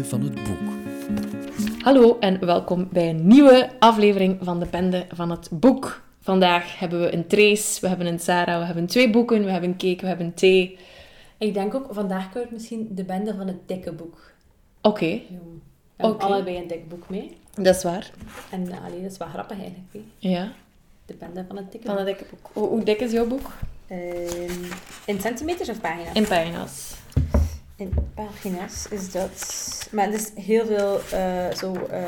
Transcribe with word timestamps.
Bende 0.00 0.08
van 0.08 0.22
het 0.22 0.34
Boek. 0.44 1.82
Hallo 1.82 2.16
en 2.18 2.46
welkom 2.46 2.88
bij 2.92 3.08
een 3.08 3.26
nieuwe 3.26 3.70
aflevering 3.78 4.38
van 4.42 4.60
de 4.60 4.66
Bende 4.66 5.06
van 5.12 5.30
het 5.30 5.48
Boek. 5.50 6.02
Vandaag 6.20 6.78
hebben 6.78 7.00
we 7.00 7.12
een 7.14 7.26
Trace, 7.26 7.80
we 7.80 7.88
hebben 7.88 8.06
een 8.06 8.18
Sarah, 8.18 8.58
we 8.58 8.64
hebben 8.64 8.86
twee 8.86 9.10
boeken, 9.10 9.44
we 9.44 9.50
hebben 9.50 9.76
cake, 9.76 9.96
we 10.00 10.06
hebben 10.06 10.34
thee. 10.34 10.78
Ik 11.38 11.54
denk 11.54 11.74
ook, 11.74 11.86
vandaag 11.90 12.32
je 12.32 12.46
misschien 12.50 12.88
de 12.90 13.04
bende 13.04 13.34
van 13.34 13.46
het 13.46 13.68
dikke 13.68 13.92
boek 13.92 14.32
Oké, 14.80 15.20
noemen. 15.28 15.62
We 15.96 16.06
hebben 16.06 16.20
allebei 16.20 16.56
een 16.56 16.66
dik 16.66 16.88
boek 16.88 17.08
mee. 17.08 17.36
dat 17.54 17.76
is 17.76 17.82
waar. 17.82 18.10
En 18.50 18.60
uh, 18.66 18.84
allee, 18.84 19.02
dat 19.02 19.10
is 19.10 19.18
wel 19.18 19.28
grappig 19.28 19.58
eigenlijk. 19.58 19.88
hè. 19.92 20.00
Ja, 20.18 20.52
De 21.06 21.14
bende 21.14 21.44
van 21.48 21.56
het 21.56 21.72
dikke 21.72 21.86
van 21.86 21.96
boek. 21.96 22.06
het 22.06 22.18
dikke 22.18 22.34
boek. 22.34 22.50
Hoe, 22.52 22.68
hoe 22.68 22.82
dik 22.82 23.00
is 23.00 23.12
jouw 23.12 23.26
boek? 23.26 23.50
Ehm, 23.86 24.64
in 25.06 25.20
centimeters 25.20 25.68
of 25.68 25.80
pagina's? 25.80 26.12
In 26.14 26.26
pagina's. 26.26 26.94
In 27.80 27.94
pagina's 28.14 28.86
is 28.90 29.12
dat... 29.12 29.88
Maar 29.90 30.06
er 30.06 30.14
is 30.14 30.32
heel 30.34 30.66
veel 30.66 31.00
eh, 31.12 31.54
zo 31.56 31.72
eh, 31.72 32.02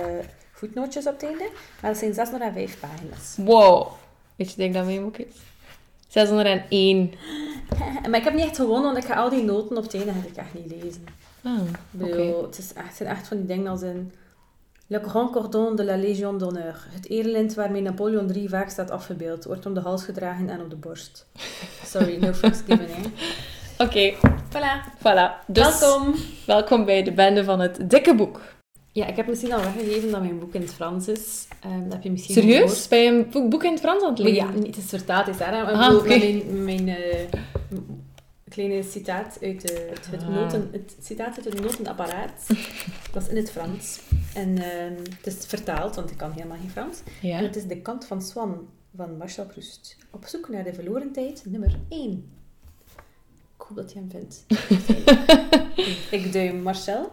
voetnootjes 0.53 1.07
op 1.07 1.13
het 1.13 1.23
einde. 1.23 1.51
Maar 1.81 1.91
dat 1.91 2.01
zijn 2.01 2.15
605 2.15 2.81
pagina's. 2.81 3.35
Wow. 3.37 3.87
Weet 4.37 4.51
je, 4.51 4.57
denk 4.57 4.75
dat 4.75 4.85
mijn 4.85 5.03
boek 5.03 5.17
is? 5.17 5.35
601. 6.09 7.15
Maar 8.09 8.19
ik 8.19 8.25
heb 8.25 8.35
niet 8.35 8.45
echt 8.45 8.57
gewonnen, 8.57 8.93
want 8.93 9.05
ik 9.05 9.11
ga 9.11 9.15
al 9.15 9.31
die 9.31 9.43
noten 9.43 9.77
op 9.77 9.83
het 9.83 9.95
einde 9.95 10.13
ga 10.13 10.29
ik 10.29 10.37
echt 10.37 10.55
niet 10.55 10.83
lezen. 10.83 11.05
Ah, 11.43 11.61
oké. 12.01 12.47
het, 12.47 12.59
is 12.59 12.73
echt, 12.73 12.87
het 12.87 12.97
zijn 12.97 13.09
echt 13.09 13.29
van 13.29 13.37
die 13.37 13.47
dingen 13.47 13.71
als 13.71 13.83
in... 13.83 14.13
Le 14.87 15.01
Grand 15.01 15.33
Cordon 15.33 15.77
de 15.77 15.85
la 15.85 15.97
Légion 15.97 16.39
d'honneur. 16.39 16.87
Het 16.89 17.09
eerlint 17.09 17.55
waarmee 17.55 17.83
Napoleon 17.83 18.31
III 18.31 18.49
vaak 18.49 18.71
staat 18.71 18.91
afgebeeld, 18.91 19.45
wordt 19.45 19.67
om 19.67 19.75
de 19.75 19.81
hals 19.81 20.05
gedragen 20.05 20.49
en 20.49 20.61
op 20.61 20.71
de 20.71 20.77
borst. 20.77 21.27
Sorry, 21.85 22.17
no 22.17 22.33
fucks 22.33 22.61
given, 22.67 22.89
hè. 22.89 23.03
Oké, 23.79 24.13
Voilà. 24.51 24.99
voilà. 24.99 25.47
Dus, 25.47 25.79
Welkom. 25.81 26.15
welkom 26.47 26.85
bij 26.85 27.03
de 27.03 27.13
Bende 27.13 27.45
van 27.45 27.61
het 27.61 27.91
dikke 27.91 28.15
boek. 28.15 28.41
Ja, 28.93 29.07
ik 29.07 29.17
heb 29.17 29.27
misschien 29.27 29.53
al 29.53 29.61
weggegeven 29.61 30.11
dat 30.11 30.21
mijn 30.21 30.39
boek 30.39 30.55
in 30.55 30.61
het 30.61 30.75
Frans 30.75 31.09
is. 31.09 31.47
Ehm, 31.61 31.83
dat 31.83 31.93
heb 31.93 32.03
je 32.03 32.11
misschien 32.11 32.35
Serieus? 32.35 32.87
je 32.89 32.97
een 32.97 33.27
boek, 33.31 33.51
boek 33.51 33.65
in 33.65 33.71
het 33.71 33.81
Frans 33.81 34.03
aan 34.03 34.09
het 34.09 34.19
Maar 34.19 34.29
lezen? 34.29 34.47
ja, 34.47 34.53
niet, 34.53 34.67
het 34.67 34.85
is 34.85 34.89
vertaald, 34.91 35.29
is. 35.29 35.39
Maar 35.39 35.65
Ah. 35.65 36.05
Mijn, 36.05 36.65
mijn 36.65 36.89
eh, 36.89 37.29
kleine 38.49 38.83
citaat 38.83 39.39
uit 39.43 39.61
de, 39.69 39.87
het, 39.91 40.09
het, 40.11 40.23
Ah. 40.23 40.29
noten, 40.29 40.69
het 40.73 40.97
citaat 41.03 41.37
uit 41.37 41.45
het 41.45 41.61
notenapparaat. 41.61 42.47
dat 43.13 43.23
is 43.23 43.29
in 43.29 43.37
het 43.37 43.51
Frans. 43.51 44.01
En 44.35 44.59
ehm, 44.59 44.95
het 45.23 45.27
is 45.27 45.47
vertaald, 45.47 45.95
want 45.95 46.11
ik 46.11 46.17
kan 46.17 46.33
helemaal 46.33 46.59
geen 46.61 46.71
Frans. 46.71 46.99
En 47.23 47.29
Ja. 47.29 47.37
het 47.37 47.57
is 47.57 47.65
De 47.67 47.81
Kant 47.81 48.05
van 48.07 48.23
Swan 48.23 48.69
van 48.97 49.17
Marcel 49.17 49.47
Proust. 49.47 49.97
Op 50.11 50.25
zoek 50.27 50.49
naar 50.49 50.65
de 50.65 50.75
verloren 50.75 51.13
tijd, 51.13 51.43
nummer 51.47 51.75
1. 51.89 52.31
Hoop 53.75 53.85
dat 53.85 53.93
je 53.93 53.99
hem 53.99 54.11
vindt. 54.11 54.45
ik 56.25 56.33
duim 56.33 56.63
Marcel. 56.63 57.13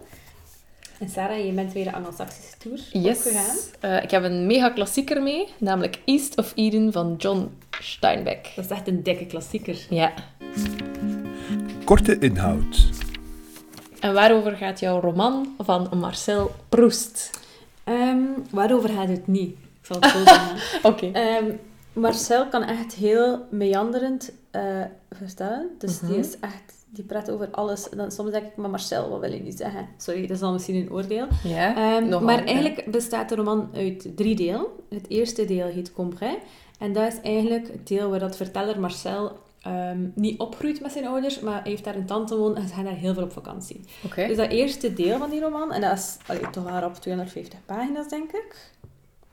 En 1.00 1.10
Sarah, 1.10 1.46
je 1.46 1.52
bent 1.52 1.74
weer 1.74 1.84
de 1.84 1.94
Anglo-Saxische 1.94 2.58
tour 2.58 2.80
Yes. 2.92 3.18
opgegaan. 3.18 3.56
Eh, 3.80 4.04
ik 4.04 4.12
heb 4.12 4.24
een 4.24 4.46
mega 4.48 4.70
klassieker 4.70 5.22
mee, 5.24 5.48
namelijk 5.58 6.00
East 6.06 6.38
of 6.38 6.52
Eden 6.56 6.92
van 6.92 7.16
John 7.18 7.52
Steinbeck. 7.70 8.52
Dat 8.56 8.66
is 8.66 8.72
echt 8.72 8.88
een 8.88 9.04
dikke 9.04 9.26
klassieker. 9.26 9.86
Ja. 9.90 10.14
Korte 11.84 12.20
inhoud. 12.20 12.88
En 14.00 14.14
waarover 14.14 14.52
gaat 14.52 14.80
jouw 14.80 15.00
roman 15.00 15.56
van 15.58 15.90
Marcel 15.96 16.52
Proust? 16.70 17.30
Ehm, 17.84 18.18
waarover 18.52 18.90
gaat 18.90 19.08
het 19.08 19.28
niet? 19.28 19.50
Ik 19.52 19.86
zal 19.86 19.98
het 20.00 20.10
zo 20.12 20.24
zeggen. 20.34 20.58
Oké. 20.84 21.10
Ehm, 21.12 21.46
Marcel 21.94 22.48
kan 22.48 22.64
echt 22.64 22.94
heel 22.94 23.46
meanderend 23.52 24.32
vertellen. 25.12 25.70
Dus 25.78 26.00
die 26.00 26.10
Mhm. 26.10 26.20
is 26.20 26.40
echt... 26.40 26.78
Die 26.92 27.04
praat 27.04 27.32
over 27.32 27.48
alles. 27.52 27.90
En 27.90 27.98
dan 27.98 28.12
soms 28.12 28.32
denk 28.32 28.46
ik, 28.46 28.56
maar 28.56 28.70
Marcel, 28.70 29.10
wat 29.10 29.20
wil 29.20 29.32
je 29.34 29.42
nu 29.42 29.52
zeggen? 29.52 29.88
Sorry, 29.98 30.22
dat 30.22 30.30
is 30.30 30.40
dan 30.40 30.54
misschien 30.54 30.76
een 30.76 30.92
oordeel. 30.92 31.28
Ja, 31.44 31.76
Ehm, 31.76 32.24
maar 32.24 32.46
eigenlijk 32.46 32.92
bestaat 32.92 33.30
de 33.30 33.36
roman 33.36 33.70
uit 33.74 34.18
drie 34.18 34.36
delen. 34.36 34.66
Het 34.90 35.06
eerste 35.10 35.46
deel 35.46 35.66
heet 35.68 35.94
Combray. 35.94 36.40
En 36.80 36.94
dat 36.94 37.14
is 37.14 37.22
eigenlijk 37.22 37.68
het 37.72 37.88
deel 37.88 38.10
waar 38.10 38.20
dat 38.20 38.36
verteller 38.36 38.80
Marcel 38.80 39.38
ehm, 39.62 40.08
niet 40.16 40.40
opgroeit 40.40 40.82
met 40.82 40.92
zijn 40.92 41.08
ouders, 41.08 41.40
maar 41.40 41.62
hij 41.62 41.72
heeft 41.72 41.84
daar 41.84 41.96
een 41.96 42.06
tante 42.06 42.38
wonen 42.38 42.58
en 42.62 42.68
ze 42.68 42.74
gaan 42.74 42.84
daar 42.84 42.94
heel 42.94 43.14
veel 43.14 43.24
op 43.24 43.32
vakantie. 43.32 43.82
Dus 44.28 44.38
dat 44.38 44.50
eerste 44.50 44.94
deel 44.94 45.18
van 45.18 45.30
die 45.30 45.40
roman, 45.42 45.74
en 45.74 45.82
dat 45.82 45.98
is 45.98 46.18
allee, 46.28 46.50
toch 46.50 46.64
wel 46.64 46.84
op 46.84 46.96
250 46.96 47.60
pagina's, 47.66 48.08
denk 48.08 48.32
ik. 48.32 48.56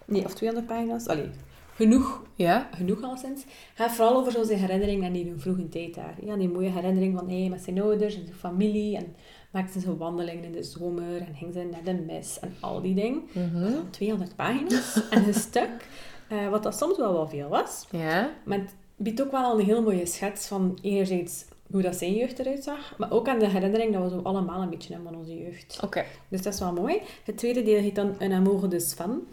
Nee, 0.04 0.24
of 0.24 0.34
200 0.34 0.68
pagina's. 0.72 1.06
Allee, 1.06 1.30
genoeg, 1.76 2.22
Ja. 2.34 2.68
genoeg 2.74 3.02
alleszins. 3.02 3.44
Gaat 3.74 3.92
vooral 3.92 4.16
over 4.16 4.32
zo 4.32 4.44
zijn 4.44 4.58
herinneringen 4.58 5.06
aan 5.06 5.12
die 5.12 5.32
vroege 5.36 5.68
tijd 5.68 5.94
daar. 5.94 6.14
Ja, 6.24 6.36
die 6.36 6.48
mooie 6.48 6.70
herinnering 6.70 7.18
van 7.18 7.28
hij 7.30 7.48
met 7.48 7.62
zijn 7.62 7.80
ouders 7.80 8.16
en 8.16 8.24
zijn 8.24 8.36
familie. 8.36 8.96
En 8.96 9.14
maakte 9.50 9.80
ze 9.80 9.96
wandelingen 9.96 10.44
in 10.44 10.52
de 10.52 10.62
zomer 10.62 11.16
en 11.20 11.34
ging 11.34 11.52
ze 11.52 11.68
naar 11.70 11.84
de 11.84 12.02
mis 12.06 12.38
en 12.40 12.54
al 12.60 12.80
die 12.80 12.94
dingen. 12.94 13.22
Mhm. 13.32 13.72
200 13.90 14.36
pagina's 14.36 15.02
en 15.10 15.26
een 15.26 15.34
stuk. 15.34 15.88
eh, 16.28 16.48
wat 16.48 16.62
dat 16.62 16.76
soms 16.76 16.96
wel 16.96 17.12
wel 17.12 17.28
veel 17.28 17.48
was. 17.48 17.86
Ja. 17.90 18.30
Maar 18.44 18.58
het 18.58 18.74
biedt 18.96 19.22
ook 19.22 19.30
wel 19.30 19.58
een 19.58 19.64
heel 19.64 19.82
mooie 19.82 20.06
schets 20.06 20.46
van 20.46 20.78
enerzijds 20.82 21.44
hoe 21.70 21.82
dat 21.82 21.96
zijn 21.96 22.14
jeugd 22.14 22.38
eruit 22.38 22.64
zag, 22.64 22.94
maar 22.98 23.10
ook 23.12 23.28
aan 23.28 23.38
de 23.38 23.48
herinnering 23.48 23.92
dat 23.92 24.02
we 24.02 24.08
zo 24.08 24.20
allemaal 24.22 24.62
een 24.62 24.70
beetje 24.70 24.92
hebben 24.92 25.12
van 25.12 25.20
onze 25.20 25.38
jeugd. 25.38 25.80
Oké. 25.84 26.04
Dus 26.28 26.42
dat 26.42 26.52
is 26.52 26.60
wel 26.60 26.72
mooi. 26.72 27.00
Het 27.24 27.36
tweede 27.38 27.62
deel 27.62 27.80
heet 27.80 27.94
dan 27.94 28.14
Een 28.18 28.32
amour 28.32 28.68
de. 28.68 29.26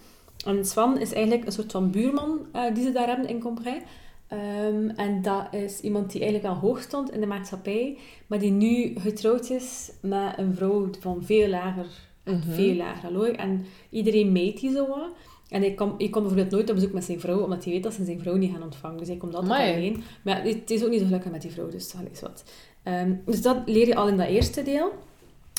En 0.46 0.66
Svan 0.66 1.00
is 1.00 1.14
eigenlijk 1.14 1.46
een 1.46 1.52
soort 1.52 1.72
van 1.72 1.92
buurman 1.92 2.40
eh, 2.52 2.74
die 2.74 2.84
ze 2.84 2.92
daar 2.92 3.08
hebben 3.08 3.28
in 3.28 3.40
Combray. 3.40 3.84
Ehm, 4.28 4.90
en 4.96 5.22
dat 5.22 5.48
is 5.52 5.80
iemand 5.80 6.12
die 6.12 6.22
eigenlijk 6.22 6.54
al 6.54 6.60
hoog 6.60 6.82
stond 6.82 7.12
in 7.12 7.20
de 7.20 7.26
maatschappij, 7.28 7.98
maar 8.28 8.40
die 8.40 8.52
nu 8.52 8.94
getrouwd 9.00 9.50
is 9.50 9.92
met 10.02 10.38
een 10.38 10.56
vrouw 10.56 10.90
van 11.00 11.24
veel 11.24 11.48
lager, 11.50 11.86
Mhm. 12.26 12.52
veel 12.52 12.76
lager. 12.76 13.36
En 13.36 13.66
iedereen 13.90 14.32
meet 14.32 14.60
die 14.60 14.72
zo 14.72 14.88
wat. 14.88 15.10
En 15.50 15.62
hij 15.62 15.74
komt 15.74 16.00
hij 16.02 16.10
komt 16.10 16.26
bijvoorbeeld 16.26 16.52
nooit 16.52 16.70
op 16.70 16.76
bezoek 16.76 16.94
met 16.94 17.04
zijn 17.04 17.20
vrouw, 17.20 17.40
omdat 17.44 17.64
hij 17.64 17.74
weet 17.74 17.84
dat 17.84 17.94
ze 17.94 18.06
zijn 18.06 18.20
vrouw 18.20 18.36
niet 18.36 18.52
gaan 18.52 18.64
ontvangen. 18.64 18.98
Dus 18.98 19.08
hij 19.08 19.18
komt 19.18 19.36
altijd 19.36 19.54
Amai. 19.54 19.74
alleen. 19.76 20.04
Maar 20.24 20.44
het 20.44 20.72
is 20.72 20.84
ook 20.84 20.90
niet 20.90 21.00
zo 21.00 21.06
gelukkig 21.06 21.32
met 21.32 21.42
die 21.42 21.52
vrouw, 21.52 21.70
dus 21.70 21.94
wel 21.94 22.06
eens 22.10 22.22
wat. 22.22 22.44
Ehm, 22.84 23.14
dus 23.26 23.42
dat 23.42 23.58
leer 23.66 23.88
je 23.88 23.96
al 23.96 24.08
in 24.08 24.18
dat 24.18 24.28
eerste 24.28 24.64
deel. 24.64 24.92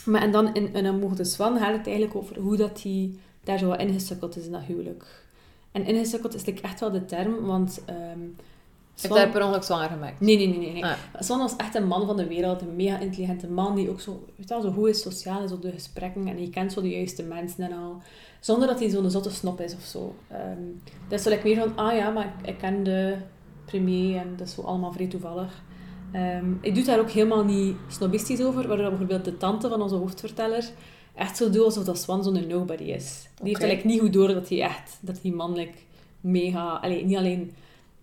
Maar 0.04 0.22
en 0.22 0.32
dan 0.32 0.54
in 0.54 0.68
Een 0.72 1.14
de 1.16 1.24
Swan 1.24 1.58
gaat 1.58 1.76
het 1.76 1.86
eigenlijk 1.86 2.16
over 2.16 2.38
hoe 2.38 2.56
dat 2.56 2.82
hij 2.82 3.10
daar 3.44 3.58
zo 3.58 3.68
wat 3.68 3.80
ingesukkeld 3.80 4.36
is 4.36 4.46
in 4.46 4.52
dat 4.52 4.62
huwelijk. 4.62 5.24
En 5.72 5.86
ingesukkeld 5.86 6.34
is 6.34 6.44
like 6.44 6.62
echt 6.62 6.80
wel 6.80 6.90
de 6.90 7.04
term, 7.04 7.46
want... 7.46 7.82
ehm 7.84 8.20
Ik 8.96 9.02
heb 9.02 9.12
daar 9.12 9.30
per 9.30 9.42
ongeluk 9.42 9.62
zwanger 9.62 9.88
gemaakt. 9.88 10.20
Nee, 10.20 10.36
nee, 10.36 10.46
nee. 10.46 10.58
nee, 10.58 10.72
nee. 10.72 10.84
Ah. 10.84 10.92
Swan 11.18 11.38
was 11.38 11.56
echt 11.56 11.74
een 11.74 11.86
man 11.86 12.06
van 12.06 12.16
de 12.16 12.26
wereld, 12.26 12.60
een 12.60 12.76
mega 12.76 12.98
intelligente 12.98 13.46
man 13.46 13.74
die 13.74 13.90
ook 13.90 14.00
zo, 14.00 14.24
weet 14.36 14.48
je 14.48 14.54
wel, 14.54 14.62
zo 14.62 14.70
goed 14.70 14.88
is 14.88 15.00
sociaal 15.00 15.42
is 15.42 15.52
op 15.52 15.62
de 15.62 15.72
gesprekken 15.72 16.26
en 16.26 16.36
hij 16.36 16.48
kent 16.50 16.72
zo 16.72 16.80
de 16.80 16.88
juiste 16.88 17.22
mensen 17.22 17.64
en 17.64 17.72
al. 17.72 18.02
Zonder 18.40 18.68
dat 18.68 18.78
hij 18.78 18.88
zo'n 18.88 19.10
zotte 19.10 19.30
snop 19.30 19.60
is 19.60 19.74
of 19.74 19.82
zo. 19.82 20.14
Ehm 20.30 20.62
dat 21.08 21.18
is 21.18 21.24
zo 21.24 21.30
like 21.30 21.46
meer 21.46 21.56
van, 21.56 21.76
ah 21.76 21.96
ja, 21.96 22.10
maar 22.10 22.24
ik, 22.24 22.48
ik 22.48 22.58
ken 22.58 22.82
de 22.82 23.16
premier 23.64 24.16
en 24.16 24.34
dat 24.36 24.46
is 24.46 24.54
zo 24.54 24.62
allemaal 24.62 24.92
vrij 24.92 25.06
toevallig. 25.06 25.62
Ehm 26.12 26.46
hij 26.60 26.72
doet 26.72 26.86
daar 26.86 26.98
ook 26.98 27.10
helemaal 27.10 27.44
niet 27.44 27.76
snobistisch 27.88 28.42
over, 28.42 28.68
waardoor 28.68 28.88
bijvoorbeeld 28.88 29.24
de 29.24 29.36
tante 29.36 29.68
van 29.68 29.82
onze 29.82 29.94
hoofdverteller 29.94 30.70
echt 31.14 31.36
zo 31.36 31.50
doet 31.50 31.64
alsof 31.64 31.84
dat 31.84 31.98
Swan 31.98 32.24
zo'n 32.24 32.46
nobody 32.46 32.82
is. 32.82 33.28
Die 33.34 33.48
heeft 33.48 33.62
eigenlijk 33.62 33.84
niet 33.84 34.00
goed 34.00 34.12
door 34.12 34.28
dat 34.28 34.48
hij 34.48 34.62
echt, 34.62 34.98
dat 35.00 35.18
hij 35.22 35.30
mannelijk 35.30 35.84
mega, 36.20 36.68
allee, 36.68 37.04
niet 37.04 37.16
alleen 37.16 37.52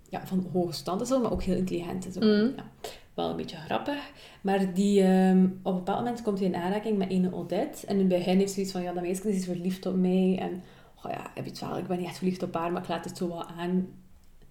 ja, 0.09 0.27
van 0.27 0.47
hoge 0.53 0.73
stand 0.73 1.01
is, 1.01 1.09
maar 1.09 1.31
ook 1.31 1.43
heel 1.43 1.55
intelligent 1.55 2.07
is. 2.07 2.15
ook. 2.15 2.23
Mhm. 2.23 2.49
Ja, 2.55 2.71
wel 3.13 3.29
een 3.29 3.35
beetje 3.35 3.57
grappig. 3.57 4.11
Maar 4.41 4.73
die, 4.73 5.01
ehm, 5.03 5.43
op 5.43 5.71
een 5.71 5.77
bepaald 5.77 5.97
moment 5.97 6.21
komt 6.21 6.39
hij 6.39 6.47
in 6.47 6.55
aanraking 6.55 6.97
met 6.97 7.11
een 7.11 7.33
Odette. 7.33 7.87
En 7.87 7.93
in 7.93 7.99
het 7.99 8.07
begin 8.07 8.37
heeft 8.37 8.53
zoiets 8.53 8.71
van, 8.71 8.81
ja, 8.81 8.93
dat 8.93 9.03
meisje 9.03 9.35
is 9.35 9.45
verliefd 9.45 9.85
op 9.85 9.95
mij. 9.95 10.37
En, 10.39 10.63
oh 11.03 11.11
ja, 11.11 11.31
heb 11.33 11.43
je 11.43 11.49
het 11.49 11.59
wel, 11.59 11.77
ik 11.77 11.87
ben 11.87 11.97
niet 11.97 12.07
echt 12.07 12.17
verliefd 12.17 12.43
op 12.43 12.53
haar, 12.53 12.71
maar 12.71 12.81
ik 12.81 12.87
laat 12.87 13.05
het 13.05 13.17
zo 13.17 13.27
wat 13.27 13.47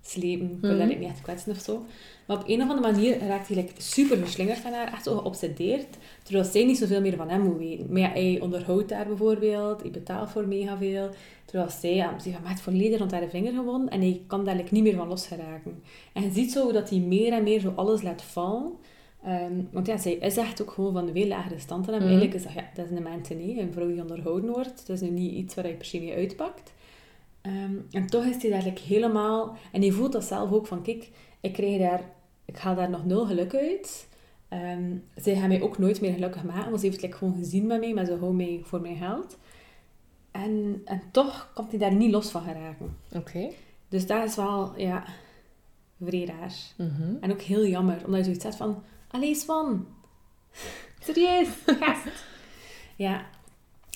aanslepen. 0.04 0.50
Ik 0.50 0.60
wil 0.60 0.70
Mhm. 0.70 0.78
daar 0.78 0.86
niet 0.98 1.08
echt 1.08 1.20
kwetsen 1.22 1.52
of 1.52 1.58
zo. 1.58 1.84
Maar 2.26 2.36
op 2.38 2.48
een 2.48 2.62
of 2.62 2.68
andere 2.68 2.92
manier 2.92 3.18
raakt 3.18 3.48
hij 3.48 3.56
like, 3.56 3.72
super 3.82 4.18
verslingerd 4.18 4.58
van 4.58 4.72
haar, 4.72 4.92
echt 4.92 5.04
zo 5.04 5.16
geobsedeerd. 5.16 5.96
Terwijl 6.22 6.44
zij 6.44 6.64
niet 6.64 6.78
zoveel 6.78 7.00
meer 7.00 7.16
van 7.16 7.28
hem 7.28 7.40
moet 7.40 7.58
weten. 7.58 7.86
Maar 7.90 8.00
ja, 8.00 8.08
hij 8.10 8.38
onderhoudt 8.40 8.90
haar 8.92 9.06
bijvoorbeeld, 9.06 9.80
hij 9.82 9.90
betaalt 9.90 10.30
voor 10.30 10.48
mega 10.48 10.76
veel. 10.76 11.08
Terwijl 11.44 11.70
zij, 11.70 11.94
ja, 11.94 12.12
heeft 12.12 12.24
hem 12.24 12.44
echt 12.46 12.60
volledig 12.60 12.98
rond 12.98 13.10
haar 13.10 13.28
vinger 13.28 13.52
gewonnen 13.52 13.88
en 13.88 14.00
hij 14.00 14.22
kan 14.26 14.44
daar 14.44 14.56
like, 14.56 14.74
niet 14.74 14.82
meer 14.82 14.96
van 14.96 15.08
losgeraken. 15.08 15.82
En 16.12 16.22
je 16.22 16.30
ziet 16.30 16.52
zo 16.52 16.72
dat 16.72 16.90
hij 16.90 16.98
meer 16.98 17.32
en 17.32 17.42
meer 17.42 17.60
zo 17.60 17.72
alles 17.76 18.02
laat 18.02 18.22
vallen. 18.22 18.72
Ehm, 19.24 19.52
want 19.70 19.86
ja, 19.86 19.96
zij 19.96 20.12
is 20.12 20.36
echt 20.36 20.62
ook 20.62 20.70
gewoon 20.70 20.92
van 20.92 21.06
een 21.06 21.12
veel 21.14 21.26
lagere 21.26 21.58
stand 21.58 21.84
dan 21.84 21.94
hem. 21.94 22.02
Eigenlijk 22.02 22.34
is 22.34 22.42
dat, 22.42 22.52
ja, 22.52 22.70
dat 22.74 22.84
is 22.90 22.96
een 22.96 23.02
mens 23.02 23.28
een 23.30 23.72
vrouw 23.72 23.88
die 23.88 24.00
onderhouden 24.00 24.50
wordt. 24.50 24.78
Het 24.80 24.88
is 24.88 25.00
nu 25.00 25.10
niet 25.10 25.32
iets 25.32 25.54
waar 25.54 25.64
hij 25.64 25.74
per 25.74 25.84
se 25.86 25.98
mee 25.98 26.14
uitpakt. 26.14 26.72
Ehm, 27.42 27.74
en 27.90 28.06
toch 28.06 28.24
is 28.24 28.42
hij 28.42 28.50
daar 28.50 28.62
like, 28.62 28.82
helemaal... 28.82 29.56
En 29.72 29.80
hij 29.80 29.90
voelt 29.90 30.12
dat 30.12 30.24
zelf 30.24 30.52
ook 30.52 30.66
van, 30.66 30.82
kijk, 30.82 31.10
ik, 31.40 31.52
krijg 31.52 31.78
daar, 31.78 32.02
ik 32.44 32.56
haal 32.56 32.74
daar 32.74 32.90
nog 32.90 33.04
nul 33.04 33.26
geluk 33.26 33.54
uit. 33.54 34.08
Ehm 34.48 34.96
zij 35.14 35.36
gaan 35.36 35.48
mij 35.48 35.62
ook 35.62 35.78
nooit 35.78 36.00
meer 36.00 36.12
gelukkig 36.12 36.44
maken, 36.44 36.68
want 36.68 36.80
ze 36.80 36.86
heeft 36.86 37.00
het 37.00 37.04
like, 37.04 37.16
gewoon 37.16 37.34
gezien 37.34 37.66
met 37.66 37.80
mij, 37.80 37.94
maar 37.94 38.04
ze 38.04 38.16
houdt 38.16 38.36
mij 38.36 38.60
voor 38.64 38.80
mijn 38.80 38.96
geld. 38.96 39.38
En, 40.30 40.82
en 40.84 41.02
toch 41.10 41.50
komt 41.54 41.70
hij 41.70 41.78
daar 41.78 41.94
niet 41.94 42.10
los 42.10 42.30
van 42.30 42.42
geraken. 42.42 42.96
Oké. 43.12 43.48
Dus 43.88 44.06
dat 44.06 44.24
is 44.24 44.36
wel, 44.36 44.78
ja, 44.78 45.04
vrij 46.00 46.24
raar. 46.24 46.54
Mhm. 46.76 47.14
En 47.20 47.32
ook 47.32 47.40
heel 47.40 47.66
jammer, 47.66 48.02
omdat 48.04 48.18
je 48.18 48.24
zoiets 48.24 48.44
zegt 48.44 48.56
van... 48.56 48.82
Allee, 49.10 49.34
Swan. 49.34 49.86
Serieus, 51.04 51.48
gast. 51.66 52.06
ja. 52.96 53.26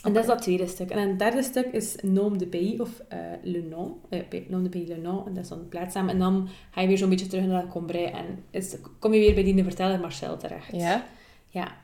En 0.04 0.12
dat 0.12 0.22
is 0.22 0.28
dat 0.28 0.42
tweede 0.42 0.66
stuk. 0.66 0.90
En 0.90 1.08
het 1.08 1.18
derde 1.18 1.42
stuk 1.42 1.66
is 1.66 1.96
Nom 2.02 2.38
de 2.38 2.46
Pays, 2.46 2.80
of 2.80 3.02
uh, 3.12 3.18
Le 3.42 3.62
Nom. 3.62 4.00
Uh, 4.10 4.20
Nom 4.48 4.62
de 4.62 4.68
Pays 4.68 4.88
Le 4.88 4.96
Nom, 4.96 5.26
en 5.26 5.34
dat 5.34 5.42
is 5.42 5.48
dan 5.48 5.58
de 5.58 5.64
plaatsnaam. 5.64 6.08
En 6.08 6.18
dan 6.18 6.48
ga 6.70 6.80
je 6.80 6.86
weer 6.86 6.98
zo'n 6.98 7.08
beetje 7.08 7.26
terug 7.26 7.44
naar 7.44 7.66
Combray 7.66 8.04
en 8.04 8.44
is, 8.50 8.76
kom 8.98 9.14
je 9.14 9.20
weer 9.20 9.34
bij 9.34 9.44
die 9.44 9.62
verteller 9.62 10.00
Marcel 10.00 10.36
terecht. 10.36 10.72
Ja? 10.72 11.06
Ja. 11.48 11.82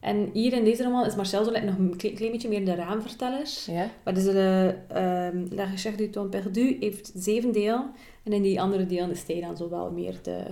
En 0.00 0.30
hier 0.32 0.52
in 0.52 0.64
deze 0.64 0.82
roman 0.82 1.06
is 1.06 1.16
Marcel 1.16 1.44
zo 1.44 1.50
nog 1.50 1.78
een 1.78 1.96
klein, 1.96 2.14
klein 2.14 2.32
beetje 2.32 2.48
meer 2.48 2.64
de 2.64 2.74
raamverteller. 2.74 3.48
Ja. 3.66 3.90
Maar 4.04 4.14
dus 4.14 4.24
de 4.24 4.74
uh, 4.90 5.56
La 5.56 5.64
Recherche 5.64 5.96
du 5.96 6.10
Temps 6.10 6.30
Perdu 6.30 6.76
heeft 6.80 7.12
zeven 7.14 7.52
delen. 7.52 7.90
En 8.24 8.32
in 8.32 8.42
die 8.42 8.60
andere 8.60 8.86
delen 8.86 9.10
is 9.10 9.24
hij 9.26 9.40
dan 9.40 9.56
zo 9.56 9.68
wel 9.68 9.90
meer 9.90 10.18
de... 10.22 10.44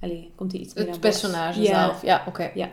Allee, 0.00 0.32
komt 0.34 0.52
hij 0.52 0.60
iets 0.60 0.74
meer 0.74 0.84
Het 0.84 0.94
aan 0.94 1.00
personage 1.00 1.64
zelf. 1.64 2.02
Ja, 2.02 2.24
oké. 2.28 2.50
Ja. 2.54 2.70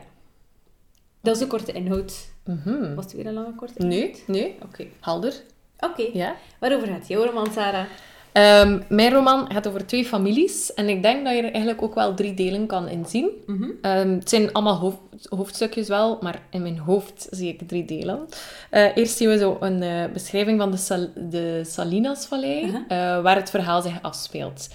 Dat 1.21 1.35
is 1.35 1.41
de 1.41 1.47
korte 1.47 1.71
inhoud. 1.71 2.35
Mhm. 2.47 2.95
Was 2.95 3.03
het 3.05 3.13
weer 3.13 3.25
een 3.27 3.33
lange 3.33 3.55
korte? 3.55 3.85
Nee, 3.85 4.23
nee. 4.27 4.55
Oké. 4.63 4.85
Helder. 5.01 5.33
Oké. 5.79 6.03
Ja. 6.13 6.35
Waarover 6.59 6.87
gaat 6.87 7.07
jouw 7.07 7.23
roman, 7.25 7.51
Sarah? 7.51 7.85
Ehm, 8.31 8.79
mijn 8.89 9.11
roman 9.13 9.51
gaat 9.51 9.67
over 9.67 9.85
twee 9.85 10.05
families. 10.05 10.73
En 10.73 10.89
ik 10.89 11.01
denk 11.01 11.23
dat 11.25 11.33
je 11.35 11.39
er 11.41 11.51
eigenlijk 11.51 11.81
ook 11.81 11.95
wel 11.95 12.13
drie 12.13 12.33
delen 12.33 12.65
kan 12.67 12.87
inzien. 12.87 13.29
Mhm. 13.45 13.69
Ehm, 13.81 14.09
het 14.09 14.29
zijn 14.29 14.53
allemaal 14.53 14.75
hoofd- 14.75 14.97
hoofdstukjes 15.29 15.87
wel, 15.87 16.17
maar 16.21 16.41
in 16.49 16.61
mijn 16.61 16.77
hoofd 16.77 17.27
zie 17.31 17.47
ik 17.53 17.67
drie 17.67 17.85
delen. 17.85 18.25
Eh, 18.69 18.97
eerst 18.97 19.17
zien 19.17 19.29
we 19.29 19.37
zo 19.37 19.57
een 19.59 19.81
eh, 19.81 20.05
beschrijving 20.13 20.59
van 20.59 20.71
de, 20.71 20.77
Sal- 20.77 21.11
de 21.15 21.61
Salinas-vallei, 21.65 22.65
Uh-huh. 22.65 22.81
eh, 22.87 23.21
waar 23.23 23.35
het 23.35 23.49
verhaal 23.49 23.81
zich 23.81 24.01
afspeelt. 24.01 24.67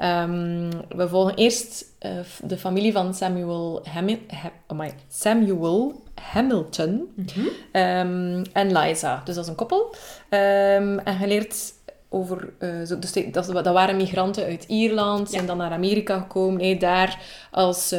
Ehm, 0.00 0.70
we 0.96 1.08
volgen 1.08 1.34
eerst 1.34 1.84
eh, 1.98 2.10
de 2.42 2.56
familie 2.58 2.92
van 2.92 3.14
Samuel, 3.14 3.80
Hami- 3.92 4.26
Ha- 4.28 4.52
amai, 4.66 4.90
Samuel 5.08 6.02
Hamilton 6.14 7.08
Mhm. 7.14 7.46
ehm, 7.72 8.44
en 8.52 8.72
Liza. 8.78 9.22
Dus 9.24 9.34
dat 9.34 9.44
is 9.44 9.50
een 9.50 9.56
koppel. 9.56 9.94
Ehm, 10.28 10.98
en 10.98 11.18
je 11.20 11.26
leert 11.26 11.72
over... 12.08 12.52
eh, 12.58 12.82
zo, 12.86 12.98
dus 12.98 13.12
dat, 13.12 13.46
dat 13.46 13.64
waren 13.66 13.96
migranten 13.96 14.44
uit 14.44 14.64
Ierland, 14.68 15.30
zijn 15.30 15.46
dan 15.46 15.56
naar 15.56 15.70
Amerika 15.72 16.18
gekomen. 16.18 16.62
hé, 16.62 16.76
daar 16.76 17.18
als 17.50 17.92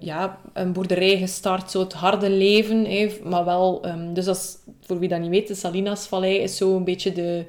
ja, 0.00 0.38
een 0.52 0.72
boerderij 0.72 1.18
gestart, 1.18 1.70
zo 1.70 1.80
het 1.80 1.92
harde 1.92 2.30
leven. 2.30 2.84
hé, 2.84 3.20
maar 3.24 3.44
wel... 3.44 3.84
dus 4.12 4.26
is, 4.26 4.56
voor 4.86 4.98
wie 4.98 5.08
dat 5.08 5.20
niet 5.20 5.30
weet, 5.30 5.48
de 5.48 5.54
Salinas-vallei 5.54 6.36
is 6.38 6.56
zo 6.56 6.76
een 6.76 6.84
beetje 6.84 7.12
de, 7.12 7.46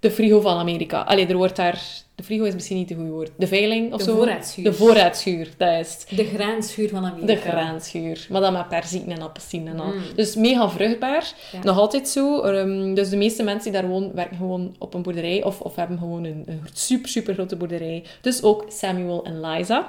de 0.00 0.10
frigo 0.10 0.40
van 0.40 0.56
Amerika. 0.58 1.00
Allee, 1.00 1.26
er 1.26 1.36
wordt 1.36 1.56
daar... 1.56 1.82
De 2.14 2.26
frigo 2.26 2.44
is 2.44 2.54
misschien 2.54 2.76
niet 2.76 2.88
het 2.88 2.98
goede 2.98 3.12
woord. 3.12 3.30
De 3.36 3.46
veiling 3.46 3.92
of 3.92 3.98
De 3.98 4.04
zo. 4.04 4.16
voorraadschuur. 4.16 4.64
De 4.64 4.72
voorraadschuur, 4.72 5.48
dat 5.56 5.68
is 5.86 5.92
het. 6.08 6.16
De 6.16 6.24
graanschuur 6.24 6.88
van 6.88 7.04
Amerika. 7.04 7.26
De 7.26 7.36
graanschuur. 7.36 8.26
Maar 8.30 8.40
dan 8.40 8.52
met 8.52 8.68
perziken 8.68 9.12
en 9.12 9.22
appelsien 9.22 9.68
en 9.68 9.80
al. 9.80 9.86
Mm. 9.92 10.02
Dus 10.16 10.34
mega 10.34 10.70
vruchtbaar. 10.70 11.32
Ja. 11.52 11.58
Nog 11.62 11.78
altijd 11.78 12.08
zo. 12.08 12.40
Ehm, 12.42 12.94
dus 12.94 13.08
de 13.08 13.16
meeste 13.16 13.42
mensen 13.42 13.72
die 13.72 13.80
daar 13.80 13.90
wonen, 13.90 14.14
werken 14.14 14.36
gewoon 14.36 14.74
op 14.78 14.94
een 14.94 15.02
boerderij. 15.02 15.44
Of, 15.44 15.60
of 15.60 15.76
hebben 15.76 15.98
gewoon 15.98 16.24
een, 16.24 16.42
een 16.46 16.60
super, 16.72 17.08
super 17.08 17.34
grote 17.34 17.56
boerderij. 17.56 18.04
Dus 18.20 18.42
ook 18.42 18.64
Samuel 18.68 19.24
en 19.24 19.40
Liza. 19.40 19.88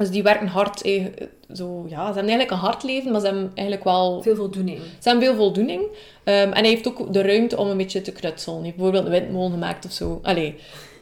Dus 0.00 0.10
die 0.10 0.22
werken 0.22 0.46
hard. 0.46 0.82
eh, 0.82 1.04
zo, 1.54 1.84
ja, 1.88 1.96
ze 1.96 2.04
hebben 2.04 2.16
eigenlijk 2.16 2.50
een 2.50 2.56
hard 2.56 2.82
leven, 2.82 3.10
maar 3.12 3.20
ze 3.20 3.26
hebben 3.26 3.50
eigenlijk 3.54 3.84
wel... 3.86 4.22
Veel 4.22 4.36
voldoening. 4.36 4.78
Ze 4.78 5.08
hebben 5.08 5.24
veel 5.26 5.36
voldoening. 5.36 5.82
Ehm, 6.24 6.36
en 6.52 6.52
hij 6.52 6.68
heeft 6.68 6.88
ook 6.88 7.12
de 7.12 7.22
ruimte 7.22 7.56
om 7.56 7.68
een 7.68 7.76
beetje 7.76 8.02
te 8.02 8.12
knutselen. 8.12 8.56
Hij 8.56 8.64
heeft 8.64 8.76
bijvoorbeeld 8.76 9.04
een 9.06 9.20
windmolen 9.20 9.50
gemaakt 9.50 9.84
of 9.84 9.92
zo. 9.92 10.20
Allee, 10.22 10.54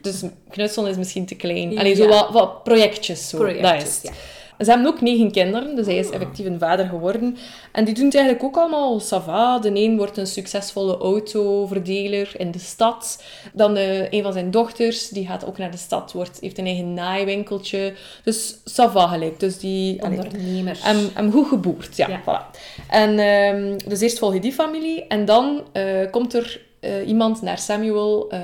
dus 0.03 0.23
knutselen 0.51 0.91
is 0.91 0.97
misschien 0.97 1.27
te 1.27 1.35
klein. 1.35 1.79
Allee, 1.79 1.95
zo 1.95 2.03
Ja. 2.03 2.09
wat, 2.09 2.31
wat 2.31 2.63
projectjes. 2.65 3.29
Zo. 3.29 3.37
Projectjes, 3.39 3.73
dat 3.73 3.83
is 3.83 4.01
ja. 4.03 4.17
Ze 4.59 4.71
hebben 4.71 4.87
ook 4.87 5.01
negen 5.01 5.31
kinderen, 5.31 5.77
dus 5.77 5.87
hij 5.87 5.97
is 5.97 6.11
effectief 6.11 6.47
een 6.47 6.59
vader 6.59 6.87
geworden. 6.87 7.37
En 7.73 7.85
die 7.85 7.95
doen 7.95 8.05
het 8.05 8.15
eigenlijk 8.15 8.45
ook 8.45 8.57
allemaal 8.57 9.01
ça 9.01 9.25
va. 9.25 9.59
De 9.59 9.71
een 9.75 9.97
wordt 9.97 10.17
een 10.17 10.27
succesvolle 10.27 10.97
autoverdeler 10.97 12.33
in 12.37 12.51
de 12.51 12.59
stad. 12.59 13.23
Dan 13.53 13.77
eh, 13.77 14.13
een 14.13 14.23
van 14.23 14.33
zijn 14.33 14.51
dochters, 14.51 15.09
die 15.09 15.27
gaat 15.27 15.47
ook 15.47 15.59
naar 15.59 15.71
de 15.71 15.77
stad, 15.77 16.13
wordt, 16.13 16.41
heeft 16.41 16.59
een 16.59 16.67
eigen 16.67 16.95
naaiwinkeltje. 16.95 17.95
Dus 18.25 18.57
ça 18.57 18.93
va 18.93 19.07
gelijk. 19.07 19.41
Dus 19.41 19.59
die... 19.59 20.03
Ondernemers. 20.03 20.83
hem, 20.83 21.09
hem 21.15 21.33
goed 21.33 21.49
geboerd, 21.49 21.97
ja. 21.97 22.09
Ja. 22.09 22.21
Voilà. 22.21 22.59
En 22.89 23.19
ehm, 23.19 23.89
dus 23.89 24.01
eerst 24.01 24.19
volg 24.19 24.35
je 24.35 24.41
die 24.41 24.53
familie 24.53 25.07
en 25.07 25.25
dan 25.25 25.63
eh, 25.73 26.11
komt 26.11 26.35
er 26.35 26.67
eh, 26.89 27.09
iemand 27.09 27.43
naar 27.43 27.59
Samuel 27.59 28.31
eh, 28.31 28.41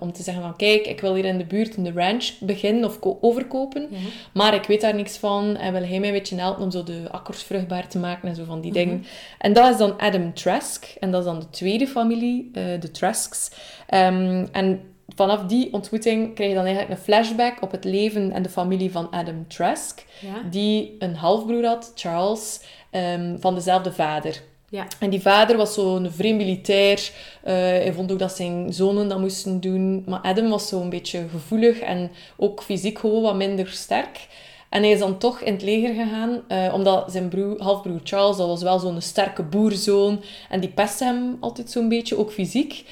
om 0.00 0.12
te 0.12 0.22
zeggen 0.22 0.42
van 0.42 0.56
kijk, 0.56 0.86
ik 0.86 1.00
wil 1.00 1.14
hier 1.14 1.24
in 1.24 1.38
de 1.38 1.44
buurt 1.44 1.76
een 1.76 1.92
ranch 1.94 2.30
beginnen 2.40 2.84
of 2.84 2.98
ko- 2.98 3.18
overkopen, 3.20 3.88
maar 4.32 4.54
ik 4.54 4.64
weet 4.64 4.80
daar 4.80 4.94
niks 4.94 5.16
van 5.16 5.56
en 5.56 5.72
wil 5.72 5.82
hij 5.84 5.98
mij 6.00 6.08
een 6.08 6.14
beetje 6.14 6.36
helpen 6.36 6.62
om 6.62 6.70
zo 6.70 6.82
de 6.82 7.02
akkers 7.10 7.42
vruchtbaar 7.42 7.88
te 7.88 7.98
maken 7.98 8.28
en 8.28 8.34
zo 8.34 8.44
van 8.44 8.60
die 8.60 8.70
Mhm. 8.70 8.78
dingen. 8.80 9.04
En 9.38 9.52
dat 9.52 9.70
is 9.70 9.76
dan 9.76 9.98
Adam 9.98 10.34
Trask 10.34 10.84
en 11.00 11.10
dat 11.10 11.20
is 11.20 11.26
dan 11.26 11.40
de 11.40 11.50
tweede 11.50 11.86
familie, 11.86 12.50
eh, 12.52 12.62
de 12.80 12.90
Trasks. 12.90 13.50
Ehm, 13.86 14.46
en 14.52 14.80
vanaf 15.14 15.42
die 15.42 15.72
ontmoeting 15.72 16.34
krijg 16.34 16.50
je 16.50 16.56
dan 16.56 16.64
eigenlijk 16.66 16.98
een 16.98 17.04
flashback 17.04 17.62
op 17.62 17.70
het 17.70 17.84
leven 17.84 18.32
en 18.32 18.42
de 18.42 18.48
familie 18.48 18.90
van 18.90 19.10
Adam 19.10 19.44
Trask 19.48 20.04
Ja. 20.20 20.48
die 20.50 20.96
een 20.98 21.14
halfbroer 21.16 21.66
had, 21.66 21.92
Charles, 21.94 22.60
ehm, 22.90 23.36
van 23.38 23.54
dezelfde 23.54 23.92
vader. 23.92 24.42
Ja. 24.70 24.86
En 25.00 25.10
die 25.10 25.20
vader 25.20 25.56
was 25.56 25.74
zo'n 25.74 26.10
vreemd 26.10 26.36
militair. 26.36 27.10
Eh, 27.42 27.54
hij 27.54 27.92
vond 27.92 28.12
ook 28.12 28.18
dat 28.18 28.36
zijn 28.36 28.72
zonen 28.72 29.08
dat 29.08 29.18
moesten 29.18 29.60
doen. 29.60 30.04
Maar 30.06 30.20
Adam 30.20 30.48
was 30.48 30.68
zo'n 30.68 30.90
beetje 30.90 31.28
gevoelig 31.28 31.78
en 31.78 32.10
ook 32.36 32.62
fysiek 32.62 32.98
gewoon 32.98 33.22
wat 33.22 33.34
minder 33.34 33.68
sterk. 33.68 34.26
En 34.68 34.82
hij 34.82 34.90
is 34.90 34.98
dan 34.98 35.18
toch 35.18 35.40
in 35.40 35.52
het 35.52 35.62
leger 35.62 35.94
gegaan, 35.94 36.40
eh, 36.48 36.74
omdat 36.74 37.12
zijn 37.12 37.28
broer, 37.28 37.62
halfbroer 37.62 38.00
Charles, 38.04 38.36
dat 38.36 38.46
was 38.46 38.62
wel 38.62 38.78
zo'n 38.78 39.00
sterke 39.00 39.42
boerzoon. 39.42 40.22
En 40.48 40.60
die 40.60 40.70
pestte 40.70 41.04
hem 41.04 41.36
altijd 41.40 41.70
zo'n 41.70 41.88
beetje, 41.88 42.18
ook 42.18 42.32
fysiek. 42.32 42.84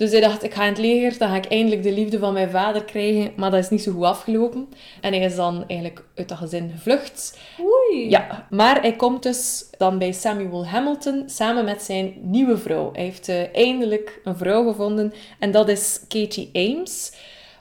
Dus 0.00 0.10
hij 0.10 0.20
dacht, 0.20 0.42
ik 0.44 0.54
ga 0.54 0.62
in 0.62 0.68
het 0.68 0.78
leger, 0.78 1.18
dan 1.18 1.28
ga 1.28 1.34
ik 1.36 1.44
eindelijk 1.46 1.82
de 1.82 1.92
liefde 1.92 2.18
van 2.18 2.32
mijn 2.32 2.50
vader 2.50 2.84
krijgen. 2.84 3.32
Maar 3.36 3.50
dat 3.50 3.60
is 3.60 3.68
niet 3.68 3.82
zo 3.82 3.92
goed 3.92 4.04
afgelopen. 4.04 4.68
En 5.00 5.12
hij 5.12 5.22
is 5.22 5.34
dan 5.36 5.64
eigenlijk 5.66 6.04
uit 6.14 6.28
dat 6.28 6.38
gezin 6.38 6.70
gevlucht. 6.74 7.38
Oei. 7.60 8.08
Ja, 8.10 8.46
maar 8.50 8.80
hij 8.80 8.92
komt 8.96 9.22
dus 9.22 9.66
dan 9.78 9.98
bij 9.98 10.12
Samuel 10.12 10.66
Hamilton 10.66 11.22
samen 11.26 11.64
met 11.64 11.82
zijn 11.82 12.14
nieuwe 12.20 12.58
vrouw. 12.58 12.90
Hij 12.92 13.02
heeft 13.02 13.28
eh, 13.28 13.54
eindelijk 13.54 14.20
een 14.24 14.36
vrouw 14.36 14.68
gevonden 14.68 15.12
en 15.38 15.50
dat 15.50 15.68
is 15.68 16.00
Katie 16.08 16.50
Ames. 16.52 17.12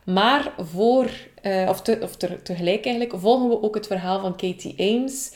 Maar 0.05 0.53
voor, 0.57 1.09
eh, 1.41 1.65
of, 1.69 1.81
te, 1.81 1.97
of 2.01 2.15
te- 2.15 2.41
tegelijk 2.41 2.85
eigenlijk, 2.85 3.19
volgen 3.21 3.49
we 3.49 3.61
ook 3.63 3.75
het 3.75 3.87
verhaal 3.87 4.19
van 4.19 4.35
Katie 4.35 4.75
Ames. 4.77 5.31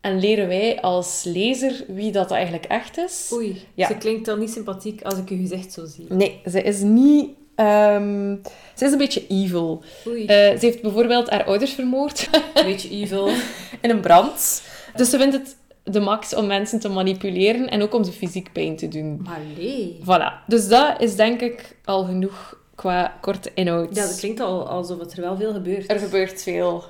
En 0.00 0.20
leren 0.20 0.48
wij 0.48 0.80
als 0.80 1.22
lezer 1.24 1.84
wie 1.88 2.12
dat 2.12 2.30
eigenlijk 2.30 2.64
echt 2.64 2.98
is. 2.98 3.30
Oei. 3.32 3.62
Ja. 3.74 3.86
Ze 3.86 3.96
klinkt 3.96 4.26
dan 4.26 4.38
niet 4.38 4.50
sympathiek 4.50 5.02
als 5.02 5.18
ik 5.18 5.28
je 5.28 5.36
gezicht 5.36 5.72
zo 5.72 5.86
zie. 5.86 6.06
Nee, 6.08 6.40
ze 6.50 6.62
is 6.62 6.80
niet... 6.80 7.30
ehm, 7.54 8.36
ze 8.74 8.84
is 8.84 8.92
een 8.92 8.98
beetje 8.98 9.26
evil. 9.28 9.82
Oei. 10.06 10.26
Eh, 10.26 10.36
ze 10.36 10.66
heeft 10.66 10.82
bijvoorbeeld 10.82 11.30
haar 11.30 11.44
ouders 11.44 11.72
vermoord. 11.72 12.28
Een 12.54 12.64
beetje 12.64 12.90
evil. 12.90 13.28
in 13.82 13.90
een 13.90 14.00
brand. 14.00 14.62
Dus 14.96 15.10
ze 15.10 15.18
vindt 15.18 15.34
het 15.34 15.56
de 15.82 16.00
max 16.00 16.34
om 16.34 16.46
mensen 16.46 16.80
te 16.80 16.88
manipuleren 16.88 17.68
en 17.68 17.82
ook 17.82 17.94
om 17.94 18.04
ze 18.04 18.12
fysiek 18.12 18.52
pijn 18.52 18.76
te 18.76 18.88
doen. 18.88 19.20
Maar 19.24 19.40
nee. 19.56 19.98
Voilà. 20.02 20.46
Dus 20.46 20.68
dat 20.68 21.00
is 21.00 21.16
denk 21.16 21.40
ik 21.40 21.76
al 21.84 22.04
genoeg 22.04 22.58
qua 22.74 23.18
korte 23.20 23.50
inhoud. 23.54 23.96
Ja, 23.96 24.06
dat 24.06 24.18
klinkt 24.18 24.40
al 24.40 24.68
alsof 24.68 24.98
het 24.98 25.12
er 25.12 25.20
wel 25.20 25.36
veel 25.36 25.52
gebeurt. 25.52 25.90
Er 25.90 25.98
gebeurt 25.98 26.42
veel. 26.42 26.84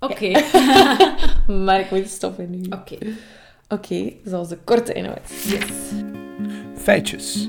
Oké. 0.00 0.42
Maar 1.64 1.80
ik 1.80 1.90
moet 1.90 2.08
stoppen 2.08 2.50
nu. 2.50 2.60
Oké. 2.70 2.98
Oké, 3.68 4.12
zoals 4.24 4.48
de 4.48 4.58
korte 4.64 4.92
inhoud. 4.92 5.28
Yes. 5.28 5.64
Feitjes. 6.76 7.48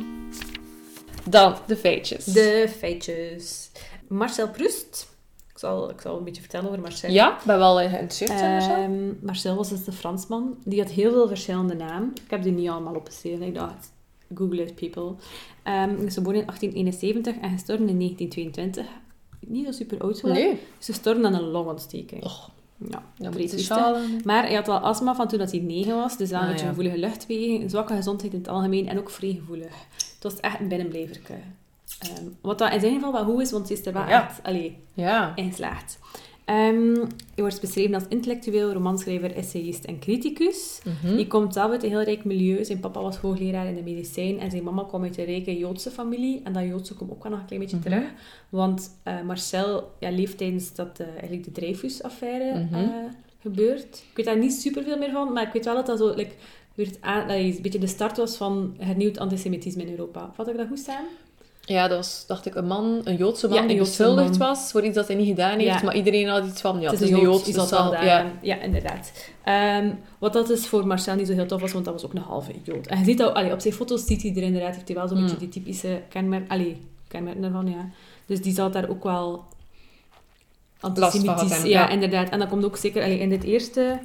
Dan 1.30 1.56
de 1.68 1.78
feitjes. 1.78 2.26
De 2.26 2.70
feitjes. 2.78 3.72
Marcel 4.08 4.50
Proust. 4.50 5.08
Ik 5.52 5.58
zal, 5.58 5.90
ik 5.90 6.02
zal 6.02 6.18
een 6.18 6.24
beetje 6.24 6.42
vertellen 6.42 6.68
over 6.68 6.82
Marcel. 6.82 7.12
Ja, 7.12 7.38
ik 7.38 7.44
ben 7.46 7.58
wel 7.58 7.76
geïnteresseerd 7.76 8.30
in 8.30 8.52
Marcel. 8.52 8.76
Ehm, 8.76 9.26
Marcel 9.26 9.56
was 9.56 9.70
dus 9.70 9.84
de 9.84 9.92
Fransman. 9.92 10.58
Die 10.64 10.80
had 10.80 10.90
heel 10.90 11.12
veel 11.12 11.28
verschillende 11.28 11.76
namen. 11.76 12.12
Ik 12.26 12.30
heb 12.30 12.44
die 12.44 12.52
niet 12.52 12.70
allemaal 12.70 12.96
opgeschreven. 12.96 13.42
Ik 13.46 13.54
dacht, 13.54 13.92
google 14.36 14.62
it, 14.62 14.76
people. 14.76 15.16
Ehm, 15.64 16.06
is 16.06 16.14
geboren 16.14 16.40
in 16.40 16.46
1871 16.46 17.36
en 17.42 17.52
gestorven 17.52 17.90
in 17.90 17.98
1922. 17.98 18.86
Niet 19.40 19.66
zo 19.66 19.72
super 19.72 20.02
oud 20.02 20.20
geworden. 20.20 20.44
Nee. 20.44 20.52
Hij 20.54 20.62
is 20.80 20.86
gestorven 20.86 21.26
aan 21.26 21.34
een 21.34 21.44
longontsteking. 21.44 22.24
Och, 22.24 22.50
Ja, 22.90 23.04
triestig. 23.32 23.60
schalen. 23.60 24.22
Maar 24.24 24.44
hij 24.46 24.54
had 24.56 24.68
wel 24.68 24.78
astma 24.78 25.16
van 25.16 25.28
toen 25.28 25.40
dat 25.40 25.52
hij 25.52 25.60
negen 25.60 25.96
was. 25.96 26.18
Dus 26.18 26.30
wel 26.30 26.40
een 26.40 26.46
Ah, 26.46 26.52
beetje 26.52 26.66
ja. 26.66 26.72
gevoelige 26.72 26.98
luchtweging, 26.98 27.70
zwakke 27.70 27.96
gezondheid 27.96 28.34
in 28.34 28.40
het 28.40 28.48
algemeen 28.48 28.88
en 28.88 29.00
ook 29.00 29.10
vrij 29.10 29.36
gevoelig. 29.40 29.74
Het 30.14 30.24
was 30.24 30.40
echt 30.40 30.60
een 30.60 30.68
binnenblijverke. 30.68 31.34
Ehm, 32.00 32.24
wat 32.42 32.58
dat 32.58 32.74
in 32.74 32.80
zijn 32.80 32.94
geval 32.94 33.12
wel 33.12 33.24
goed 33.26 33.42
is, 33.42 33.52
want 33.52 33.68
hij 33.70 33.78
is 33.78 33.86
er 33.86 33.94
wel 33.94 34.08
Ja. 34.08 34.24
echt 34.28 34.44
allee, 34.44 34.78
Ja. 34.94 35.32
in 35.36 35.50
geslaagd. 35.50 36.00
Ehm, 36.50 36.94
hij 37.36 37.44
wordt 37.44 37.62
beschreven 37.62 37.94
als 37.94 38.04
intellectueel, 38.10 38.72
romanschrijver, 38.74 39.36
essayist 39.36 39.84
en 39.86 40.00
criticus. 40.00 40.82
Hij 41.02 41.26
komt 41.26 41.54
zelf 41.54 41.72
uit 41.72 41.84
een 41.84 41.90
heel 41.90 42.02
rijk 42.02 42.24
milieu. 42.26 42.66
Zijn 42.66 42.80
papa 42.80 43.02
was 43.02 43.18
hoogleraar 43.18 43.68
in 43.68 43.76
de 43.76 43.82
medicijn 43.84 44.40
en 44.40 44.52
zijn 44.52 44.64
mama 44.64 44.84
kwam 44.84 45.04
uit 45.04 45.18
een 45.18 45.26
rijke 45.26 45.58
Joodse 45.58 45.92
familie. 45.92 46.42
En 46.44 46.54
dat 46.54 46.64
Joodse 46.64 46.94
komt 46.94 47.12
ook 47.12 47.24
wel 47.24 47.32
nog 47.32 47.42
een 47.42 47.46
klein 47.46 47.62
beetje 47.62 47.78
Mhm. 47.78 47.86
terug. 47.90 48.04
Want 48.50 49.00
eh, 49.04 49.22
Marcel 49.22 49.92
ja, 50.00 50.12
leeft 50.12 50.38
tijdens 50.38 50.74
dat, 50.76 51.00
eh, 51.00 51.08
eigenlijk 51.08 51.44
de 51.44 51.52
Dreyfus-affaire 51.52 52.60
Mhm. 52.64 52.74
eh, 52.74 52.90
gebeurt. 53.42 54.04
Ik 54.10 54.16
weet 54.16 54.26
daar 54.26 54.38
niet 54.38 54.54
superveel 54.54 54.98
meer 54.98 55.12
van, 55.12 55.34
maar 55.34 55.48
ik 55.48 55.54
weet 55.54 55.66
wel 55.66 55.76
dat 55.76 55.86
dat 55.86 55.98
zo... 55.98 56.14
Like, 56.16 56.34
werd 56.76 56.98
aan, 57.02 57.28
dat 57.28 57.38
een 57.38 57.60
beetje 57.62 57.80
de 57.80 57.88
start 57.88 58.18
was 58.18 58.38
van 58.38 58.76
hernieuwd 58.78 59.18
antisemitisme 59.18 59.84
in 59.84 59.90
Europa. 59.92 60.32
Vat 60.34 60.48
ik 60.48 60.58
dat 60.58 60.68
goed 60.68 60.80
staan? 60.80 61.06
Ja, 61.70 61.88
dat 61.88 61.98
was, 61.98 62.24
dacht 62.28 62.46
ik, 62.46 62.56
een 62.56 62.66
man, 62.68 63.02
een 63.04 63.16
Joodse 63.16 63.48
man 63.48 63.62
Ja, 63.62 63.68
die 63.68 63.78
beschuldigd 63.78 64.38
was 64.38 64.72
voor 64.72 64.84
iets 64.86 64.96
dat 64.96 65.08
hij 65.08 65.16
niet 65.16 65.28
gedaan 65.28 65.60
heeft. 65.60 65.80
Ja. 65.80 65.86
Maar 65.86 65.96
iedereen 65.96 66.28
had 66.28 66.46
iets 66.46 66.62
van, 66.62 66.80
ja, 66.80 66.92
het 66.92 67.02
is 67.02 67.10
een 67.10 67.20
Jood, 67.20 67.46
dus 67.46 67.56
zat 67.56 67.70
wel 67.70 67.80
zal- 67.80 67.92
daar. 67.92 68.06
ja. 68.06 68.26
Ja. 68.42 68.62
inderdaad. 68.62 69.12
Ehm, 69.44 69.92
wat 70.20 70.34
dat 70.34 70.50
is 70.50 70.68
voor 70.68 70.88
Marcel 70.88 71.16
niet 71.16 71.28
zo 71.28 71.34
heel 71.34 71.46
tof 71.46 71.62
was, 71.62 71.72
want 71.72 71.86
dat 71.86 71.94
was 71.94 72.06
ook 72.06 72.14
een 72.14 72.22
halve 72.22 72.52
Jood. 72.64 72.88
En 72.88 72.98
je 73.00 73.04
ziet 73.06 73.18
dat, 73.18 73.34
allee, 73.34 73.52
op 73.54 73.60
zijn 73.60 73.74
foto's 73.74 74.06
ziet 74.06 74.22
hij 74.22 74.32
er 74.36 74.42
inderdaad, 74.44 74.74
heeft 74.76 74.88
hij 74.88 74.98
wel 74.98 75.08
zo'n 75.08 75.18
Mm. 75.18 75.24
beetje 75.24 75.38
die 75.38 75.50
typische 75.50 76.02
kenmerken, 76.10 76.50
allee, 76.50 76.82
kenmerken 77.08 77.44
ervan, 77.44 77.68
ja. 77.68 77.90
Dus 78.26 78.42
die 78.42 78.54
zal 78.54 78.72
daar 78.72 78.90
ook 78.90 79.04
wel 79.04 79.44
antisemitisch... 80.80 81.52
hebben, 81.52 81.70
ja, 81.70 81.90
inderdaad. 81.90 82.30
En 82.30 82.40
dat 82.40 82.48
komt 82.50 82.66
ook 82.66 82.78
zeker, 82.78 83.04
allee, 83.04 83.20
in 83.20 83.30
dit 83.30 83.44
eerste 83.44 84.00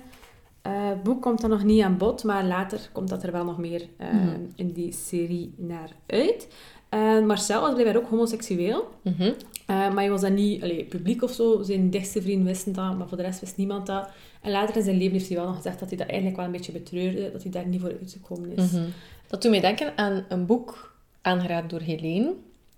eh, 0.63 0.73
boek 1.03 1.23
komt 1.23 1.41
dat 1.41 1.51
nog 1.51 1.63
niet 1.65 1.83
aan 1.83 1.97
bod, 1.97 2.25
maar 2.25 2.45
later 2.45 2.89
komt 2.93 3.09
dat 3.09 3.23
er 3.23 3.33
wel 3.33 3.45
nog 3.45 3.59
meer 3.59 3.87
eh, 3.97 4.09
Mhm. 4.13 4.29
in 4.57 4.73
die 4.73 4.93
serie 4.93 5.55
naar 5.57 5.91
uit. 6.07 6.49
En 6.95 7.27
Marcel 7.27 7.61
was 7.61 7.73
blijkbaar 7.73 8.03
ook 8.03 8.09
homoseksueel. 8.09 8.89
Mhm. 9.03 9.23
Uh, 9.23 9.33
maar 9.67 9.95
hij 9.97 10.11
was 10.11 10.21
dan 10.21 10.35
niet 10.35 10.63
allee, 10.63 10.85
publiek 10.85 11.23
of 11.23 11.33
zo. 11.33 11.63
Zijn 11.63 11.91
dichtste 11.91 12.23
vrienden 12.23 12.47
wisten 12.47 12.73
dat, 12.73 12.99
maar 12.99 13.09
voor 13.09 13.17
de 13.17 13.23
rest 13.23 13.41
wist 13.41 13.57
niemand 13.57 13.87
dat. 13.87 14.09
En 14.41 14.51
later 14.51 14.77
in 14.77 14.83
zijn 14.83 14.97
leven 14.97 15.13
heeft 15.13 15.29
hij 15.29 15.37
wel 15.37 15.47
nog 15.47 15.57
gezegd 15.57 15.79
dat 15.79 15.89
hij 15.89 15.99
dat 15.99 16.07
eigenlijk 16.07 16.37
wel 16.37 16.47
een 16.47 16.53
beetje 16.53 16.73
betreurde, 16.73 17.33
dat 17.33 17.43
hij 17.43 17.51
daar 17.51 17.67
niet 17.67 17.81
voor 17.81 17.97
uitgekomen 18.01 18.57
is. 18.57 18.71
Mhm. 18.71 18.83
Dat 19.27 19.43
doet 19.43 19.51
mij 19.51 19.61
denken 19.61 19.93
aan 19.97 20.25
een 20.29 20.47
boek 20.47 20.95
aangeraden 21.23 21.69
door 21.69 21.81
Helene. 21.81 22.33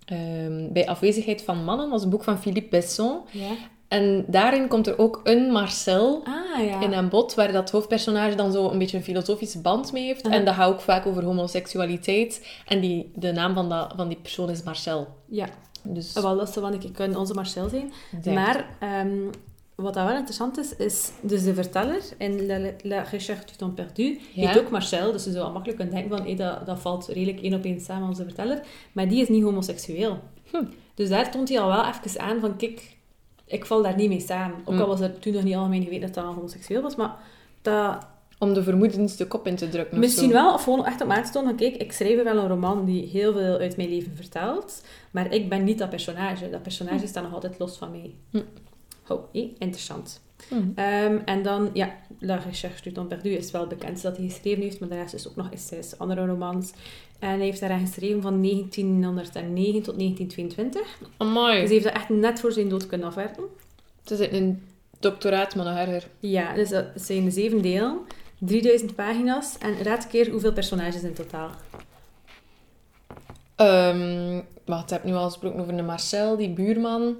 Ehm, 0.05 0.71
bij 0.71 0.87
afwezigheid 0.87 1.41
van 1.41 1.63
mannen, 1.63 1.89
dat 1.89 1.97
is 1.97 2.03
een 2.03 2.09
boek 2.09 2.23
van 2.23 2.39
Philippe 2.39 2.69
Besson. 2.69 3.19
Ja. 3.31 3.51
En 3.87 4.25
daarin 4.27 4.67
komt 4.67 4.87
er 4.87 4.99
ook 4.99 5.21
een 5.23 5.51
Marcel 5.51 6.23
Ah, 6.25 6.65
ja. 6.65 6.81
in 6.81 6.93
aan 6.93 7.09
bod, 7.09 7.33
waar 7.35 7.51
dat 7.51 7.71
hoofdpersonage 7.71 8.35
dan 8.35 8.51
zo 8.51 8.69
een 8.69 8.77
beetje 8.77 8.97
een 8.97 9.03
filosofische 9.03 9.61
band 9.61 9.91
mee 9.91 10.05
heeft. 10.05 10.27
En 10.27 10.45
dat 10.45 10.53
gaat 10.53 10.69
ook 10.73 10.81
vaak 10.81 11.05
over 11.05 11.23
homoseksualiteit. 11.23 12.47
En 12.65 12.79
die, 12.79 13.11
de 13.15 13.31
naam 13.31 13.53
van, 13.53 13.69
dat, 13.69 13.93
van 13.95 14.07
die 14.07 14.17
persoon 14.21 14.49
is 14.49 14.63
Marcel. 14.63 15.07
Ja, 15.25 15.47
Dus, 15.83 16.13
wel, 16.13 16.37
dat 16.37 16.53
zou 16.53 16.71
een 16.73 16.79
keer 16.79 16.91
kunnen 16.91 17.17
onze 17.19 17.33
Marcel 17.33 17.69
zijn. 17.69 17.91
denk- 18.21 18.35
Maar 18.37 18.65
ehm, 18.79 19.17
wat 19.75 19.93
dat 19.93 20.05
wel 20.05 20.15
interessant 20.15 20.57
is, 20.57 20.75
is 20.75 21.11
dus 21.21 21.43
de 21.43 21.53
verteller 21.53 22.01
in 22.17 22.45
La, 22.45 22.59
La 22.83 23.01
Recherche 23.01 23.45
du 23.45 23.53
Temps 23.57 23.75
Perdu 23.75 24.19
Ja. 24.33 24.47
heet 24.47 24.59
ook 24.59 24.69
Marcel. 24.69 25.11
Dus 25.11 25.23
je 25.23 25.31
zou 25.31 25.45
al 25.45 25.51
makkelijk 25.51 25.79
kunnen 25.79 25.95
denken 25.95 26.17
van, 26.17 26.27
hé, 26.27 26.35
dat, 26.35 26.65
dat 26.65 26.79
valt 26.79 27.07
redelijk 27.07 27.41
één 27.41 27.53
op 27.53 27.63
één 27.63 27.79
samen 27.81 28.07
als 28.07 28.17
de 28.17 28.23
verteller. 28.23 28.61
Maar 28.91 29.07
die 29.07 29.21
is 29.21 29.29
niet 29.29 29.43
homoseksueel. 29.43 30.19
Hm. 30.51 30.63
Dus 30.95 31.09
daar 31.09 31.31
toont 31.31 31.49
hij 31.49 31.59
al 31.59 31.67
wel 31.67 31.85
even 31.85 32.21
aan 32.21 32.39
van, 32.39 32.55
kijk, 32.57 32.96
ik 33.47 33.65
val 33.65 33.81
daar 33.81 33.95
niet 33.95 34.09
mee 34.09 34.19
samen. 34.19 34.57
Ook 34.65 34.75
Hm. 34.75 34.81
al 34.81 34.87
was 34.87 34.99
er 34.99 35.19
toen 35.19 35.33
nog 35.33 35.43
niet 35.43 35.55
algemeen 35.55 35.83
geweten 35.83 36.13
dat 36.13 36.13
dat 36.13 36.35
homoseksueel 36.35 36.81
was, 36.81 36.95
maar 36.95 37.15
dat... 37.61 38.07
Om 38.39 38.53
de 38.53 38.63
vermoedens 38.63 39.15
de 39.15 39.27
kop 39.27 39.47
in 39.47 39.55
te 39.55 39.69
drukken. 39.69 39.99
Misschien 39.99 40.31
wel, 40.31 40.53
of 40.53 40.63
gewoon 40.63 40.85
echt 40.85 41.01
om 41.01 41.11
aan 41.11 41.23
te 41.23 41.31
van, 41.31 41.55
kijk, 41.55 41.75
ik 41.75 41.91
schrijf 41.91 42.23
wel 42.23 42.37
een 42.37 42.47
roman 42.47 42.85
die 42.85 43.07
heel 43.07 43.33
veel 43.33 43.57
uit 43.57 43.77
mijn 43.77 43.89
leven 43.89 44.15
vertelt, 44.15 44.83
maar 45.11 45.33
ik 45.33 45.49
ben 45.49 45.63
niet 45.63 45.77
dat 45.77 45.89
personage. 45.89 46.49
Dat 46.49 46.61
personage 46.61 47.07
staat 47.07 47.23
nog 47.23 47.33
altijd 47.33 47.59
los 47.59 47.77
van 47.77 47.91
mij. 47.91 48.13
Hm. 48.31 48.41
Oh, 49.07 49.23
hé, 49.33 49.53
interessant. 49.57 50.21
Ehm, 50.75 51.17
en 51.25 51.43
dan, 51.43 51.69
ja, 51.73 51.95
La 52.19 52.35
Recherche 52.35 52.83
du 52.83 52.91
Temps 52.91 53.09
Perdu 53.13 53.29
is 53.29 53.51
wel 53.51 53.61
het 53.61 53.69
bekendste 53.69 54.07
dat 54.07 54.17
hij 54.17 54.25
geschreven 54.25 54.63
heeft, 54.63 54.79
maar 54.79 54.89
de 54.89 54.95
rest 54.95 55.13
is 55.13 55.27
ook 55.27 55.35
nog 55.35 55.51
eens 55.51 55.67
zes 55.67 55.97
andere 55.97 56.25
romans. 56.25 56.71
En 57.19 57.29
hij 57.29 57.45
heeft 57.45 57.59
daaraan 57.59 57.85
geschreven 57.85 58.21
van 58.21 58.41
1909 58.41 59.81
tot 59.81 59.97
1922. 59.97 60.81
Amai. 61.17 61.59
Dus 61.59 61.63
hij 61.63 61.73
heeft 61.73 61.83
dat 61.83 61.93
echt 61.93 62.09
net 62.09 62.39
voor 62.39 62.51
zijn 62.51 62.69
dood 62.69 62.87
kunnen 62.87 63.07
afwerken. 63.07 63.43
Het 64.01 64.19
is 64.19 64.31
een 64.31 64.63
doctoraat, 64.99 65.55
maar 65.55 65.65
nog 65.65 65.77
erger. 65.77 66.07
Ja, 66.19 66.53
dus 66.53 66.69
dat 66.69 66.85
zijn 66.95 67.31
zeven 67.31 67.61
delen, 67.61 67.99
3000 68.39 68.95
pagina's. 68.95 69.57
En 69.57 69.83
raad 69.83 70.03
een 70.03 70.09
keer 70.09 70.31
hoeveel 70.31 70.53
personages 70.53 71.03
in 71.03 71.13
totaal. 71.13 71.49
Ehm 73.55 74.41
wacht, 74.65 74.83
ik 74.83 74.89
heb 74.89 75.03
nu 75.03 75.13
al 75.13 75.25
gesproken 75.25 75.59
over 75.59 75.75
de 75.75 75.83
Marcel, 75.83 76.37
die 76.37 76.49
buurman. 76.49 77.15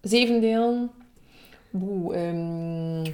Zeven 0.00 0.40
delen. 0.40 0.90
Oeh, 1.74 2.28
ehm 2.28 3.12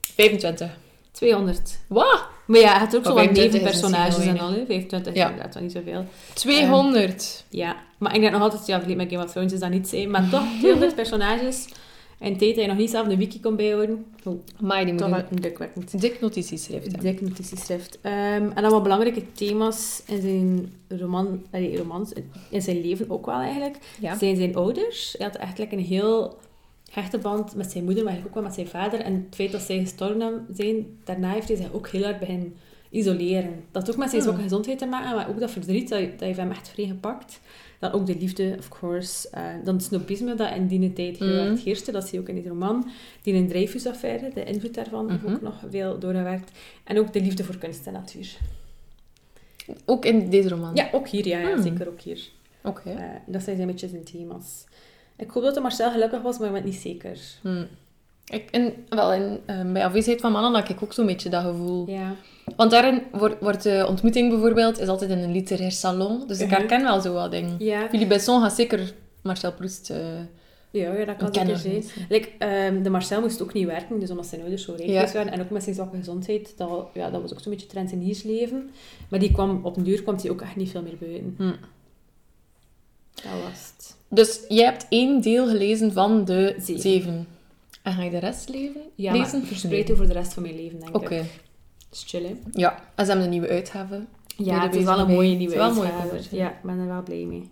25. 0.00 0.76
200. 1.10 1.78
Wat? 1.86 2.31
Maar 2.46 2.60
ja, 2.60 2.78
het 2.80 2.96
ook 2.96 3.04
zo 3.04 3.14
wat 3.14 3.22
25 3.24 3.44
is 3.44 3.52
nevenpersonages 3.52 4.26
en 4.26 4.38
al. 4.38 4.50
hè. 4.52 4.64
25 4.66 5.14
Ja. 5.14 5.24
is 5.24 5.30
inderdaad 5.30 5.54
wel 5.54 5.62
niet 5.62 5.72
zoveel. 5.72 6.04
200. 6.34 7.44
Ja, 7.48 7.76
maar 7.98 8.14
ik 8.14 8.20
denk 8.20 8.32
nog 8.32 8.42
altijd, 8.42 8.66
ja, 8.66 8.74
vergelijk 8.74 9.00
met 9.00 9.10
Game 9.12 9.24
of 9.24 9.30
Thrones 9.30 9.52
is 9.52 9.60
dat 9.60 9.70
niet 9.70 9.88
zijn. 9.88 10.10
Maar 10.10 10.28
toch, 10.30 10.44
200 10.60 10.94
personages. 10.94 11.66
En 12.18 12.36
tijd 12.36 12.54
dat 12.54 12.64
je 12.64 12.70
nog 12.70 12.78
niet 12.78 12.90
zelf 12.90 13.08
een 13.08 13.16
wiki 13.18 13.40
kon 13.40 13.56
bijhouden. 13.56 14.04
Oh, 14.24 14.40
Maar 14.60 14.84
die 14.84 14.92
moet 14.92 15.02
toch 15.02 15.10
wel 15.10 15.22
indrukwekkend. 15.30 16.00
dik 16.00 16.20
notitieschrift. 16.20 17.00
Dik 17.02 17.20
notitieschrift. 17.20 17.98
Ehm, 18.00 18.50
en 18.54 18.62
dan 18.62 18.70
wat 18.70 18.82
belangrijke 18.82 19.32
thema's 19.32 20.02
in 20.06 20.20
zijn 20.20 20.72
roman, 21.00 21.42
allee, 21.52 21.76
romans, 21.76 22.12
in 22.50 22.62
zijn 22.62 22.80
leven 22.80 23.10
ook 23.10 23.26
wel 23.26 23.40
eigenlijk, 23.40 23.76
Ja. 24.00 24.18
zijn 24.18 24.36
zijn 24.36 24.56
ouders. 24.56 25.14
Hij 25.18 25.26
had 25.26 25.36
echt 25.36 25.58
like, 25.58 25.74
een 25.76 25.82
heel 25.84 26.38
hechte 26.92 27.18
band 27.18 27.54
met 27.54 27.70
zijn 27.70 27.84
moeder, 27.84 28.04
maar 28.04 28.18
ook 28.26 28.34
wel 28.34 28.42
met 28.42 28.54
zijn 28.54 28.66
vader. 28.66 29.00
En 29.00 29.12
het 29.14 29.34
feit 29.34 29.52
dat 29.52 29.60
zij 29.60 29.78
gestorven 29.78 30.46
zijn, 30.52 30.86
daarna 31.04 31.32
heeft 31.32 31.48
hij 31.48 31.56
zich 31.56 31.72
ook 31.72 31.88
heel 31.88 32.02
hard 32.04 32.18
beginnen 32.18 32.54
isoleren. 32.90 33.64
Dat 33.70 33.90
ook 33.90 33.96
met 33.96 34.08
zijn 34.10 34.20
Hmm. 34.22 34.30
zwakke 34.30 34.42
gezondheid 34.48 34.78
te 34.78 34.86
maken, 34.86 35.16
maar 35.16 35.28
ook 35.28 35.40
dat 35.40 35.50
verdriet, 35.50 35.88
dat, 35.88 36.00
dat 36.10 36.20
heeft 36.20 36.38
hem 36.38 36.50
echt 36.50 36.68
vrij 36.68 36.86
gepakt. 36.86 37.40
Dan 37.78 37.92
ook 37.92 38.06
de 38.06 38.16
liefde, 38.18 38.54
of 38.58 38.68
course. 38.68 39.28
Eh, 39.30 39.42
dan 39.64 39.74
het 39.74 39.84
snopisme 39.84 40.34
dat 40.34 40.54
in 40.54 40.66
die 40.66 40.92
tijd 40.92 41.18
heel 41.18 41.28
erg 41.28 41.64
heerste. 41.64 41.92
Dat 41.92 42.02
zie 42.08 42.14
je 42.14 42.20
ook 42.20 42.28
in 42.28 42.34
die 42.42 42.48
roman. 42.48 42.90
Die 43.22 43.34
een 43.34 43.48
Dreyfus-affaire, 43.48 44.30
de 44.34 44.44
invloed 44.44 44.74
daarvan, 44.74 45.04
Mhm. 45.06 45.32
ook 45.32 45.40
nog 45.42 45.62
veel 45.70 45.98
doorgewerkt. 45.98 46.50
En 46.84 46.98
ook 46.98 47.12
de 47.12 47.20
liefde 47.20 47.44
voor 47.44 47.56
kunst 47.58 47.86
en 47.86 47.92
natuur. 47.92 48.36
Ook 49.84 50.04
in 50.04 50.30
deze 50.30 50.48
roman. 50.48 50.74
Ja, 50.74 50.88
ook 50.92 51.08
hier. 51.08 51.26
Ja, 51.28 51.38
ja 51.38 51.52
Hmm. 51.52 51.62
zeker 51.62 51.88
ook 51.88 52.00
hier. 52.00 52.28
Oké. 52.62 52.90
Eh, 52.90 53.04
dat 53.26 53.42
zijn 53.42 53.60
een 53.60 53.66
beetje 53.66 53.88
zijn 53.88 54.04
thema's. 54.04 54.64
Ik 55.16 55.30
hoop 55.30 55.42
dat 55.42 55.54
de 55.54 55.60
Marcel 55.60 55.90
gelukkig 55.90 56.22
was, 56.22 56.38
maar 56.38 56.46
ik 56.46 56.52
ben 56.52 56.62
het 56.62 56.70
niet 56.70 56.80
zeker. 56.80 57.18
Hm. 57.42 57.64
Ik, 58.26 58.48
in, 58.50 58.72
wel, 58.88 59.12
in, 59.12 59.38
eh, 59.46 59.72
bij 59.72 59.84
afwezigheid 59.84 60.20
van 60.20 60.32
mannen 60.32 60.54
had 60.60 60.68
ik 60.68 60.82
ook 60.82 60.92
zo'n 60.92 61.06
beetje 61.06 61.28
dat 61.28 61.44
gevoel. 61.44 61.88
Ja. 61.90 62.14
Want 62.56 62.70
daarin 62.70 63.02
wordt, 63.12 63.40
wordt 63.40 63.62
de 63.62 63.84
ontmoeting 63.88 64.30
bijvoorbeeld 64.30 64.78
is 64.80 64.88
altijd 64.88 65.10
in 65.10 65.18
een 65.18 65.32
literair 65.32 65.72
salon. 65.72 66.26
Dus 66.26 66.40
ik 66.40 66.46
Mhm. 66.46 66.54
herken 66.56 66.82
wel 66.82 67.00
zo 67.00 67.12
wat 67.12 67.30
dingen. 67.30 67.54
Ja, 67.58 67.88
Philippe 67.88 68.14
Besson 68.14 68.40
gaat 68.40 68.52
zeker 68.52 68.92
Marcel 69.22 69.52
Proust 69.52 69.90
eh 69.90 69.98
ja, 70.70 70.92
ja 70.94 71.04
dat 71.04 71.16
kan 71.16 71.34
zeker 71.34 71.56
zijn. 71.56 71.84
Like, 72.08 72.28
ehm, 72.38 72.82
de 72.82 72.90
Marcel 72.90 73.20
moest 73.20 73.42
ook 73.42 73.52
niet 73.52 73.66
werken, 73.66 74.00
dus 74.00 74.10
omdat 74.10 74.26
zijn 74.26 74.40
ouders 74.40 74.64
zo 74.64 74.74
rijk 74.76 74.90
Ja. 74.90 75.12
waren. 75.12 75.32
En 75.32 75.40
ook 75.40 75.50
met 75.50 75.62
zijn 75.62 75.74
zwakke 75.74 75.96
gezondheid, 75.96 76.52
dat, 76.56 76.86
ja, 76.94 77.10
dat 77.10 77.20
was 77.22 77.32
ook 77.32 77.40
zo'n 77.40 77.52
beetje 77.52 77.66
trenteniersleven. 77.66 78.70
Maar 79.08 79.20
die 79.20 79.32
kwam, 79.32 79.60
op 79.62 79.76
een 79.76 79.82
duur 79.82 80.02
kwam 80.02 80.16
hij 80.20 80.30
ook 80.30 80.40
echt 80.40 80.56
niet 80.56 80.70
veel 80.70 80.82
meer 80.82 80.96
buiten. 81.00 81.34
Hm. 81.38 81.52
Dat 83.14 83.24
was 83.42 83.72
het. 83.76 83.96
Dus 84.08 84.40
jij 84.48 84.64
hebt 84.64 84.86
één 84.88 85.20
deel 85.20 85.46
gelezen 85.48 85.92
van 85.92 86.24
de 86.24 86.54
Zeven. 86.58 86.80
zeven. 86.82 87.26
En 87.82 87.92
ga 87.92 88.02
je 88.02 88.10
de 88.10 88.18
rest 88.18 88.48
leven? 88.48 88.80
Ja, 88.94 89.12
lezen? 89.12 89.46
verspreid 89.46 89.90
over 89.90 90.06
de 90.06 90.12
rest 90.12 90.32
van 90.32 90.42
mijn 90.42 90.56
leven, 90.56 90.80
denk 90.80 90.96
Oké. 90.96 91.14
ik. 91.14 91.20
Dat 91.88 91.98
is 92.00 92.04
chill, 92.06 92.22
hè? 92.24 92.34
Ja, 92.52 92.72
en 92.94 93.04
ze 93.04 93.10
hebben 93.10 93.24
een 93.24 93.30
nieuwe 93.30 93.48
uitgave. 93.48 94.04
Ja, 94.36 94.62
het 94.62 94.74
is 94.74 94.84
wel 94.84 94.98
een 94.98 95.10
mooie 95.10 95.28
Het 95.28 95.38
nieuwe 95.38 95.54
is 95.54 95.58
wel 95.60 95.84
uitgave. 95.84 96.36
Ja, 96.36 96.48
ik 96.50 96.62
ben 96.62 96.78
er 96.78 96.86
wel 96.86 97.02
blij 97.02 97.24
mee. 97.24 97.50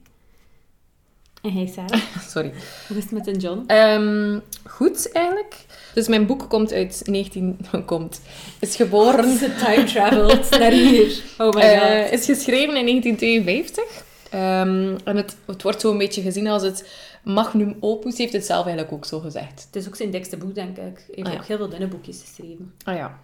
En 1.42 1.50
jij, 1.50 1.66
Sarah? 1.66 2.00
Sorry. 2.32 2.52
Hoe 2.88 2.96
is 2.96 3.02
het 3.02 3.12
met 3.12 3.26
een 3.26 3.36
John? 3.38 3.64
Ehm, 3.66 4.38
goed, 4.68 5.12
eigenlijk. 5.12 5.56
Dus 5.94 6.08
mijn 6.08 6.26
boek 6.26 6.48
komt 6.48 6.72
uit 6.72 7.02
19... 7.04 7.58
Komt. 7.86 8.20
Is 8.60 8.76
geboren... 8.76 9.36
Ze 9.38 9.54
time 9.54 9.84
traveled 9.84 10.50
naar 10.58 10.72
hier. 10.72 11.22
Oh 11.38 11.52
my 11.52 11.60
Eh, 11.60 12.02
god. 12.02 12.12
is 12.12 12.24
geschreven 12.24 12.76
in 12.76 12.86
1952. 12.86 13.84
Ehm, 14.30 14.96
en 15.04 15.16
het, 15.16 15.36
het 15.46 15.62
wordt 15.62 15.80
zo 15.80 15.90
een 15.90 15.98
beetje 15.98 16.22
gezien 16.22 16.46
als 16.46 16.62
het 16.62 16.88
magnum 17.24 17.76
opus. 17.80 18.18
Heeft 18.18 18.32
het 18.32 18.46
zelf 18.46 18.64
eigenlijk 18.64 18.94
ook 18.94 19.04
zo 19.04 19.18
gezegd. 19.20 19.64
Het 19.66 19.76
is 19.76 19.86
ook 19.86 19.96
zijn 19.96 20.10
dikste 20.10 20.36
boek, 20.36 20.54
denk 20.54 20.68
ik. 20.70 20.76
Hij 20.76 20.92
heeft 21.10 21.26
Ah, 21.28 21.32
ja. 21.32 21.38
ook 21.38 21.46
heel 21.46 21.56
veel 21.56 21.68
dunne 21.68 21.86
boekjes 21.88 22.20
geschreven. 22.20 22.74
Ah 22.84 22.96
ja. 22.96 23.18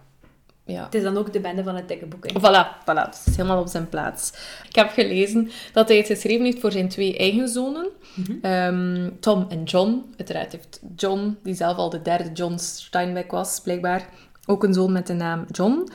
Ja. 0.65 0.83
Het 0.83 0.95
is 0.95 1.03
dan 1.03 1.17
ook 1.17 1.33
de 1.33 1.39
bende 1.39 1.63
van 1.63 1.75
het 1.75 1.87
dikke 1.87 2.05
boek. 2.05 2.27
hè. 2.29 2.39
Voilà, 2.39 2.81
voilà. 2.81 3.05
Het 3.05 3.23
is 3.25 3.35
helemaal 3.35 3.59
op 3.61 3.67
zijn 3.67 3.89
plaats. 3.89 4.31
Ik 4.69 4.75
heb 4.75 4.89
gelezen 4.89 5.49
dat 5.73 5.87
hij 5.87 5.97
het 5.97 6.07
geschreven 6.07 6.45
heeft 6.45 6.59
voor 6.59 6.71
zijn 6.71 6.89
twee 6.89 7.17
eigen 7.17 7.47
zonen. 7.47 7.87
Mhm. 8.15 8.31
Ehm, 8.41 9.09
Tom 9.19 9.45
en 9.49 9.63
John. 9.63 10.13
Uiteraard 10.17 10.51
heeft 10.51 10.79
John, 10.95 11.37
die 11.43 11.53
zelf 11.53 11.77
al 11.77 11.89
de 11.89 12.01
derde 12.01 12.31
John 12.33 12.57
Steinbeck 12.57 13.31
was, 13.31 13.59
blijkbaar, 13.63 14.09
ook 14.45 14.63
een 14.63 14.73
zoon 14.73 14.91
met 14.91 15.07
de 15.07 15.13
naam 15.13 15.45
John. 15.51 15.87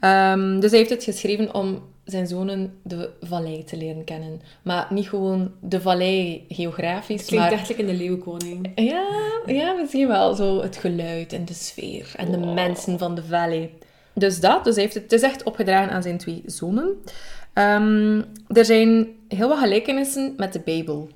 Ehm, 0.00 0.60
dus 0.60 0.70
hij 0.70 0.78
heeft 0.78 0.90
het 0.90 1.04
geschreven 1.04 1.54
om 1.54 1.82
zijn 2.06 2.26
zonen 2.26 2.78
de 2.82 3.10
vallei 3.20 3.64
te 3.64 3.76
leren 3.76 4.04
kennen. 4.04 4.40
Maar 4.62 4.86
niet 4.90 5.08
gewoon 5.08 5.52
de 5.60 5.80
vallei 5.80 6.44
geografisch, 6.48 7.20
Het 7.20 7.28
klinkt 7.28 7.50
maar... 7.50 7.78
in 7.78 7.86
de 7.86 7.94
Leeuwenkoning. 7.94 8.72
Ja, 8.74 9.06
ja, 9.46 9.72
misschien 9.72 10.08
wel. 10.08 10.34
Zo 10.34 10.62
het 10.62 10.76
geluid 10.76 11.32
en 11.32 11.44
de 11.44 11.54
sfeer 11.54 12.12
en 12.16 12.30
de 12.30 12.38
mensen 12.38 12.98
van 12.98 13.14
de 13.14 13.24
valley. 13.24 13.70
Dus 14.12 14.40
dat. 14.40 14.64
Dus 14.64 14.74
hij 14.74 14.82
heeft 14.82 14.94
het, 14.94 15.02
het 15.02 15.12
is 15.12 15.22
echt 15.22 15.42
opgedragen 15.42 15.92
aan 15.92 16.02
zijn 16.02 16.18
twee 16.18 16.42
zonen. 16.46 17.02
Ehm, 17.52 18.22
er 18.48 18.64
zijn 18.64 19.08
heel 19.28 19.48
wat 19.48 19.58
gelijkenissen 19.58 20.34
met 20.36 20.52
de 20.52 20.60
Bijbel. 20.60 21.08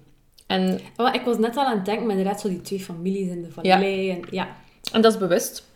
En, 0.46 0.80
Maar 0.96 1.14
ik 1.14 1.22
was 1.22 1.38
net 1.38 1.56
al 1.56 1.64
aan 1.64 1.76
het 1.76 1.84
denken, 1.84 2.06
maar 2.06 2.16
inderdaad 2.16 2.40
zo 2.40 2.48
die 2.48 2.60
twee 2.60 2.80
families 2.80 3.28
in 3.28 3.42
de 3.42 3.50
vallei. 3.50 4.10
En, 4.10 4.20
ja. 4.30 4.48
en 4.92 5.00
dat 5.00 5.12
is 5.12 5.18
bewust. 5.18 5.68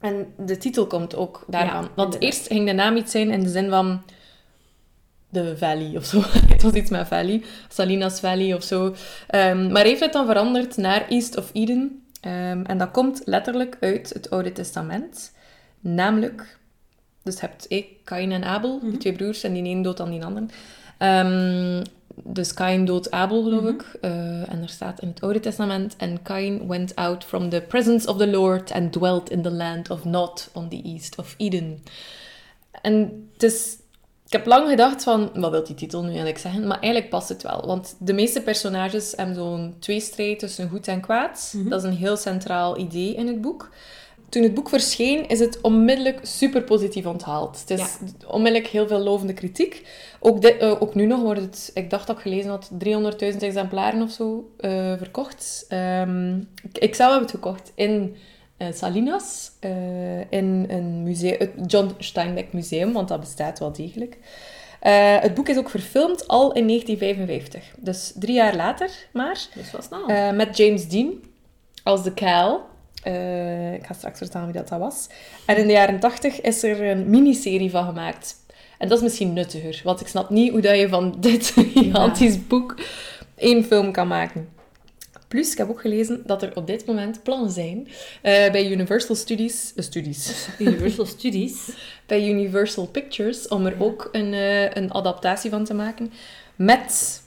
En 0.00 0.26
de 0.36 0.56
titel 0.56 0.86
komt 0.86 1.16
ook 1.16 1.44
daarvan. 1.46 1.82
Ja, 1.82 1.90
Want 1.94 2.20
eerst 2.20 2.46
ging 2.46 2.66
de 2.66 2.72
naam 2.72 2.96
iets 2.96 3.10
zijn 3.10 3.30
in 3.30 3.42
de 3.42 3.48
zin 3.48 3.68
van 3.68 4.02
de 5.28 5.56
Valley 5.56 5.96
of 5.96 6.04
zo. 6.04 6.22
het 6.52 6.62
was 6.62 6.72
iets 6.72 6.90
met 6.90 7.08
Valley. 7.08 7.42
Salinas 7.68 8.20
Valley 8.20 8.54
of 8.54 8.62
zo. 8.62 8.94
Ehm, 9.26 9.72
maar 9.72 9.84
heeft 9.84 10.00
het 10.00 10.12
dan 10.12 10.26
veranderd 10.26 10.76
naar 10.76 11.08
East 11.08 11.36
of 11.36 11.50
Eden. 11.52 12.02
Ehm, 12.20 12.62
en 12.64 12.78
dat 12.78 12.90
komt 12.90 13.22
letterlijk 13.24 13.76
uit 13.80 14.08
het 14.08 14.30
Oude 14.30 14.52
Testament. 14.52 15.32
Namelijk, 15.80 16.58
dus 17.22 17.34
je 17.34 17.40
hebt 17.40 17.66
eh, 17.66 17.84
Kain 18.04 18.32
en 18.32 18.44
Abel, 18.44 18.80
die 18.82 18.96
twee 18.96 19.12
broers, 19.12 19.42
en 19.42 19.52
die 19.52 19.62
ene 19.62 19.82
doodt 19.82 19.98
dan 19.98 20.10
die 20.10 20.24
andere. 20.24 20.46
Ehm, 20.98 21.82
dus 22.24 22.54
Kain 22.54 22.84
doodt 22.84 23.10
Abel, 23.10 23.42
geloof 23.42 23.64
ik. 23.64 23.82
Eh, 24.00 24.52
en 24.52 24.62
er 24.62 24.68
staat 24.68 25.00
in 25.00 25.08
het 25.08 25.20
Oude 25.20 25.40
Testament... 25.40 25.94
And 25.98 26.22
Kain 26.22 26.66
went 26.66 26.94
out 26.94 27.24
from 27.24 27.48
the 27.48 27.64
presence 27.68 28.08
of 28.08 28.16
the 28.16 28.28
Lord 28.28 28.72
and 28.72 28.92
dwelt 28.92 29.30
in 29.30 29.42
the 29.42 29.50
land 29.50 29.90
of 29.90 30.04
Nod 30.04 30.50
on 30.52 30.68
the 30.68 30.82
east 30.82 31.16
of 31.16 31.34
Eden. 31.36 31.82
En 32.82 33.28
het 33.32 33.42
is... 33.42 33.76
Ik 34.28 34.34
heb 34.34 34.46
lang 34.46 34.68
gedacht 34.68 35.02
van, 35.02 35.30
wat 35.34 35.50
wil 35.50 35.64
die 35.64 35.74
titel 35.74 36.00
nu 36.00 36.06
eigenlijk 36.06 36.38
zeggen? 36.38 36.66
Maar 36.66 36.80
eigenlijk 36.80 37.10
past 37.10 37.28
het 37.28 37.42
wel. 37.42 37.66
Want 37.66 37.96
de 37.98 38.12
meeste 38.12 38.42
personages 38.42 39.12
hebben 39.16 39.34
zo'n 39.34 39.76
tweestrijd 39.78 40.38
tussen 40.38 40.68
goed 40.68 40.88
en 40.88 41.00
kwaad. 41.00 41.54
Dat 41.56 41.84
is 41.84 41.90
een 41.90 41.96
heel 41.96 42.16
centraal 42.16 42.78
idee 42.78 43.14
in 43.14 43.26
het 43.26 43.40
boek. 43.40 43.70
Toen 44.28 44.42
het 44.42 44.54
boek 44.54 44.68
verscheen, 44.68 45.28
is 45.28 45.40
het 45.40 45.60
onmiddellijk 45.60 46.20
super 46.22 46.62
positief 46.62 47.06
onthaald. 47.06 47.60
Het 47.60 47.70
is 47.70 47.96
onmiddellijk 48.26 48.66
heel 48.66 48.86
veel 48.86 48.98
lovende 48.98 49.32
kritiek. 49.32 49.86
Ook, 50.20 50.42
dit, 50.42 50.56
eh, 50.56 50.82
ook 50.82 50.94
nu 50.94 51.06
nog 51.06 51.20
wordt 51.20 51.40
het, 51.40 51.70
ik 51.74 51.90
dacht 51.90 52.06
dat 52.06 52.16
ik 52.16 52.22
gelezen 52.22 52.50
had, 52.50 52.70
300.000 52.78 53.42
exemplaren 53.42 54.02
of 54.02 54.10
zo 54.10 54.50
eh, 54.56 54.92
verkocht. 54.96 55.64
Ehm, 55.68 56.36
ik, 56.38 56.78
ik 56.78 56.94
zelf 56.94 57.12
heb 57.12 57.20
het 57.20 57.30
gekocht 57.30 57.72
in 57.74 58.16
Salinas, 58.72 59.50
eh, 59.60 60.20
in 60.20 60.66
een 60.68 61.02
museum, 61.02 61.36
het 61.38 61.50
John 61.66 61.94
Steinbeck 61.98 62.52
Museum, 62.52 62.92
want 62.92 63.08
dat 63.08 63.20
bestaat 63.20 63.58
wel 63.58 63.72
degelijk. 63.72 64.18
Eh, 64.80 65.20
het 65.20 65.34
boek 65.34 65.48
is 65.48 65.56
ook 65.56 65.70
verfilmd 65.70 66.28
al 66.28 66.52
in 66.52 66.66
1955, 66.66 67.74
dus 67.76 68.12
drie 68.14 68.34
jaar 68.34 68.56
later 68.56 68.90
maar. 69.12 69.46
Dus 69.54 69.70
wel 69.70 69.82
snel. 69.82 70.06
Eh, 70.06 70.30
met 70.30 70.56
James 70.56 70.88
Dean 70.88 71.12
als 71.82 72.02
de 72.02 72.14
Cal. 72.14 72.66
Eh, 73.02 73.74
ik 73.74 73.86
ga 73.86 73.94
straks 73.94 74.18
vertellen 74.18 74.46
wie 74.46 74.56
dat, 74.56 74.68
dat 74.68 74.78
was. 74.78 75.06
En 75.46 75.56
in 75.56 75.66
de 75.66 75.72
jaren 75.72 76.00
80 76.00 76.40
is 76.40 76.62
er 76.62 76.82
een 76.82 77.10
miniserie 77.10 77.70
van 77.70 77.84
gemaakt. 77.84 78.36
En 78.78 78.88
dat 78.88 78.98
is 78.98 79.04
misschien 79.04 79.32
nuttiger, 79.32 79.80
want 79.84 80.00
ik 80.00 80.06
snap 80.08 80.30
niet 80.30 80.50
hoe 80.50 80.60
dat 80.60 80.78
je 80.78 80.88
van 80.88 81.14
dit 81.18 81.46
gigantisch 81.74 82.46
boek 82.46 82.76
één 83.34 83.64
film 83.64 83.92
kan 83.92 84.08
maken. 84.08 84.48
Plus, 85.28 85.52
ik 85.52 85.58
heb 85.58 85.68
ook 85.68 85.80
gelezen 85.80 86.22
dat 86.26 86.42
er 86.42 86.56
op 86.56 86.66
dit 86.66 86.86
moment 86.86 87.22
plannen 87.22 87.50
zijn 87.50 87.88
eh, 88.22 88.50
bij 88.50 88.70
Universal 88.70 89.14
Studies, 89.16 89.72
eh, 89.76 89.84
Studies, 89.84 90.46
Universal 90.58 91.06
Studies. 91.06 91.68
bij 92.06 92.28
Universal 92.28 92.86
Pictures 92.86 93.48
om 93.48 93.66
er 93.66 93.74
ook 93.78 94.08
een, 94.12 94.32
eh, 94.34 94.70
een 94.74 94.92
adaptatie 94.92 95.50
van 95.50 95.64
te 95.64 95.74
maken 95.74 96.12
met 96.56 97.22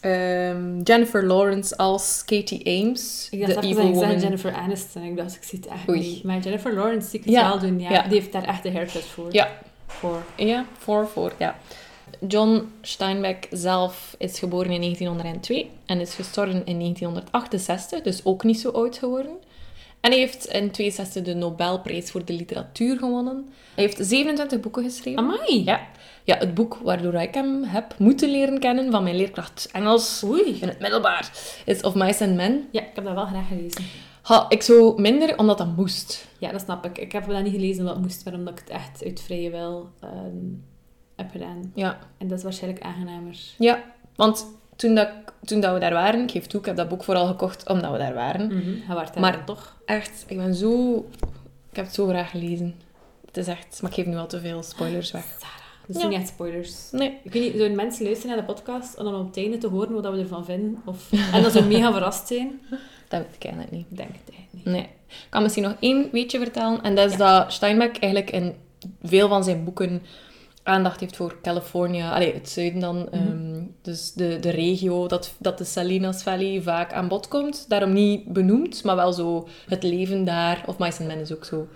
ehm, 0.00 0.80
Jennifer 0.82 1.26
Lawrence 1.26 1.76
als 1.76 2.22
Katie 2.26 2.66
Ames, 2.82 3.28
Ik 3.30 3.46
dacht 3.46 3.62
de 3.62 3.68
evil 3.68 3.88
ik 3.88 3.94
woman. 3.94 4.20
Jennifer 4.20 4.52
Aniston. 4.54 5.02
Ik 5.02 5.16
dacht, 5.16 5.34
ik 5.36 5.42
zie 5.42 5.58
het 5.58 5.68
echt 5.68 5.88
Oei. 5.88 5.98
niet. 6.00 6.22
Maar 6.22 6.38
Jennifer 6.38 6.74
Lawrence 6.74 7.08
zie 7.08 7.18
ik 7.18 7.24
het 7.24 7.34
Ja, 7.34 7.48
wel 7.48 7.58
doen. 7.58 7.80
Ja. 7.80 7.90
ja. 7.90 8.02
Die 8.02 8.20
heeft 8.20 8.32
daar 8.32 8.44
echt 8.44 8.62
de 8.62 8.72
haircut 8.72 9.02
voor. 9.04 9.28
Ja, 9.32 9.58
Voor. 9.86 10.22
ja, 10.36 10.64
voor, 10.78 11.08
voor, 11.08 11.32
ja. 11.38 11.58
John 12.28 12.72
Steinbeck 12.82 13.46
zelf 13.50 14.14
is 14.18 14.38
geboren 14.38 14.70
in 14.70 14.80
1902 14.80 15.70
en 15.86 16.00
is 16.00 16.14
gestorven 16.14 16.66
in 16.66 16.78
1968, 16.78 18.02
dus 18.02 18.24
ook 18.24 18.44
niet 18.44 18.60
zo 18.60 18.70
oud 18.70 18.98
geworden. 18.98 19.32
En 20.00 20.10
hij 20.10 20.20
heeft 20.20 20.44
in 20.44 20.70
62 20.70 21.22
de 21.22 21.34
Nobelprijs 21.34 22.10
voor 22.10 22.24
de 22.24 22.32
literatuur 22.32 22.98
gewonnen. 22.98 23.48
Hij 23.74 23.84
heeft 23.84 24.06
27 24.06 24.60
boeken 24.60 24.82
geschreven. 24.82 25.18
Amai. 25.18 25.64
Ja. 25.64 25.88
ja, 26.24 26.36
het 26.36 26.54
boek 26.54 26.78
waardoor 26.82 27.14
ik 27.14 27.34
hem 27.34 27.64
heb 27.64 27.94
moeten 27.98 28.30
leren 28.30 28.58
kennen 28.58 28.90
van 28.90 29.02
mijn 29.02 29.16
leerkracht 29.16 29.68
Engels 29.72 30.22
Oei. 30.24 30.58
in 30.60 30.68
het 30.68 30.80
middelbaar 30.80 31.30
is 31.64 31.82
Of 31.82 31.94
Mice 31.94 32.24
and 32.24 32.34
Men. 32.34 32.68
Ja, 32.70 32.80
ik 32.80 32.94
heb 32.94 33.04
dat 33.04 33.14
wel 33.14 33.26
graag 33.26 33.48
gelezen. 33.48 33.84
Ha, 34.22 34.46
ik 34.48 34.62
zou 34.62 35.00
minder, 35.00 35.38
omdat 35.38 35.58
dat 35.58 35.76
moest. 35.76 36.28
Ja, 36.38 36.52
dat 36.52 36.60
snap 36.60 36.84
ik. 36.84 36.98
Ik 36.98 37.12
heb 37.12 37.28
dat 37.28 37.42
niet 37.42 37.52
gelezen 37.52 37.84
wat 37.84 38.00
moest, 38.00 38.24
maar 38.24 38.34
omdat 38.34 38.52
ik 38.52 38.60
het 38.60 38.70
echt 38.70 39.04
uit 39.04 39.20
vrije 39.20 39.50
wil 39.50 39.90
ehm, 40.00 40.36
heb 41.20 41.30
gedaan. 41.30 41.72
Ja, 41.74 41.98
En 42.18 42.28
dat 42.28 42.38
is 42.38 42.44
waarschijnlijk 42.44 42.84
aangenamer. 42.84 43.36
ja 43.58 43.82
want 44.16 44.46
toen, 44.76 44.94
dat, 44.94 45.08
toen 45.44 45.60
dat 45.60 45.72
we 45.74 45.78
daar 45.80 45.92
waren, 45.92 46.20
ik 46.22 46.30
geef 46.30 46.46
toe, 46.46 46.60
ik 46.60 46.66
heb 46.66 46.76
dat 46.76 46.88
boek 46.88 47.04
vooral 47.04 47.26
gekocht 47.26 47.68
omdat 47.68 47.92
we 47.92 47.98
daar 47.98 48.14
waren. 48.14 48.46
Mhm. 48.46 48.94
Daar 48.94 49.10
Maar- 49.20 49.32
dan 49.32 49.44
toch. 49.44 49.76
Echt, 49.84 50.24
ik 50.26 50.36
ben 50.36 50.54
zo... 50.54 50.96
Ik 51.70 51.76
heb 51.76 51.84
het 51.84 51.94
zo 51.94 52.06
graag 52.06 52.30
gelezen. 52.30 52.74
Het 53.26 53.36
is 53.36 53.46
echt... 53.46 53.78
Maar 53.82 53.90
ik 53.90 53.96
geef 53.96 54.06
nu 54.06 54.16
al 54.16 54.26
te 54.26 54.40
veel 54.40 54.62
spoilers 54.62 55.10
weg. 55.10 55.24
Dat 55.86 55.96
zijn 55.98 56.10
Ja. 56.10 56.18
niet 56.18 56.18
echt 56.26 56.28
spoilers. 56.34 56.90
Nee. 56.90 57.18
Ik 57.22 57.32
weet 57.32 57.42
niet, 57.42 57.52
zouden 57.56 57.76
mensen 57.76 58.04
luisteren 58.04 58.36
naar 58.36 58.46
de 58.46 58.52
podcast 58.52 58.98
om 58.98 59.04
dan 59.04 59.14
op 59.20 59.26
het 59.26 59.36
einde 59.36 59.58
te 59.58 59.66
horen 59.68 59.92
wat 60.02 60.12
we 60.12 60.18
ervan 60.20 60.44
vinden? 60.44 60.82
Of... 60.84 61.12
En 61.32 61.42
dat 61.42 61.52
ze 61.52 61.62
mega 61.64 61.92
verrast 61.98 62.26
zijn? 62.26 62.60
Dat 63.08 63.20
weet 63.20 63.34
ik 63.34 63.44
eigenlijk 63.44 63.72
niet. 63.72 63.86
Denk 63.88 64.08
het 64.08 64.34
eigenlijk 64.36 64.52
niet. 64.52 64.64
Nee. 64.64 64.82
Ik 65.08 65.26
kan 65.30 65.42
misschien 65.42 65.62
nog 65.62 65.74
één 65.80 66.08
weetje 66.12 66.38
vertellen. 66.38 66.82
En 66.82 66.94
dat 66.94 67.10
is 67.10 67.16
dat 67.16 67.52
Steinbeck 67.52 67.96
eigenlijk 67.98 68.32
in 68.32 68.54
veel 69.02 69.28
van 69.28 69.44
zijn 69.44 69.64
boeken 69.64 70.02
aandacht 70.70 71.00
heeft 71.00 71.16
voor 71.16 71.36
Californië. 71.42 72.02
Allee, 72.02 72.34
het 72.34 72.48
zuiden 72.48 72.80
dan. 72.80 73.08
ehm, 73.10 73.62
dus 73.82 74.12
de, 74.12 74.38
de 74.40 74.50
regio 74.50 75.06
dat, 75.06 75.34
dat 75.38 75.58
de 75.58 75.64
Salinas 75.64 76.22
Valley 76.22 76.62
vaak 76.62 76.92
aan 76.92 77.08
bod 77.08 77.28
komt. 77.28 77.64
Daarom 77.68 77.92
niet 77.92 78.32
benoemd, 78.32 78.84
maar 78.84 78.96
wel 78.96 79.12
zo 79.12 79.48
het 79.68 79.82
leven 79.82 80.24
daar. 80.24 80.62
Of 80.66 80.78
Mice 80.78 80.98
and 80.98 81.08
Men 81.08 81.18
is 81.20 81.34
ook 81.34 81.44
zo. 81.44 81.68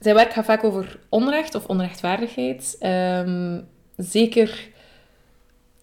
Zijn 0.00 0.14
werk 0.14 0.32
gaat 0.32 0.44
vaak 0.44 0.64
over 0.64 0.98
onrecht 1.08 1.54
of 1.54 1.66
onrechtvaardigheid. 1.66 2.76
Ehm, 2.78 3.60
zeker 3.96 4.68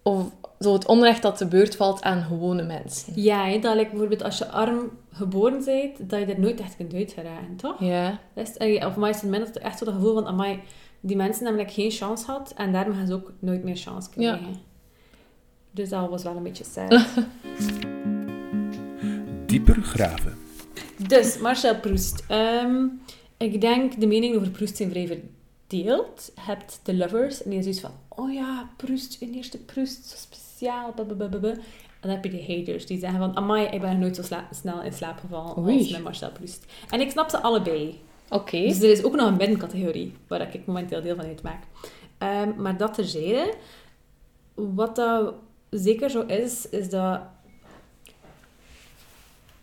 of 0.03 0.31
zo 0.59 0.73
het 0.73 0.85
onrecht 0.87 1.21
dat 1.21 1.37
te 1.37 1.47
beurt 1.47 1.75
valt 1.75 2.01
aan 2.01 2.23
gewone 2.23 2.63
mensen. 2.63 3.13
Ja, 3.15 3.57
dat 3.57 3.75
lijkt 3.75 3.89
bijvoorbeeld 3.89 4.23
als 4.23 4.37
je 4.37 4.47
arm 4.47 4.91
geboren 5.13 5.65
bent, 5.65 6.09
dat 6.09 6.19
je 6.19 6.25
er 6.25 6.39
nooit 6.39 6.59
echt 6.59 6.75
kunt 6.75 6.93
uitgeraken, 6.93 7.55
toch? 7.55 7.75
Ja. 7.79 8.19
Eh, 8.57 8.85
of 8.87 8.95
Mice 8.95 9.21
and 9.21 9.29
Men 9.29 9.53
echt 9.61 9.77
zo 9.77 9.85
dat 9.85 9.93
gevoel 9.93 10.13
van, 10.13 10.27
amai, 10.27 10.59
die 10.99 11.15
mensen 11.15 11.45
hebben 11.45 11.61
like 11.63 11.73
geen 11.81 11.91
chance 11.91 12.25
gehad 12.25 12.53
en 12.55 12.71
daarom 12.71 12.93
gaan 12.93 13.07
ze 13.07 13.13
ook 13.13 13.31
nooit 13.39 13.63
meer 13.63 13.75
chance 13.75 14.09
krijgen. 14.09 14.55
Dus 15.71 15.89
dat 15.89 16.09
was 16.09 16.23
wel 16.23 16.35
een 16.35 16.43
beetje 16.43 16.63
sad. 16.63 17.05
Dieper 19.45 19.81
graven. 19.83 20.37
dus, 21.07 21.37
Marcel 21.37 21.79
Proust. 21.79 22.23
Ehm, 22.27 22.85
ik 23.37 23.61
denk, 23.61 23.99
de 23.99 24.07
meningen 24.07 24.39
over 24.39 24.51
Proust 24.51 24.77
zijn 24.77 24.89
vrij 24.89 25.07
verdeeld. 25.07 26.31
Je 26.35 26.41
hebt 26.41 26.79
de 26.83 26.95
lovers 26.95 27.43
en 27.43 27.49
die 27.49 27.59
is 27.59 27.63
zoiets 27.65 27.81
van, 27.81 27.91
oh 28.09 28.33
ja, 28.33 28.69
Proust, 28.77 29.21
een 29.21 29.33
eerste 29.33 29.57
Proust, 29.57 30.05
zo 30.05 30.15
speciaal, 30.17 30.93
blablabla. 30.93 31.49
En 31.49 32.07
dan 32.07 32.11
heb 32.11 32.23
je 32.23 32.29
de 32.31 32.55
haters, 32.55 32.85
die 32.85 32.99
zeggen 32.99 33.19
van, 33.19 33.35
amai, 33.37 33.65
ik 33.67 33.81
ben 33.81 33.99
nooit 33.99 34.15
zo 34.15 34.21
sla- 34.21 34.47
snel 34.51 34.81
in 34.83 34.93
slaap 34.93 35.19
gevallen 35.19 35.57
Oei. 35.57 35.77
als 35.77 35.89
met 35.91 36.03
Marcel 36.03 36.31
Proust. 36.31 36.65
En 36.89 36.99
ik 37.01 37.11
snap 37.11 37.29
ze 37.29 37.41
allebei. 37.41 37.99
Oké. 38.29 38.61
Dus 38.61 38.81
er 38.81 38.89
is 38.91 39.03
ook 39.03 39.15
nog 39.15 39.27
een 39.27 39.37
middencategorie, 39.37 40.13
waar 40.27 40.53
ik 40.55 40.65
momenteel 40.65 41.01
deel 41.01 41.15
van 41.15 41.25
uitmaak. 41.25 41.63
Ehm, 42.17 42.49
maar 42.57 42.77
dat 42.77 42.93
terzijde, 42.93 43.53
wat 44.53 44.95
dat 44.95 45.33
zeker 45.69 46.09
zo 46.09 46.21
is, 46.21 46.69
is 46.69 46.89
dat 46.89 47.19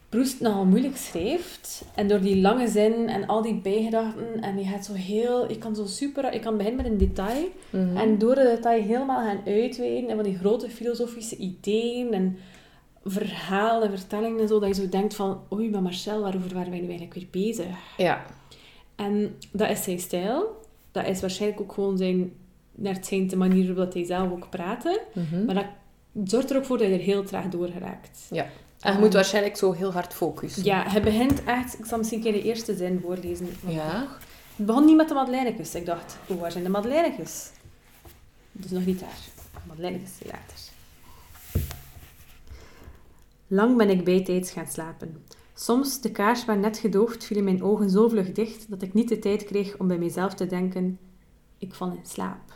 Proest 0.09 0.41
nogal 0.41 0.65
moeilijk 0.65 0.97
schrijft. 0.97 1.85
En 1.95 2.09
door 2.09 2.21
die 2.21 2.41
lange 2.41 2.69
zin 2.69 3.09
en 3.09 3.27
al 3.27 3.43
die 3.43 3.55
bijgedachten, 3.55 4.41
en 4.41 4.59
je 4.59 4.65
gaat 4.65 4.85
zo 4.85 4.93
heel, 4.93 5.49
je 5.51 5.59
kan 5.59 5.77
zo 5.77 5.87
super, 5.87 6.33
je 6.33 6.39
kan 6.41 6.57
beginnen 6.57 6.83
met 6.83 6.93
een 6.93 6.99
detail, 6.99 7.49
Mhm. 7.71 7.97
en 7.97 8.19
door 8.19 8.37
het 8.37 8.49
detail 8.57 8.83
helemaal 8.83 9.25
gaan 9.25 9.41
uitweiden, 9.47 10.09
en 10.11 10.15
van 10.17 10.25
die 10.25 10.39
grote 10.39 10.71
filosofische 10.71 11.37
ideeën, 11.37 12.13
en 12.13 12.39
verhalen 13.05 13.91
en 13.91 13.99
vertellingen 13.99 14.41
en 14.41 14.49
zo, 14.49 14.59
dat 14.61 14.77
je 14.77 14.83
zo 14.83 14.89
denkt 14.89 15.15
van, 15.15 15.41
oei, 15.53 15.71
maar 15.71 15.83
Marcel, 15.83 16.21
waarover 16.21 16.55
waren 16.55 16.71
wij 16.71 16.81
nu 16.81 16.89
eigenlijk 16.89 17.15
weer 17.15 17.29
bezig? 17.31 17.67
Ja. 17.97 18.25
En 18.97 19.37
dat 19.51 19.71
is 19.71 19.83
zijn 19.83 19.99
stijl. 19.99 20.65
Dat 20.91 21.07
is 21.07 21.21
waarschijnlijk 21.21 21.61
ook 21.61 21.73
gewoon 21.73 21.97
zijn, 21.97 22.33
naar 22.75 22.95
het 22.95 23.07
zijn 23.07 23.27
de 23.27 23.37
manier 23.37 23.75
waarop 23.75 23.93
hij 23.93 24.05
zelf 24.05 24.31
ook 24.31 24.51
praatte. 24.51 25.03
Mhm. 25.13 25.45
Maar 25.45 25.55
dat 25.55 25.67
zorgt 26.25 26.51
er 26.51 26.57
ook 26.57 26.65
voor 26.65 26.79
dat 26.79 26.87
je 26.87 26.93
er 26.93 27.01
heel 27.01 27.25
traag 27.25 27.49
door 27.49 27.69
geraakt. 27.69 28.27
Ja. 28.31 28.47
En 28.81 28.93
je 28.93 28.99
moet 28.99 29.13
waarschijnlijk 29.13 29.57
zo 29.57 29.73
heel 29.73 29.93
hard 29.93 30.15
focussen. 30.15 30.65
Ja, 30.65 30.89
hij 30.89 31.03
begint 31.03 31.45
echt... 31.45 31.79
Ik 31.79 31.85
zal 31.85 31.99
misschien 31.99 32.19
een 32.19 32.25
keer 32.25 32.43
de 32.43 32.49
eerste 32.49 32.77
zin 32.77 33.01
voorlezen. 33.03 33.49
Ja. 33.67 34.09
Het 34.57 34.67
begon 34.67 34.85
niet 34.85 34.97
met 34.97 35.09
de 35.09 35.15
Madeleinekes. 35.15 35.75
Ik 35.75 35.87
dacht, 35.87 36.19
oh, 36.27 36.41
waar 36.41 36.53
zijn 36.53 36.65
de 36.65 36.71
Madeleinekes? 36.71 37.51
Dus 38.53 38.71
nog 38.71 38.87
niet 38.87 39.01
daar. 39.01 39.19
De 39.53 39.59
Madeleinekes 39.67 40.11
zijn 40.19 40.31
later. 40.33 40.59
Lang 43.47 43.77
ben 43.77 43.91
ik 43.91 44.05
bijtijds 44.05 44.51
gaan 44.51 44.67
slapen. 44.67 45.25
Soms, 45.59 46.01
de 46.01 46.11
kaars 46.11 46.45
maar 46.45 46.59
net 46.59 46.79
gedoofd, 46.79 47.25
vielen 47.25 47.45
mijn 47.45 47.63
ogen 47.63 47.91
zo 47.91 48.09
vlug 48.09 48.33
dicht 48.33 48.71
dat 48.71 48.83
ik 48.83 48.95
niet 48.95 49.09
de 49.09 49.19
tijd 49.19 49.45
kreeg 49.45 49.79
om 49.79 49.87
bij 49.89 49.99
mezelf 49.99 50.35
te 50.35 50.47
denken: 50.47 50.99
ik 51.59 51.75
val 51.75 51.91
in 51.91 52.07
slaap. 52.07 52.55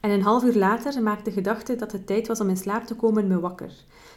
En 0.00 0.10
een 0.10 0.22
half 0.22 0.44
uur 0.44 0.54
later 0.54 1.02
maakte 1.02 1.24
de 1.24 1.30
gedachte 1.30 1.76
dat 1.76 1.92
het 1.92 2.06
tijd 2.06 2.26
was 2.26 2.40
om 2.40 2.48
in 2.48 2.56
slaap 2.56 2.84
te 2.84 2.94
komen 2.94 3.26
me 3.26 3.40
wakker. 3.40 3.72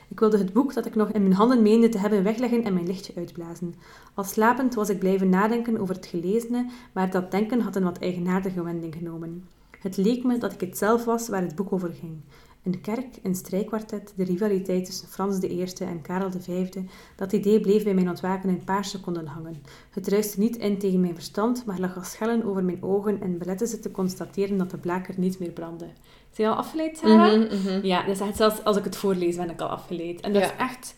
Ik 0.09 0.19
wilde 0.19 0.37
het 0.37 0.53
boek 0.53 0.73
dat 0.73 0.85
ik 0.85 0.95
nog 0.95 1.11
in 1.11 1.21
mijn 1.21 1.33
handen 1.33 1.61
meende 1.61 1.89
te 1.89 1.97
hebben 1.97 2.23
wegleggen 2.23 2.63
en 2.63 2.73
mijn 2.73 2.87
lichtje 2.87 3.13
uitblazen. 3.15 3.75
Al 4.13 4.23
slapend 4.23 4.73
was 4.73 4.89
ik 4.89 4.99
blijven 4.99 5.29
nadenken 5.29 5.77
over 5.77 5.95
het 5.95 6.05
gelezene, 6.05 6.69
maar 6.93 7.11
dat 7.11 7.31
denken 7.31 7.61
had 7.61 7.75
een 7.75 7.83
wat 7.83 7.99
eigenaardige 7.99 8.63
wending 8.63 8.95
genomen. 8.95 9.47
Het 9.79 9.97
leek 9.97 10.23
me 10.23 10.37
dat 10.37 10.51
ik 10.51 10.59
het 10.59 10.77
zelf 10.77 11.05
was 11.05 11.27
waar 11.27 11.41
het 11.41 11.55
boek 11.55 11.73
over 11.73 11.93
ging. 11.93 12.21
Een 12.63 12.81
kerk, 12.81 13.19
een 13.23 13.35
strijkkwartet, 13.35 14.13
de 14.15 14.23
rivaliteit 14.23 14.85
tussen 14.85 15.07
Frans 15.07 15.43
I 15.43 15.65
en 15.79 16.01
Karel 16.01 16.31
V, 16.39 16.69
dat 17.15 17.33
idee 17.33 17.59
bleef 17.59 17.83
bij 17.83 17.93
mijn 17.93 18.09
ontwaken 18.09 18.49
een 18.49 18.63
paar 18.63 18.85
seconden 18.85 19.27
hangen. 19.27 19.63
Het 19.89 20.07
ruiste 20.07 20.39
niet 20.39 20.57
in 20.57 20.77
tegen 20.77 21.01
mijn 21.01 21.13
verstand, 21.15 21.65
maar 21.65 21.79
lag 21.79 21.97
als 21.97 22.11
schellen 22.11 22.43
over 22.43 22.63
mijn 22.63 22.83
ogen 22.83 23.21
en 23.21 23.37
belette 23.37 23.67
ze 23.67 23.79
te 23.79 23.91
constateren 23.91 24.57
dat 24.57 24.71
de 24.71 24.77
blaker 24.77 25.13
niet 25.17 25.39
meer 25.39 25.49
brandde. 25.51 25.85
Zijn 26.31 26.47
je 26.47 26.53
al 26.53 26.59
afgeleid, 26.59 26.97
Sarah? 26.97 27.33
Mhm, 27.39 27.55
mhm. 27.55 27.85
Ja, 27.85 28.05
dus 28.05 28.19
echt 28.19 28.37
zelfs 28.37 28.63
als 28.63 28.77
ik 28.77 28.83
het 28.83 28.95
voorlees, 28.95 29.35
ben 29.35 29.49
ik 29.49 29.61
al 29.61 29.67
afgeleid. 29.67 30.19
En 30.21 30.33
dat 30.33 30.41
Ja. 30.41 30.47
is 30.51 30.57
echt 30.57 30.95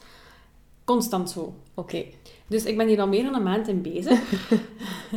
constant 0.83 1.29
zo. 1.29 1.53
Oké. 1.73 2.05
Dus 2.47 2.65
ik 2.65 2.77
ben 2.77 2.87
hier 2.87 2.99
al 2.99 3.07
meer 3.07 3.23
dan 3.23 3.35
een 3.35 3.43
maand 3.43 3.67
in 3.67 3.81
bezig. 3.81 4.19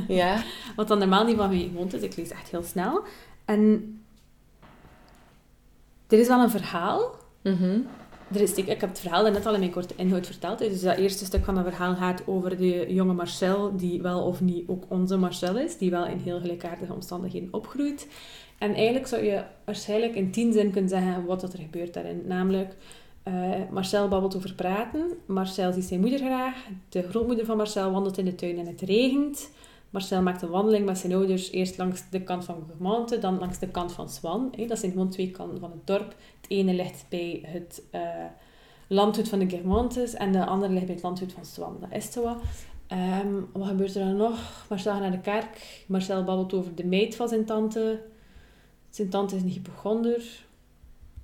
Ja. 0.08 0.42
Wat 0.76 0.88
dan 0.88 0.98
normaal 0.98 1.24
niet 1.24 1.36
van 1.36 1.48
mij 1.48 1.68
gewoond 1.72 1.94
is. 1.94 2.00
Ik 2.02 2.16
lees 2.16 2.30
echt 2.30 2.50
heel 2.50 2.62
snel. 2.62 3.02
En 3.44 3.90
er 6.08 6.18
is 6.18 6.28
wel 6.28 6.42
een 6.42 6.50
verhaal. 6.50 7.14
Mhm. 7.42 7.80
Er 8.34 8.40
is, 8.40 8.52
ik, 8.52 8.66
ik 8.66 8.80
heb 8.80 8.90
het 8.90 8.98
verhaal 8.98 9.30
net 9.30 9.46
al 9.46 9.54
in 9.54 9.60
mijn 9.60 9.72
korte 9.72 9.94
inhoud 9.96 10.26
verteld. 10.26 10.58
Dus 10.58 10.82
dat 10.82 10.96
eerste 10.96 11.24
stuk 11.24 11.44
van 11.44 11.56
het 11.56 11.66
verhaal 11.66 11.94
gaat 11.94 12.22
over 12.26 12.56
de 12.56 12.86
jonge 12.88 13.12
Marcel, 13.12 13.76
die 13.76 14.02
wel 14.02 14.22
of 14.22 14.40
niet 14.40 14.68
ook 14.68 14.84
onze 14.88 15.16
Marcel 15.16 15.58
is, 15.58 15.78
die 15.78 15.90
wel 15.90 16.06
in 16.06 16.18
heel 16.18 16.40
gelijkaardige 16.40 16.92
omstandigheden 16.92 17.48
opgroeit. 17.50 18.08
En 18.58 18.74
eigenlijk 18.74 19.06
zou 19.06 19.24
je 19.24 19.42
waarschijnlijk 19.64 20.14
in 20.14 20.30
tien 20.30 20.52
zin 20.52 20.70
kunnen 20.70 20.90
zeggen 20.90 21.24
wat 21.24 21.42
er 21.42 21.58
gebeurt 21.58 21.94
daarin. 21.94 22.22
Namelijk, 22.26 22.76
eh, 23.22 23.32
Marcel 23.70 24.08
babbelt 24.08 24.36
over 24.36 24.54
praten. 24.54 25.12
Marcel 25.26 25.72
ziet 25.72 25.84
zijn 25.84 26.00
moeder 26.00 26.18
graag. 26.18 26.66
De 26.88 27.02
grootmoeder 27.02 27.44
van 27.44 27.56
Marcel 27.56 27.90
wandelt 27.90 28.18
in 28.18 28.24
de 28.24 28.34
tuin 28.34 28.58
en 28.58 28.66
het 28.66 28.80
regent. 28.80 29.50
Marcel 29.90 30.22
maakt 30.22 30.42
een 30.42 30.48
wandeling 30.48 30.86
met 30.86 30.98
zijn 30.98 31.12
ouders, 31.12 31.50
eerst 31.50 31.78
langs 31.78 32.10
de 32.10 32.22
kant 32.22 32.44
van 32.44 32.66
Gemeente, 32.76 33.18
dan 33.18 33.38
langs 33.38 33.58
de 33.58 33.68
kant 33.68 33.92
van 33.92 34.08
Swan. 34.08 34.54
Dat 34.66 34.78
zijn 34.78 34.92
gewoon 34.92 35.10
twee 35.10 35.30
kanten 35.30 35.60
van 35.60 35.70
het 35.70 35.86
dorp. 35.86 36.14
Het 36.40 36.50
ene 36.50 36.74
ligt 36.74 37.04
bij 37.08 37.40
het 37.46 37.82
landgoed 38.88 39.28
van 39.28 39.38
de 39.38 39.48
Germantes 39.48 40.14
en 40.14 40.32
de 40.32 40.46
andere 40.46 40.72
ligt 40.72 40.86
bij 40.86 40.94
het 40.94 41.04
landgoed 41.04 41.32
van 41.32 41.44
Swan. 41.44 41.76
Dat 41.80 41.92
is 41.92 42.12
zo 42.12 42.22
wat. 42.22 42.38
Ehm, 42.86 43.34
wat 43.52 43.68
gebeurt 43.68 43.94
er 43.94 44.04
dan 44.04 44.16
nog? 44.16 44.66
Marcel 44.68 44.92
gaat 44.92 45.00
naar 45.00 45.10
de 45.10 45.20
kerk. 45.20 45.84
Marcel 45.88 46.24
babbelt 46.24 46.54
over 46.54 46.74
de 46.74 46.84
meid 46.84 47.16
van 47.16 47.28
zijn 47.28 47.44
tante. 47.44 48.02
Zijn 48.90 49.08
tante 49.08 49.36
is 49.36 49.42
een 49.42 49.48
hypochonder. 49.48 50.44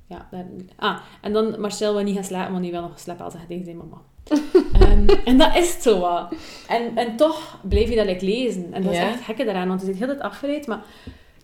Ja, 0.06 0.28
ah, 0.76 1.00
en 1.20 1.32
dan 1.32 1.60
Marcel 1.60 1.94
wil 1.94 2.02
niet 2.02 2.14
gaan 2.14 2.24
slapen, 2.24 2.52
want 2.52 2.64
hij 2.64 2.72
wil 2.72 2.82
nog 2.82 2.98
slapen 2.98 3.24
als 3.24 3.34
hij 3.34 3.46
tegen 3.46 3.64
zijn 3.64 3.76
mama. 3.76 4.02
Ehm, 4.72 5.08
en 5.24 5.38
dat 5.38 5.56
is 5.56 5.72
het 5.72 5.82
zo 5.82 6.00
wat. 6.00 6.34
En, 6.68 6.96
en 6.96 7.16
toch 7.16 7.58
blijf 7.68 7.88
je 7.88 7.96
dat 7.96 8.06
like, 8.06 8.24
lezen. 8.24 8.72
En 8.72 8.82
dat 8.82 8.92
is 8.92 8.98
echt 8.98 9.24
gekke 9.24 9.44
daaraan, 9.44 9.68
want 9.68 9.80
je 9.80 9.86
zit 9.86 9.96
heel 9.96 10.06
tijd 10.06 10.20
afgeleid, 10.20 10.66
maar 10.66 10.84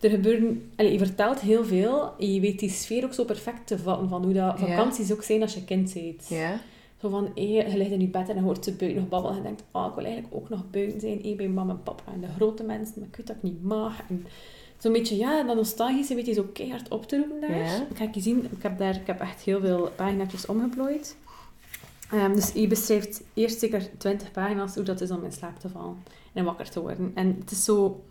er 0.01 0.09
gebeuren... 0.09 0.71
Allee, 0.75 0.91
je 0.91 0.97
vertelt 0.97 1.39
heel 1.39 1.65
veel 1.65 2.13
en 2.19 2.33
je 2.33 2.39
weet 2.39 2.59
die 2.59 2.69
sfeer 2.69 3.03
ook 3.03 3.13
zo 3.13 3.23
perfect 3.23 3.67
te 3.67 3.77
vatten 3.79 4.09
van 4.09 4.23
hoe 4.23 4.33
dat 4.33 4.59
Ja. 4.59 4.65
vakanties 4.67 5.11
ook 5.11 5.23
zijn 5.23 5.41
als 5.41 5.53
je 5.53 5.63
kind 5.63 5.93
bent. 5.93 6.27
Ja. 6.29 6.59
Zo 7.01 7.09
van, 7.09 7.31
je 7.35 7.65
ligt 7.75 7.91
in 7.91 8.01
je 8.01 8.07
bed 8.07 8.29
en 8.29 8.35
dan 8.35 8.43
hoort 8.43 8.63
ze 8.63 8.73
buiten 8.73 8.99
nog 8.99 9.09
babbelen 9.09 9.37
en 9.37 9.43
je 9.43 9.47
denkt, 9.47 9.63
oh, 9.71 9.85
ik 9.89 9.95
wil 9.95 10.03
eigenlijk 10.03 10.35
ook 10.35 10.49
nog 10.49 10.69
buiten 10.71 10.99
zijn, 10.99 11.19
hé, 11.23 11.33
bij 11.35 11.47
mama 11.47 11.71
en 11.71 11.83
papa 11.83 12.11
en 12.13 12.21
de 12.21 12.27
grote 12.35 12.63
mensen, 12.63 12.93
maar 12.97 13.07
ik 13.07 13.15
weet 13.15 13.27
dat 13.27 13.35
ik 13.35 13.41
niet 13.43 13.63
mag. 13.63 13.93
En 14.09 14.25
zo'n 14.77 14.93
beetje, 14.93 15.17
ja, 15.17 15.43
dat 15.43 15.55
nostalgische 15.55 16.15
weet 16.15 16.25
je 16.25 16.33
zo 16.33 16.49
keihard 16.53 16.89
op 16.89 17.07
te 17.07 17.17
roepen 17.17 17.41
daar. 17.41 17.57
Ja. 17.57 17.85
Ik 17.89 17.97
ga 17.97 18.07
je 18.11 18.21
zien, 18.21 18.47
ik 18.51 18.63
heb 18.63 18.77
daar 18.77 18.95
ik 18.95 19.07
heb 19.07 19.19
echt 19.19 19.41
heel 19.41 19.59
veel 19.59 19.91
pagina's 19.95 20.45
omgeplooid. 20.45 21.15
Ehm, 22.09 22.33
dus 22.33 22.51
je 22.51 22.67
beschrijft 22.67 23.23
eerst 23.33 23.59
zeker 23.59 23.89
20 23.97 24.31
pagina's 24.31 24.75
hoe 24.75 24.83
dat 24.83 25.01
is 25.01 25.11
om 25.11 25.23
in 25.23 25.31
slaap 25.31 25.59
te 25.59 25.69
vallen 25.69 26.03
en 26.33 26.45
wakker 26.45 26.69
te 26.69 26.81
worden. 26.81 27.11
En 27.15 27.35
het 27.39 27.51
is 27.51 27.63
zo, 27.63 28.03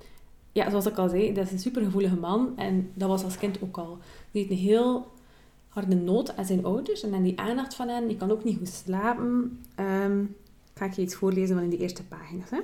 ja, 0.52 0.70
zoals 0.70 0.86
ik 0.86 0.98
al 0.98 1.08
zei, 1.08 1.32
dat 1.32 1.46
is 1.46 1.52
een 1.52 1.58
supergevoelige 1.58 2.16
man 2.16 2.52
en 2.56 2.90
dat 2.94 3.08
was 3.08 3.24
als 3.24 3.38
kind 3.38 3.62
ook 3.62 3.78
al. 3.78 3.98
Die 4.30 4.42
heeft 4.42 4.50
een 4.50 4.66
heel 4.66 5.06
harde 5.68 5.94
nood 5.94 6.36
aan 6.36 6.44
zijn 6.44 6.64
ouders 6.64 7.02
en 7.02 7.14
aan 7.14 7.22
die 7.22 7.40
aandacht 7.40 7.74
van 7.74 7.88
hen. 7.88 8.08
Die 8.08 8.16
kan 8.16 8.30
ook 8.30 8.44
niet 8.44 8.58
goed 8.58 8.68
slapen. 8.68 9.64
Ehm, 9.74 10.24
ga 10.74 10.84
ik 10.84 10.92
je 10.92 11.02
iets 11.02 11.14
voorlezen 11.14 11.54
van 11.54 11.64
in 11.64 11.70
die 11.70 11.78
eerste 11.78 12.04
pagina's. 12.04 12.50
Hè? 12.50 12.58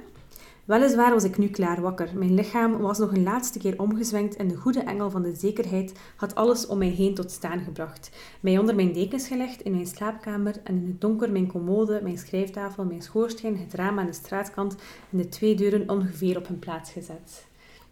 Weliswaar 0.65 1.13
was 1.13 1.25
ik 1.25 1.39
nu 1.39 1.49
klaar 1.49 1.81
wakker. 1.81 2.11
Mijn 2.15 2.35
lichaam 2.35 2.79
was 2.79 2.99
nog 2.99 3.13
een 3.13 3.23
laatste 3.23 3.59
keer 3.59 3.81
omgezwenkt 3.81 4.37
en 4.37 4.49
de 4.49 4.57
goede 4.57 4.81
engel 4.81 5.11
van 5.11 5.23
de 5.23 5.35
zekerheid 5.35 5.93
had 6.17 6.35
alles 6.35 6.67
om 6.67 6.79
mij 6.79 6.89
heen 6.89 7.15
tot 7.15 7.31
staan 7.31 7.61
gebracht. 7.61 8.11
Mij 8.41 8.59
onder 8.59 8.75
mijn 8.75 8.93
dekens 8.93 9.27
gelegd 9.27 9.61
in 9.61 9.73
mijn 9.73 9.87
slaapkamer 9.87 10.61
en 10.65 10.77
in 10.77 10.87
het 10.87 11.01
donker 11.01 11.33
mijn 11.33 11.47
commode, 11.47 12.01
mijn 12.03 12.19
schrijftafel, 12.19 12.85
mijn 12.85 13.03
schoorsteen, 13.03 13.59
het 13.59 13.75
raam 13.75 13.99
aan 13.99 14.07
de 14.07 14.13
straatkant 14.13 14.75
en 15.11 15.19
de 15.19 15.29
twee 15.29 15.55
deuren 15.55 15.91
ongeveer 15.91 16.37
op 16.37 16.47
hun 16.47 16.59
plaats 16.59 16.91
gezet. 16.91 17.47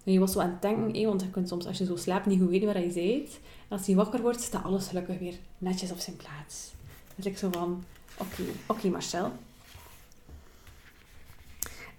En 0.04 0.12
je 0.12 0.18
was 0.18 0.32
zo 0.32 0.40
aan 0.40 0.50
het 0.50 0.62
denken, 0.62 1.06
want 1.06 1.22
je 1.22 1.30
kunt 1.30 1.48
soms 1.48 1.66
als 1.66 1.78
je 1.78 1.84
zo 1.84 1.96
slaapt 1.96 2.26
niet 2.26 2.40
goed 2.40 2.50
weten 2.50 2.66
waar 2.66 2.80
je 2.80 2.92
bent. 2.92 3.40
Als 3.68 3.86
je 3.86 3.94
wakker 3.94 4.20
wordt, 4.20 4.40
staat 4.40 4.64
alles 4.64 4.88
gelukkig 4.88 5.18
weer 5.18 5.34
netjes 5.58 5.92
op 5.92 5.98
zijn 5.98 6.16
plaats. 6.16 6.72
Dus 7.14 7.26
ik 7.26 7.38
zo 7.38 7.48
van, 7.50 7.84
oké, 8.18 8.42
oké 8.66 8.88
Marcel. 8.88 9.32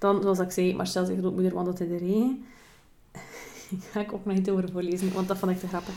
Dan, 0.04 0.22
zoals 0.22 0.40
ik 0.40 0.52
zei, 0.52 0.76
Marcel 0.76 1.06
zijn 1.06 1.18
grootmoeder 1.18 1.54
wandelt 1.54 1.80
in 1.80 1.90
de 1.90 1.98
regen. 1.98 2.44
Daar 3.12 3.80
ga 3.92 4.00
ik 4.00 4.14
ook 4.14 4.26
nog 4.26 4.36
niet 4.36 4.50
over 4.50 4.72
voorlezen, 4.72 5.14
want 5.14 5.28
dat 5.28 5.38
vond 5.38 5.52
ik 5.52 5.60
te 5.60 5.68
grappig. 5.68 5.94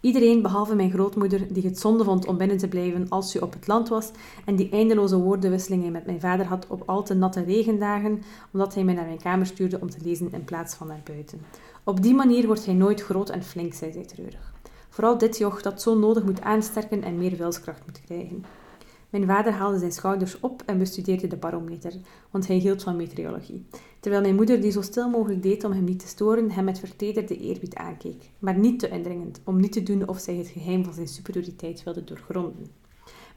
Iedereen, 0.00 0.42
behalve 0.42 0.74
mijn 0.74 0.90
grootmoeder, 0.90 1.52
die 1.52 1.62
het 1.62 1.78
zonde 1.78 2.04
vond 2.04 2.26
om 2.26 2.36
binnen 2.36 2.56
te 2.56 2.68
blijven 2.68 3.08
als 3.08 3.30
ze 3.30 3.42
op 3.42 3.52
het 3.52 3.66
land 3.66 3.88
was, 3.88 4.10
en 4.44 4.56
die 4.56 4.70
eindeloze 4.70 5.16
woordenwisselingen 5.18 5.92
met 5.92 6.06
mijn 6.06 6.20
vader 6.20 6.46
had 6.46 6.66
op 6.68 6.82
al 6.86 7.02
te 7.02 7.14
natte 7.14 7.42
regendagen, 7.42 8.22
omdat 8.52 8.74
hij 8.74 8.84
mij 8.84 8.94
naar 8.94 9.06
mijn 9.06 9.22
kamer 9.22 9.46
stuurde 9.46 9.80
om 9.80 9.90
te 9.90 9.98
lezen 10.02 10.32
in 10.32 10.44
plaats 10.44 10.74
van 10.74 10.86
naar 10.86 11.00
buiten. 11.04 11.40
Op 11.84 12.02
die 12.02 12.14
manier 12.14 12.46
wordt 12.46 12.64
hij 12.64 12.74
nooit 12.74 13.02
groot 13.02 13.30
en 13.30 13.42
flink, 13.42 13.74
zei 13.74 13.92
zij 13.92 14.04
treurig. 14.04 14.52
Vooral 14.88 15.18
dit 15.18 15.38
joch 15.38 15.62
dat 15.62 15.82
zo 15.82 15.98
nodig 15.98 16.24
moet 16.24 16.40
aansterken 16.40 17.02
en 17.02 17.18
meer 17.18 17.36
wilskracht 17.36 17.82
moet 17.86 18.00
krijgen. 18.04 18.44
Mijn 19.16 19.28
vader 19.28 19.52
haalde 19.52 19.78
zijn 19.78 19.92
schouders 19.92 20.40
op 20.40 20.62
en 20.66 20.78
bestudeerde 20.78 21.26
de 21.26 21.36
barometer, 21.36 21.92
want 22.30 22.46
hij 22.46 22.56
hield 22.56 22.82
van 22.82 22.96
meteorologie. 22.96 23.66
Terwijl 24.00 24.22
mijn 24.22 24.34
moeder, 24.34 24.60
die 24.60 24.70
zo 24.70 24.82
stil 24.82 25.10
mogelijk 25.10 25.42
deed 25.42 25.64
om 25.64 25.72
hem 25.72 25.84
niet 25.84 25.98
te 25.98 26.06
storen, 26.06 26.50
hem 26.50 26.64
met 26.64 26.78
vertederde 26.78 27.38
eerbied 27.38 27.74
aankeek. 27.74 28.30
Maar 28.38 28.58
niet 28.58 28.78
te 28.78 28.88
indringend, 28.88 29.40
om 29.44 29.60
niet 29.60 29.72
te 29.72 29.82
doen 29.82 30.08
of 30.08 30.18
zij 30.18 30.34
het 30.34 30.46
geheim 30.46 30.84
van 30.84 30.92
zijn 30.92 31.08
superioriteit 31.08 31.82
wilde 31.82 32.04
doorgronden. 32.04 32.66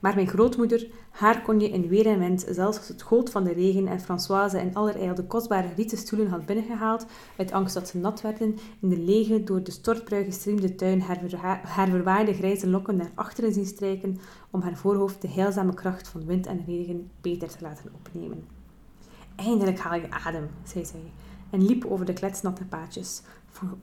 Maar 0.00 0.14
mijn 0.14 0.28
grootmoeder, 0.28 0.86
haar 1.10 1.42
kon 1.42 1.60
je 1.60 1.68
in 1.68 1.88
weer 1.88 2.06
en 2.06 2.18
wind, 2.18 2.44
zelfs 2.48 2.78
als 2.78 2.88
het 2.88 3.02
goot 3.02 3.30
van 3.30 3.44
de 3.44 3.52
regen 3.52 3.86
en 3.86 4.00
Françoise 4.00 4.60
in 4.60 4.74
allerijl 4.74 5.14
de 5.14 5.24
kostbare 5.24 5.68
rieten 5.76 5.98
stoelen 5.98 6.28
had 6.28 6.46
binnengehaald, 6.46 7.06
uit 7.36 7.52
angst 7.52 7.74
dat 7.74 7.88
ze 7.88 7.98
nat 7.98 8.20
werden, 8.20 8.58
in 8.80 8.88
de 8.88 8.98
lege, 8.98 9.44
door 9.44 9.62
de 9.62 9.70
stortbrui 9.70 10.24
gestreamde 10.24 10.74
tuin 10.74 11.00
haar, 11.00 11.18
verha- 11.26 11.60
haar 11.64 11.88
verwaaide 11.88 12.34
grijze 12.34 12.68
lokken 12.68 12.96
naar 12.96 13.10
achteren 13.14 13.52
zien 13.52 13.66
strijken, 13.66 14.18
om 14.50 14.60
haar 14.60 14.76
voorhoofd 14.76 15.22
de 15.22 15.28
heilzame 15.28 15.74
kracht 15.74 16.08
van 16.08 16.26
wind 16.26 16.46
en 16.46 16.64
regen 16.66 17.10
beter 17.20 17.48
te 17.48 17.58
laten 17.60 17.90
opnemen. 17.94 18.44
Eindelijk 19.36 19.78
haal 19.78 20.00
je 20.00 20.10
adem, 20.10 20.48
zei 20.64 20.84
zij, 20.84 21.12
en 21.50 21.66
liep 21.66 21.84
over 21.84 22.06
de 22.06 22.12
kletsnatte 22.12 22.64
paadjes, 22.64 23.22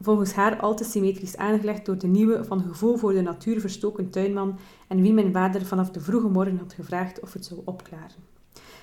volgens 0.01 0.33
haar 0.33 0.59
al 0.59 0.75
te 0.75 0.83
symmetrisch 0.83 1.37
aangelegd 1.37 1.85
door 1.85 1.97
de 1.97 2.07
nieuwe, 2.07 2.43
van 2.43 2.61
gevoel 2.61 2.97
voor 2.97 3.13
de 3.13 3.21
natuur 3.21 3.59
verstoken 3.59 4.09
tuinman 4.09 4.59
en 4.87 5.01
wie 5.01 5.13
mijn 5.13 5.33
vader 5.33 5.65
vanaf 5.65 5.91
de 5.91 5.99
vroege 5.99 6.27
morgen 6.27 6.57
had 6.57 6.73
gevraagd 6.73 7.19
of 7.19 7.33
het 7.33 7.45
zou 7.45 7.61
opklaren. 7.65 8.35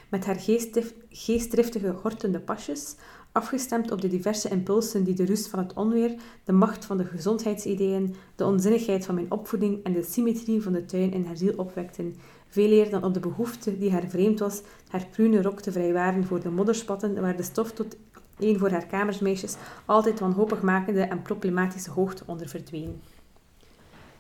Met 0.09 0.27
haar 0.27 0.41
geestdrif- 0.41 0.95
geestdriftige, 1.09 1.95
hortende 2.03 2.41
pasjes, 2.41 2.97
afgestemd 3.33 3.91
op 3.91 4.01
de 4.01 4.09
diverse 4.09 4.49
impulsen 4.49 5.05
die 5.05 5.15
de 5.15 5.25
rust 5.25 5.49
van 5.49 5.59
het 5.59 5.73
onweer, 5.73 6.15
de 6.45 6.53
macht 6.53 6.85
van 6.85 6.97
de 6.97 7.05
gezondheidsideeën, 7.05 8.15
de 8.37 8.45
onzinnigheid 8.45 9.05
van 9.05 9.15
mijn 9.15 9.31
opvoeding 9.31 9.85
en 9.85 9.93
de 9.93 10.03
symmetrie 10.03 10.63
van 10.63 10.73
de 10.73 10.85
tuin 10.85 11.13
in 11.13 11.25
haar 11.25 11.37
ziel 11.37 11.55
opwekten, 11.57 12.17
veel 12.49 12.71
eer 12.71 12.91
dan 12.91 13.05
op 13.05 13.15
de 13.15 13.21
behoefte 13.21 13.79
die 13.79 13.93
haar 13.93 14.09
vreemd 14.09 14.39
was, 14.39 14.63
haar 14.89 15.07
prune 15.11 15.43
rok 15.43 15.61
te 15.61 15.73
vrijwaren 15.73 16.25
voor 16.25 16.41
de 16.41 16.51
modderspatten 16.51 17.21
waar 17.21 17.37
de 17.37 17.43
stof 17.43 17.73
tot 17.73 17.97
een 18.39 18.59
voor 18.59 18.71
haar 18.71 18.87
kamersmeisjes 18.87 19.57
altijd 19.85 20.21
wanhopig 20.21 20.63
makende 20.63 21.01
en 21.01 21.23
problematische 21.23 21.91
hoogte 21.91 22.23
onder 22.27 22.49
verdween. 22.49 23.01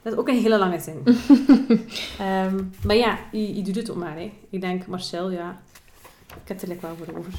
Dat 0.03 0.12
is 0.12 0.18
ook 0.18 0.29
een 0.29 0.40
hele 0.40 0.59
lange 0.59 0.81
zin. 0.81 1.03
Ehm, 2.18 2.62
maar 2.87 2.96
ja, 2.96 3.18
je, 3.33 3.55
je 3.55 3.62
doet 3.62 3.77
het 3.77 3.90
ook 3.90 3.96
maar. 3.96 4.16
Hè. 4.16 4.33
Ik 4.50 4.61
denk, 4.61 4.87
Marcel, 4.87 5.31
ja, 5.31 5.61
ik 6.27 6.48
heb 6.48 6.61
het 6.61 6.62
er 6.62 6.68
like 6.68 6.87
wel 6.87 6.96
voor 6.96 7.16
over. 7.18 7.33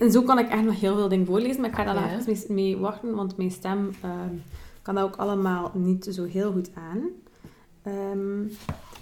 En 0.00 0.10
zo 0.12 0.22
kan 0.22 0.38
ik 0.38 0.48
echt 0.48 0.62
nog 0.64 0.80
heel 0.80 0.94
veel 0.94 1.08
dingen 1.08 1.26
voorlezen, 1.26 1.60
maar 1.60 1.70
ik 1.70 1.76
ga 1.76 1.84
daar 1.84 1.94
Ja. 1.94 2.18
even 2.18 2.54
mee, 2.54 2.72
mee 2.72 2.76
wachten, 2.76 3.14
want 3.14 3.36
mijn 3.36 3.50
stem 3.50 3.94
ehm, 4.02 4.34
kan 4.82 4.94
dat 4.94 5.04
ook 5.04 5.16
allemaal 5.16 5.70
niet 5.74 6.08
zo 6.10 6.24
heel 6.24 6.52
goed 6.52 6.70
aan. 6.74 7.00
Ehm, 7.82 8.42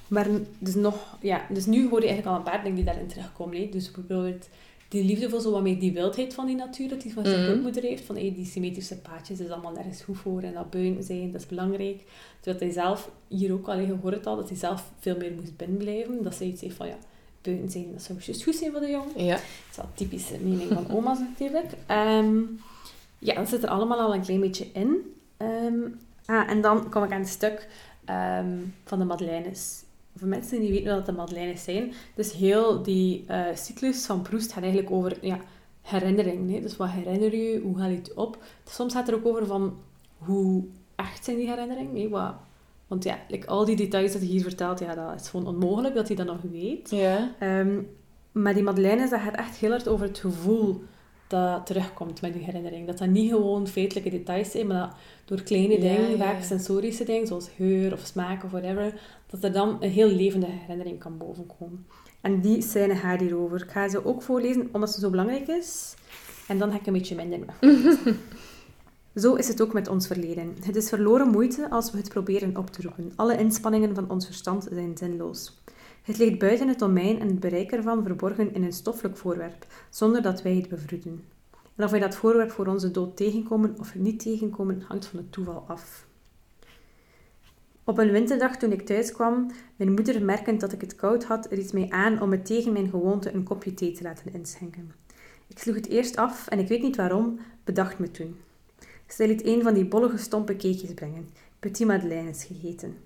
maar 0.09 0.27
dus 0.59 0.75
nog, 0.75 1.17
ja, 1.21 1.41
dus 1.49 1.67
nu 1.67 1.89
hoor 1.89 2.01
je 2.01 2.07
eigenlijk 2.07 2.27
al 2.27 2.37
een 2.37 2.51
paar 2.53 2.63
dingen 2.63 2.77
die 2.77 2.85
daarin 2.85 3.07
terugkomen. 3.07 3.57
Hè. 3.57 3.69
Dus 3.73 3.91
bijvoorbeeld 3.91 4.49
die 4.95 5.05
liefde 5.05 5.29
voor 5.31 5.41
zo 5.41 5.51
wat 5.51 5.63
meer 5.63 5.79
die 5.81 5.93
wildheid 5.93 6.35
van 6.35 6.47
die 6.47 6.57
natuur, 6.57 6.89
dat 6.89 7.03
hij 7.03 7.13
van 7.13 7.25
zijn 7.25 7.41
Mhm. 7.41 7.49
grootmoeder 7.49 7.83
heeft. 7.83 8.05
Van 8.05 8.15
hey, 8.17 8.33
die 8.37 8.45
symmetrische 8.47 8.97
paadjes 8.99 9.41
is 9.41 9.51
allemaal 9.51 9.73
nergens 9.73 10.03
goed 10.03 10.17
voor 10.19 10.43
en 10.43 10.53
dat 10.55 10.71
buiten 10.71 11.03
zijn, 11.03 11.33
dat 11.33 11.41
is 11.41 11.47
belangrijk. 11.47 12.03
Terwijl 12.41 12.65
hij 12.65 12.73
zelf, 12.73 13.11
hier 13.29 13.53
ook 13.53 13.69
al 13.69 13.85
gehoord 13.87 14.25
had, 14.25 14.37
dat 14.39 14.49
hij 14.49 14.59
zelf 14.59 14.91
veel 14.99 15.17
meer 15.17 15.33
moest 15.33 15.57
binnenblijven. 15.57 16.23
Dat 16.23 16.35
ze 16.35 16.45
iets 16.45 16.61
heeft 16.61 16.77
van, 16.77 16.87
ja, 16.87 16.97
buiten 17.43 17.71
zijn, 17.71 17.87
dat 17.93 18.03
zou 18.03 18.19
juist 18.23 18.43
goed 18.43 18.55
zijn 18.55 18.71
voor 18.73 18.81
de 18.81 18.91
jong. 18.91 19.07
Ja. 19.17 19.35
Dat 19.35 19.43
is 19.71 19.77
wel 19.77 19.85
een 19.85 19.95
typische 19.95 20.39
mening 20.43 20.73
van 20.73 20.91
oma's 20.97 21.19
natuurlijk. 21.19 21.73
Ehm, 21.87 22.37
ja, 23.19 23.35
dat 23.35 23.49
zit 23.49 23.63
er 23.63 23.69
allemaal 23.69 23.99
al 24.01 24.15
een 24.15 24.23
klein 24.23 24.41
beetje 24.41 24.67
in. 24.73 25.15
Ehm, 25.37 25.79
ah, 26.27 26.51
en 26.51 26.61
dan 26.61 26.91
kom 26.91 27.05
ik 27.05 27.13
aan 27.13 27.21
het 27.21 27.29
stuk 27.29 27.69
ehm, 28.05 28.57
van 28.85 28.99
de 28.99 29.05
Madeleines. 29.05 29.83
Voor 30.17 30.29
mensen 30.29 30.61
die 30.61 30.71
niet 30.71 30.79
weten 30.79 30.95
wat 30.95 31.07
de 31.07 31.13
Madeleines 31.13 31.65
zijn, 31.65 31.93
dus 32.15 32.33
heel 32.33 32.83
die 32.83 33.25
eh, 33.27 33.55
cyclus 33.55 34.07
van 34.07 34.23
Proest 34.23 34.53
gaat 34.53 34.63
eigenlijk 34.63 34.93
over 34.93 35.17
ja, 35.21 35.41
herinnering. 35.83 36.53
Hè? 36.53 36.61
Dus 36.61 36.77
wat 36.77 36.89
herinner 36.91 37.35
je, 37.35 37.61
hoe 37.61 37.79
haal 37.79 37.89
je 37.89 37.97
het 37.97 38.15
op? 38.15 38.43
Soms 38.65 38.93
gaat 38.93 39.07
het 39.07 39.15
er 39.15 39.21
ook 39.21 39.27
over 39.27 39.47
van 39.47 39.79
hoe 40.19 40.65
echt 40.97 41.25
zijn 41.25 41.37
die 41.37 41.49
herinneringen. 41.49 42.03
Hè? 42.03 42.09
Wat, 42.09 42.35
want 42.87 43.05
ja, 43.05 43.19
like, 43.29 43.47
al 43.47 43.65
die 43.65 43.77
details 43.77 44.13
dat 44.13 44.21
hij 44.21 44.31
hier 44.31 44.43
vertelt, 44.43 44.79
ja, 44.79 44.95
dat 44.95 45.21
is 45.21 45.29
gewoon 45.29 45.47
onmogelijk 45.47 45.95
dat 45.95 46.07
hij 46.07 46.17
dat 46.17 46.27
nog 46.27 46.41
weet. 46.51 46.91
Ja. 46.91 47.35
Ehm, 47.39 47.81
maar 48.33 48.55
die 48.55 48.63
Madeleines, 48.63 49.11
dat 49.11 49.21
gaat 49.21 49.35
echt 49.35 49.57
heel 49.57 49.71
hard 49.71 49.89
over 49.89 50.07
het 50.07 50.19
gevoel 50.19 50.83
dat 51.35 51.67
terugkomt 51.67 52.21
met 52.21 52.33
die 52.33 52.45
herinnering. 52.45 52.87
Dat 52.87 52.99
dat 52.99 53.09
niet 53.09 53.31
gewoon 53.31 53.67
feitelijke 53.67 54.11
details 54.11 54.51
zijn, 54.51 54.67
maar 54.67 54.79
dat 54.79 54.97
door 55.25 55.43
kleine 55.43 55.79
dingen, 55.79 56.11
ja, 56.11 56.17
vaak 56.17 56.39
ja. 56.39 56.43
sensorische 56.43 57.05
dingen, 57.05 57.27
zoals 57.27 57.49
geur 57.57 57.93
of 57.93 58.01
smaak 58.01 58.45
of 58.45 58.51
whatever, 58.51 59.01
dat 59.27 59.45
er 59.45 59.53
dan 59.53 59.77
een 59.81 59.91
heel 59.91 60.09
levende 60.09 60.47
herinnering 60.47 60.99
kan 60.99 61.19
bovenkomen. 61.19 61.87
En 62.21 62.41
die 62.41 62.63
scène 62.63 62.97
gaat 62.97 63.21
hierover. 63.21 63.63
Ik 63.63 63.71
ga 63.71 63.89
ze 63.89 64.05
ook 64.05 64.23
voorlezen, 64.23 64.69
omdat 64.73 64.93
ze 64.93 65.01
zo 65.01 65.11
belangrijk 65.11 65.47
is. 65.47 65.95
En 66.49 66.59
dan 66.59 66.71
ga 66.71 66.77
ik 66.77 66.87
een 66.87 66.93
beetje 66.93 67.15
minder. 67.15 67.55
Zo 69.15 69.35
is 69.35 69.49
het 69.49 69.61
ook 69.61 69.73
met 69.73 69.89
ons 69.89 70.07
verleden. 70.07 70.57
Het 70.63 70.77
is 70.77 70.89
verloren 70.89 71.29
moeite 71.29 71.71
als 71.71 71.91
we 71.91 71.99
het 71.99 72.09
proberen 72.09 72.57
op 72.57 72.71
te 72.71 72.83
roepen. 72.83 73.13
Alle 73.17 73.39
inspanningen 73.39 73.95
van 73.95 74.11
ons 74.11 74.27
verstand 74.27 74.69
zijn 74.73 74.97
zinloos. 74.97 75.63
Het 76.05 76.19
ligt 76.19 76.39
buiten 76.39 76.69
het 76.69 76.79
domein 76.79 77.21
en 77.21 77.27
het 77.27 77.41
bereik 77.41 77.73
ervan 77.73 78.03
verborgen 78.03 78.55
in 78.55 78.63
een 78.63 78.73
stoffelijk 78.73 79.17
voorwerp, 79.17 79.67
zonder 79.91 80.23
dat 80.23 80.43
wij 80.43 80.55
het 80.55 80.69
bevroeden. 80.69 81.25
En 81.75 81.85
of 81.85 81.91
wij 81.91 82.01
dat 82.01 82.17
voorwerp 82.17 82.51
voor 82.51 82.67
onze 82.67 82.91
dood 82.91 83.17
tegenkomen 83.17 83.77
of 83.79 83.95
niet 83.95 84.21
tegenkomen, 84.21 84.83
hangt 84.89 85.07
van 85.07 85.19
het 85.19 85.33
toeval 85.33 85.65
af. 85.67 86.07
Op 87.85 87.99
een 87.99 88.11
winterdag 88.11 88.57
toen 88.57 88.73
ik 88.73 88.87
thuis 88.87 89.13
kwam, 89.13 89.51
mijn 89.77 89.93
moeder 89.93 90.23
merkend 90.23 90.61
dat 90.61 90.73
ik 90.73 90.81
het 90.81 90.95
koud 90.95 91.25
had, 91.25 91.47
ried 91.51 91.73
mij 91.73 91.91
aan 91.91 92.21
om 92.21 92.29
me 92.29 92.43
tegen 92.43 92.73
mijn 92.73 92.89
gewoonte 92.89 93.33
een 93.33 93.43
kopje 93.43 93.75
thee 93.75 93.93
te 93.93 94.03
laten 94.03 94.33
inschenken. 94.33 94.93
Ik 95.47 95.59
sloeg 95.59 95.75
het 95.75 95.89
eerst 95.89 96.17
af 96.17 96.49
en 96.49 96.59
ik 96.59 96.69
weet 96.69 96.83
niet 96.83 96.97
waarom, 96.97 97.39
bedacht 97.65 97.99
me 97.99 98.11
toen. 98.11 98.37
Zij 99.07 99.27
liet 99.27 99.47
een 99.47 99.63
van 99.63 99.75
die 99.75 99.85
bollige 99.85 100.19
stompe 100.19 100.53
cakejes 100.53 100.95
brengen, 100.95 101.29
petit 101.59 101.87
madeleines 101.87 102.45
geheten. 102.45 102.97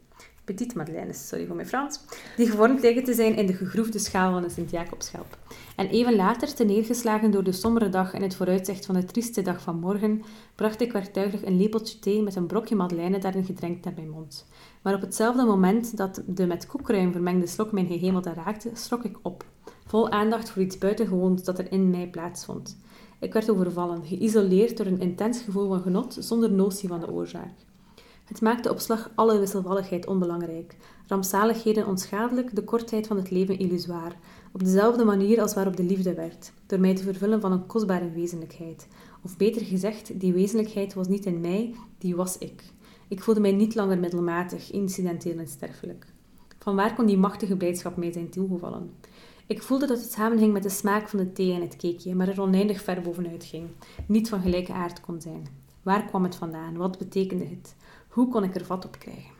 Petit 0.48 0.74
madeleines, 0.74 1.28
sorry 1.28 1.46
voor 1.46 1.56
mijn 1.56 1.68
Frans, 1.68 2.00
die 2.36 2.46
gevormd 2.46 2.82
lijken 2.82 3.04
te 3.04 3.14
zijn 3.14 3.36
in 3.36 3.46
de 3.46 3.52
gegroefde 3.52 3.98
schaal 3.98 4.32
van 4.32 4.44
een 4.44 4.50
Sint-Jacobschelp. 4.50 5.38
En 5.76 5.88
even 5.88 6.16
later, 6.16 6.54
te 6.54 6.64
neergeslagen 6.64 7.30
door 7.30 7.44
de 7.44 7.52
sombere 7.52 7.88
dag 7.88 8.12
en 8.12 8.22
het 8.22 8.34
vooruitzicht 8.34 8.86
van 8.86 8.94
de 8.94 9.04
trieste 9.04 9.42
dag 9.42 9.62
van 9.62 9.78
morgen, 9.78 10.22
bracht 10.54 10.80
ik 10.80 10.92
werktuiglijk 10.92 11.46
een 11.46 11.56
lepeltje 11.56 11.98
thee 11.98 12.22
met 12.22 12.36
een 12.36 12.46
brokje 12.46 12.76
madeleine 12.76 13.18
daarin 13.18 13.44
gedrenkt 13.44 13.84
naar 13.84 13.94
mijn 13.94 14.10
mond. 14.10 14.46
Maar 14.82 14.94
op 14.94 15.00
hetzelfde 15.00 15.44
moment 15.44 15.96
dat 15.96 16.22
de 16.26 16.46
met 16.46 16.66
koekruim 16.66 17.12
vermengde 17.12 17.46
slok 17.46 17.72
mijn 17.72 17.86
gehemelte 17.86 18.32
raakte, 18.32 18.70
schrok 18.74 19.04
ik 19.04 19.18
op, 19.22 19.44
vol 19.86 20.10
aandacht 20.10 20.50
voor 20.50 20.62
iets 20.62 20.78
buitengewoons 20.78 21.44
dat 21.44 21.58
er 21.58 21.72
in 21.72 21.90
mij 21.90 22.08
plaatsvond. 22.08 22.78
Ik 23.20 23.32
werd 23.32 23.50
overvallen, 23.50 24.04
geïsoleerd 24.04 24.76
door 24.76 24.86
een 24.86 25.00
intens 25.00 25.40
gevoel 25.40 25.68
van 25.68 25.80
genot, 25.80 26.16
zonder 26.20 26.50
notie 26.50 26.88
van 26.88 27.00
de 27.00 27.10
oorzaak. 27.10 27.66
Het 28.28 28.40
maakte 28.40 28.70
op 28.70 28.78
slag 28.78 29.10
alle 29.14 29.38
wisselvalligheid 29.38 30.06
onbelangrijk, 30.06 30.76
rampzaligheden 31.06 31.86
onschadelijk, 31.86 32.54
de 32.54 32.64
kortheid 32.64 33.06
van 33.06 33.16
het 33.16 33.30
leven 33.30 33.58
illusoir, 33.58 34.16
op 34.52 34.64
dezelfde 34.64 35.04
manier 35.04 35.40
als 35.40 35.54
waarop 35.54 35.76
de 35.76 35.82
liefde 35.82 36.14
werd, 36.14 36.52
door 36.66 36.80
mij 36.80 36.94
te 36.94 37.02
vervullen 37.02 37.40
van 37.40 37.52
een 37.52 37.66
kostbare 37.66 38.10
wezenlijkheid. 38.10 38.88
Of 39.22 39.36
beter 39.36 39.62
gezegd, 39.62 40.20
die 40.20 40.32
wezenlijkheid 40.32 40.94
was 40.94 41.08
niet 41.08 41.26
in 41.26 41.40
mij, 41.40 41.74
die 41.98 42.16
was 42.16 42.38
ik. 42.38 42.62
Ik 43.08 43.22
voelde 43.22 43.40
mij 43.40 43.52
niet 43.52 43.74
langer 43.74 43.98
middelmatig, 43.98 44.70
incidenteel 44.70 45.38
en 45.38 45.48
sterfelijk. 45.48 46.06
Vanwaar 46.58 46.94
kon 46.94 47.06
die 47.06 47.18
machtige 47.18 47.56
blijdschap 47.56 47.96
mij 47.96 48.12
zijn 48.12 48.30
toegevallen? 48.30 48.90
Ik 49.46 49.62
voelde 49.62 49.86
dat 49.86 50.00
het 50.00 50.12
samenhing 50.12 50.52
met 50.52 50.62
de 50.62 50.68
smaak 50.68 51.08
van 51.08 51.18
de 51.18 51.32
thee 51.32 51.52
en 51.52 51.60
het 51.60 51.76
cakeje, 51.76 52.14
maar 52.14 52.28
er 52.28 52.40
oneindig 52.40 52.82
ver 52.82 53.00
bovenuit 53.00 53.44
ging, 53.44 53.68
niet 54.06 54.28
van 54.28 54.40
gelijke 54.40 54.72
aard 54.72 55.00
kon 55.00 55.20
zijn. 55.20 55.46
Waar 55.82 56.04
kwam 56.04 56.22
het 56.22 56.34
vandaan? 56.34 56.76
Wat 56.76 56.98
betekende 56.98 57.44
het? 57.44 57.74
Hoe 58.08 58.28
kon 58.28 58.44
ik 58.44 58.54
er 58.54 58.64
vat 58.64 58.84
op 58.84 58.98
krijgen? 58.98 59.36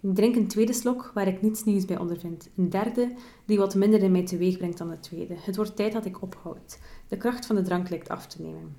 Ik 0.00 0.14
drink 0.14 0.36
een 0.36 0.48
tweede 0.48 0.72
slok 0.72 1.10
waar 1.14 1.26
ik 1.26 1.42
niets 1.42 1.64
nieuws 1.64 1.84
bij 1.84 1.98
ondervind. 1.98 2.48
Een 2.56 2.70
derde 2.70 3.14
die 3.44 3.58
wat 3.58 3.74
minder 3.74 4.02
in 4.02 4.12
mij 4.12 4.26
teweeg 4.26 4.56
brengt 4.56 4.78
dan 4.78 4.88
de 4.88 5.00
tweede. 5.00 5.34
Het 5.38 5.56
wordt 5.56 5.76
tijd 5.76 5.92
dat 5.92 6.04
ik 6.04 6.22
ophoud. 6.22 6.78
De 7.08 7.16
kracht 7.16 7.46
van 7.46 7.56
de 7.56 7.62
drank 7.62 7.88
lijkt 7.88 8.08
af 8.08 8.26
te 8.26 8.42
nemen. 8.42 8.76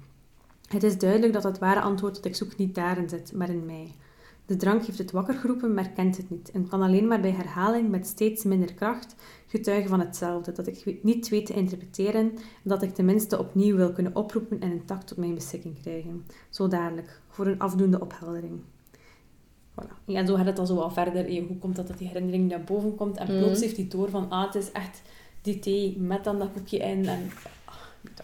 Het 0.68 0.84
is 0.84 0.98
duidelijk 0.98 1.34
dat 1.34 1.44
het 1.44 1.60
ware 1.60 1.82
antwoord 1.82 2.16
dat 2.16 2.26
ik 2.26 2.36
zoek 2.36 2.58
niet 2.58 2.76
daarin 2.76 3.10
zit, 3.10 3.34
maar 3.34 3.50
in 3.50 3.66
mij. 3.66 3.96
De 4.46 4.56
drank 4.56 4.84
heeft 4.84 4.98
het 4.98 5.12
wakker 5.12 5.34
geroepen, 5.34 5.74
maar 5.74 5.90
kent 5.90 6.18
het 6.18 6.30
niet 6.30 6.52
en 6.52 6.68
kan 6.68 6.82
alleen 6.82 7.08
maar 7.08 7.20
bij 7.20 7.32
herhaling 7.32 7.90
met 7.90 8.08
steeds 8.08 8.44
minder 8.44 8.74
kracht 8.74 9.16
getuigen 9.48 9.90
van 9.90 10.00
hetzelfde, 10.00 10.52
dat 10.52 10.68
ik 10.68 11.04
niet 11.04 11.30
weet 11.30 11.46
te 11.46 11.54
interpreteren 11.54 12.22
en 12.22 12.34
dat 12.64 12.82
ik 12.82 12.94
tenminste 12.94 13.40
opnieuw 13.40 13.76
wil 13.76 13.92
kunnen 13.92 14.16
oproepen 14.16 14.60
en 14.60 14.72
een 14.72 14.86
tact 14.86 15.08
tot 15.08 15.18
mijn 15.18 15.36
beschikking 15.36 15.82
krijgen. 15.82 16.26
Zo 16.50 16.68
dadelijk, 16.68 17.22
voor 17.30 17.48
een 17.48 17.60
afdoende 17.60 18.00
opheldering. 18.00 18.60
Voilà. 19.82 19.94
Ja, 20.06 20.20
en 20.20 20.28
zo 20.28 20.36
gaat 20.36 20.46
het 20.46 20.56
dan 20.56 20.68
zo 20.68 20.76
wel 20.76 20.90
verder. 20.90 21.24
Hey, 21.24 21.46
hoe 21.48 21.58
komt 21.58 21.76
dat 21.76 21.88
dat 21.88 21.98
die 21.98 22.08
herinnering 22.08 22.50
naar 22.50 22.64
boven 22.64 22.96
komt? 22.96 23.18
En 23.18 23.26
plots 23.26 23.52
Mhm. 23.52 23.62
heeft 23.62 23.76
hij 23.76 23.88
door 23.90 24.10
van, 24.10 24.26
ah, 24.30 24.46
het 24.46 24.56
is 24.56 24.72
echt 24.72 25.02
die 25.42 25.60
thee 25.60 25.98
met 26.00 26.24
dan 26.24 26.40
dat 26.40 26.48
koekje 26.54 26.78
in. 26.78 27.08
En 27.08 27.32
ah, 27.66 27.74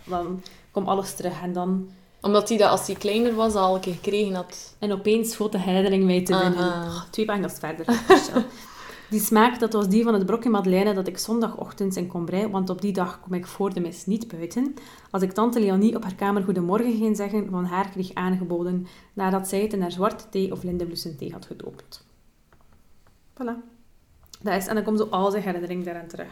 dan 0.03 0.41
komt 0.71 0.87
alles 0.87 1.15
terug. 1.15 1.41
En 1.41 1.53
dan... 1.53 1.89
Omdat 2.21 2.49
hij 2.49 2.57
dat 2.57 2.69
als 2.69 2.87
hij 2.87 2.95
kleiner 2.95 3.35
was 3.35 3.53
al 3.53 3.75
een 3.75 3.81
keer 3.81 3.93
gekregen 3.93 4.33
had. 4.33 4.75
En 4.79 4.91
opeens 4.91 5.31
schoot 5.31 5.51
de 5.51 5.59
herinnering 5.59 6.03
mij 6.05 6.23
te 6.23 6.31
binnen. 6.41 6.59
Aha. 6.59 6.85
Ah, 6.85 7.01
twee 7.09 7.25
pagina's 7.25 7.59
verder. 7.59 7.85
Die 9.09 9.19
smaak, 9.19 9.59
dat 9.59 9.73
was 9.73 9.89
die 9.89 10.03
van 10.03 10.13
het 10.13 10.25
brokje 10.25 10.49
madeleine 10.49 10.93
dat 10.93 11.07
ik 11.07 11.17
zondagochtends 11.17 11.97
in 11.97 12.07
Combray, 12.07 12.49
want 12.49 12.69
op 12.69 12.81
die 12.81 12.93
dag 12.93 13.19
kom 13.19 13.33
ik 13.33 13.47
voor 13.47 13.73
de 13.73 13.79
mis 13.79 14.05
niet 14.05 14.27
buiten, 14.27 14.73
als 15.11 15.23
ik 15.23 15.31
tante 15.31 15.59
Leonie 15.59 15.95
op 15.95 16.03
haar 16.03 16.15
kamer 16.15 16.43
goedemorgen 16.43 16.97
ging 16.97 17.15
zeggen, 17.15 17.49
van 17.49 17.65
haar 17.65 17.89
kreeg 17.89 18.13
aangeboden, 18.13 18.87
nadat 19.13 19.47
zij 19.47 19.61
het 19.61 19.73
in 19.73 19.81
haar 19.81 19.91
zwarte 19.91 20.29
thee 20.29 20.51
of 20.51 20.63
lindenbloesemthee 20.63 21.31
had 21.31 21.45
gedoopt. 21.45 22.05
Voilà. 23.33 23.71
Dat 24.41 24.55
is, 24.55 24.67
en 24.67 24.75
dan 24.75 24.83
komt 24.83 24.99
zo 24.99 25.07
al 25.09 25.31
zijn 25.31 25.43
herinnering 25.43 25.85
daaraan 25.85 26.07
terug. 26.07 26.31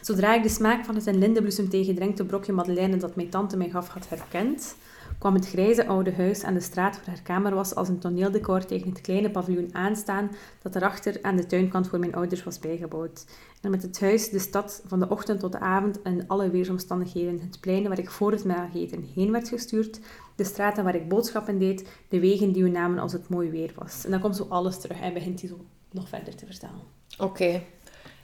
Zodra 0.00 0.34
ik 0.34 0.42
de 0.42 0.48
smaak 0.48 0.84
van 0.84 0.94
het 0.94 1.06
in 1.06 1.18
lindenbloesemthee 1.18 1.84
gedrenkte 1.84 2.24
brokje 2.24 2.52
madeleine 2.52 2.96
dat 2.96 3.16
mijn 3.16 3.28
tante 3.28 3.56
mij 3.56 3.70
gaf 3.70 3.88
had 3.88 4.08
herkend, 4.08 4.76
kwam 5.20 5.34
het 5.34 5.48
grijze 5.48 5.86
oude 5.86 6.12
huis 6.12 6.44
aan 6.44 6.54
de 6.54 6.60
straat 6.60 6.96
waar 6.96 7.06
haar 7.06 7.22
kamer 7.22 7.54
was 7.54 7.74
als 7.74 7.88
een 7.88 7.98
toneeldecor 7.98 8.64
tegen 8.64 8.88
het 8.88 9.00
kleine 9.00 9.30
paviljoen 9.30 9.68
aanstaan 9.72 10.30
dat 10.62 10.76
erachter 10.76 11.18
aan 11.22 11.36
de 11.36 11.46
tuinkant 11.46 11.88
voor 11.88 11.98
mijn 11.98 12.14
ouders 12.14 12.44
was 12.44 12.58
bijgebouwd. 12.58 13.24
En 13.60 13.70
met 13.70 13.82
het 13.82 14.00
huis 14.00 14.30
de 14.30 14.38
stad 14.38 14.82
van 14.86 15.00
de 15.00 15.08
ochtend 15.08 15.40
tot 15.40 15.52
de 15.52 15.58
avond 15.58 16.02
en 16.02 16.26
alle 16.26 16.50
weersomstandigheden, 16.50 17.40
het 17.40 17.60
plein 17.60 17.88
waar 17.88 17.98
ik 17.98 18.10
voor 18.10 18.32
het 18.32 18.44
middageten 18.44 19.08
heen 19.14 19.32
werd 19.32 19.48
gestuurd, 19.48 20.00
de 20.34 20.44
straten 20.44 20.84
waar 20.84 20.94
ik 20.94 21.08
boodschappen 21.08 21.58
deed, 21.58 21.88
de 22.08 22.20
wegen 22.20 22.52
die 22.52 22.62
we 22.62 22.68
namen 22.68 22.98
als 22.98 23.12
het 23.12 23.28
mooi 23.28 23.50
weer 23.50 23.72
was. 23.74 24.04
En 24.04 24.10
dan 24.10 24.20
komt 24.20 24.36
zo 24.36 24.46
alles 24.48 24.80
terug 24.80 25.00
en 25.00 25.14
begint 25.14 25.40
hij 25.40 25.48
zo 25.48 25.64
nog 25.90 26.08
verder 26.08 26.34
te 26.34 26.46
vertellen. 26.46 26.82
Oké. 27.18 27.62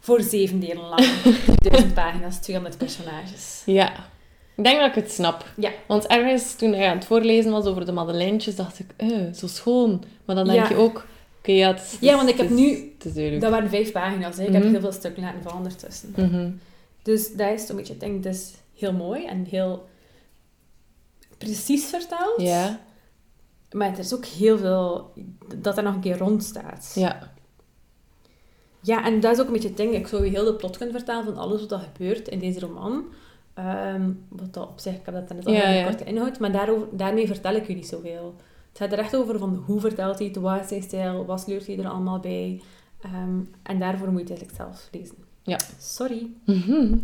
Voor 0.01 0.21
zeven 0.21 0.61
delen 0.61 0.89
lang. 0.89 1.07
Duizend 1.63 1.95
pagina's, 1.95 2.41
200 2.41 2.79
personages. 2.79 3.63
Ja. 3.67 4.15
Ik 4.57 4.65
denk 4.65 4.79
dat 4.81 4.89
ik 4.89 4.95
het 4.95 5.11
snap. 5.13 5.45
Ja. 5.57 5.71
Want 5.87 6.07
ergens, 6.07 6.55
toen 6.55 6.73
hij 6.73 6.89
aan 6.89 6.97
het 6.97 7.05
voorlezen 7.07 7.51
was 7.51 7.65
over 7.67 7.85
de 7.87 7.93
madeleintjes, 7.93 8.57
dacht 8.57 8.79
ik, 8.79 8.87
eh, 8.97 9.33
zo 9.35 9.47
schoon. 9.47 10.05
Maar 10.25 10.37
dan 10.37 10.45
denk 10.45 10.59
Ja. 10.59 10.69
je 10.69 10.75
ook, 10.77 11.05
oké, 11.39 11.53
ja, 11.53 11.69
het 11.69 11.81
is... 11.81 11.97
Ja, 12.01 12.17
want 12.17 12.29
ik 12.29 12.37
heb 12.37 12.49
het 12.49 12.59
is- 12.59 12.65
nu... 12.65 12.93
Het. 13.03 13.41
Dat 13.41 13.51
waren 13.51 13.69
vijf 13.71 13.93
pagina's. 13.93 14.37
Hè. 14.37 14.45
Ik 14.45 14.53
heb 14.53 14.63
Mhm. 14.63 14.71
heel 14.73 14.81
veel 14.81 14.93
stukken 14.93 15.23
laten 15.23 15.43
vallen 15.43 15.65
ertussen. 15.65 16.13
Mhm. 16.17 16.51
Dus 17.03 17.33
dat 17.35 17.53
is 17.53 17.69
een 17.69 17.77
beetje, 17.77 17.93
ik 17.93 18.01
denk, 18.01 18.23
dat 18.23 18.35
is 18.35 18.53
heel 18.75 18.93
mooi 18.93 19.25
en 19.27 19.45
heel 19.51 19.89
precies 21.39 21.85
verteld. 21.85 22.41
Ja. 22.41 22.81
Maar 23.73 23.93
er 23.93 23.99
is 23.99 24.15
ook 24.15 24.25
heel 24.25 24.59
veel 24.59 25.13
dat 25.57 25.77
er 25.77 25.83
nog 25.83 25.95
een 25.95 26.01
keer 26.01 26.19
rond 26.19 26.45
staat. 26.45 26.93
Ja. 26.95 27.33
Ja, 28.81 29.05
en 29.05 29.21
dat 29.21 29.33
is 29.33 29.41
ook 29.41 29.47
een 29.47 29.53
beetje 29.53 29.69
het 29.69 29.77
ding. 29.77 29.95
Ik 29.95 30.07
zou 30.07 30.25
je 30.25 30.31
heel 30.31 30.45
de 30.45 30.55
plot 30.55 30.77
kunnen 30.77 30.95
vertellen 30.95 31.25
van 31.25 31.37
alles 31.37 31.61
wat 31.61 31.73
er 31.73 31.79
gebeurt 31.93 32.29
in 32.29 32.39
deze 32.39 32.61
roman. 32.61 33.05
Ehm, 33.57 34.11
wat 34.29 34.55
dat 34.55 34.69
op 34.69 34.79
zich, 34.79 34.95
ik 34.95 35.01
heb 35.05 35.15
dat 35.15 35.29
net 35.37 35.47
al 35.47 35.53
Ja, 35.53 35.85
korte 35.85 36.05
inhoud, 36.05 36.39
maar 36.39 36.53
daarover, 36.53 36.89
daarmee 36.93 37.27
vertel 37.27 37.55
ik 37.55 37.69
niet 37.69 37.87
zoveel. 37.87 38.35
Het 38.69 38.79
gaat 38.79 38.93
er 38.93 38.99
echt 38.99 39.17
over 39.17 39.39
van 39.39 39.63
hoe 39.67 39.81
vertelt 39.81 40.19
hij 40.19 40.27
het, 40.27 40.37
wat 40.37 40.61
is 40.61 40.69
zijn 40.69 40.83
stijl, 40.83 41.25
wat 41.25 41.41
sleurt 41.41 41.67
hij 41.67 41.79
er 41.79 41.89
allemaal 41.89 42.21
bij. 42.21 42.61
Ehm, 43.01 43.39
en 43.63 43.79
daarvoor 43.79 44.13
moet 44.13 44.29
je 44.29 44.35
het 44.35 44.43
eigenlijk 44.43 44.71
zelf 44.71 44.89
lezen. 44.93 45.17
Ja. 45.43 45.59
Sorry. 45.81 46.27
Mhm. 46.45 46.97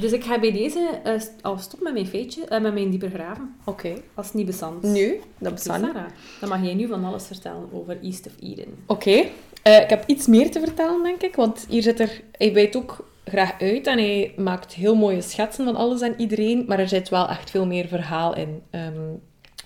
Dus 0.00 0.12
ik 0.12 0.24
ga 0.24 0.40
bij 0.40 0.52
deze 0.52 1.00
eh, 1.04 1.20
al 1.40 1.58
stoppen 1.58 1.82
met 1.82 1.92
mijn 1.92 2.06
feitje, 2.06 2.44
eh, 2.44 2.60
met 2.60 2.74
mijn 2.74 2.90
dieper 2.90 3.10
graven. 3.10 3.54
Oké. 3.64 3.94
Als 4.14 4.26
het 4.26 4.34
niet 4.34 4.46
bestand. 4.46 4.82
Nu, 4.82 5.20
dat 5.38 5.52
niet. 5.52 5.60
Sarah, 5.60 6.06
dan 6.40 6.48
mag 6.48 6.62
jij 6.62 6.74
nu 6.74 6.86
van 6.86 7.04
alles 7.04 7.26
vertellen 7.26 7.68
over 7.72 7.98
East 8.02 8.26
of 8.26 8.32
Eden. 8.40 8.74
Oké. 8.86 9.24
Eh, 9.62 9.80
ik 9.80 9.88
heb 9.88 10.04
iets 10.06 10.26
meer 10.26 10.50
te 10.50 10.60
vertellen, 10.60 11.02
denk 11.02 11.22
ik. 11.22 11.36
Want 11.36 11.66
hier 11.68 11.82
zit 11.82 12.00
er... 12.00 12.22
Hij 12.32 12.52
bijt 12.52 12.76
ook 12.76 13.09
graag 13.30 13.60
uit 13.60 13.86
en 13.86 13.98
hij 13.98 14.32
maakt 14.36 14.72
heel 14.74 14.94
mooie 14.94 15.20
schetsen 15.22 15.64
van 15.64 15.76
alles 15.76 16.00
en 16.00 16.14
iedereen. 16.16 16.64
Maar 16.66 16.78
er 16.78 16.88
zit 16.88 17.08
wel 17.08 17.28
echt 17.28 17.50
veel 17.50 17.66
meer 17.66 17.88
verhaal 17.88 18.36
in. 18.36 18.62
Ehm, 18.70 19.00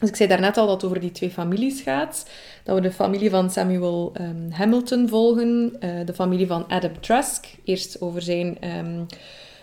dus 0.00 0.08
ik 0.08 0.16
zei 0.16 0.28
daarnet 0.28 0.56
al 0.56 0.66
dat 0.66 0.74
het 0.74 0.84
over 0.84 1.00
die 1.00 1.10
twee 1.12 1.30
families 1.30 1.80
gaat. 1.80 2.30
Dat 2.64 2.74
we 2.74 2.80
de 2.82 2.92
familie 2.92 3.30
van 3.30 3.50
Samuel 3.50 4.10
ehm, 4.14 4.50
Hamilton 4.50 5.08
volgen. 5.08 5.76
eh, 5.80 5.90
de 6.04 6.14
familie 6.14 6.46
van 6.46 6.66
Adam 6.68 7.00
Trask. 7.00 7.46
Eerst 7.64 8.00
over 8.00 8.22
zijn... 8.22 8.56
ehm, 8.60 9.00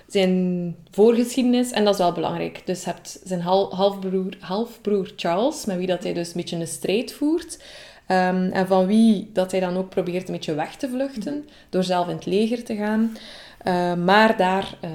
zijn 0.07 0.75
voorgeschiedenis, 0.91 1.71
en 1.71 1.83
dat 1.83 1.93
is 1.93 1.99
wel 1.99 2.11
belangrijk. 2.11 2.61
Dus 2.65 2.83
je 2.83 2.89
hebt 2.89 3.19
zijn 3.23 3.41
hal- 3.41 3.75
halfbroer, 3.75 4.37
halfbroer 4.39 5.11
Charles, 5.15 5.65
met 5.65 5.77
wie 5.77 5.87
dat 5.87 6.03
hij 6.03 6.13
dus 6.13 6.27
een 6.27 6.33
beetje 6.35 6.55
een 6.55 6.67
strijd 6.67 7.13
voert. 7.13 7.59
En 8.07 8.67
van 8.67 8.85
wie 8.85 9.29
dat 9.33 9.51
hij 9.51 9.59
dan 9.59 9.77
ook 9.77 9.89
probeert 9.89 10.27
een 10.27 10.33
beetje 10.33 10.53
weg 10.53 10.75
te 10.75 10.89
vluchten, 10.89 11.49
door 11.69 11.83
zelf 11.83 12.07
in 12.07 12.15
het 12.15 12.25
leger 12.25 12.63
te 12.63 12.75
gaan. 12.75 13.17
Eh, 13.63 13.93
maar 13.93 14.37
daar 14.37 14.77
eh, 14.81 14.89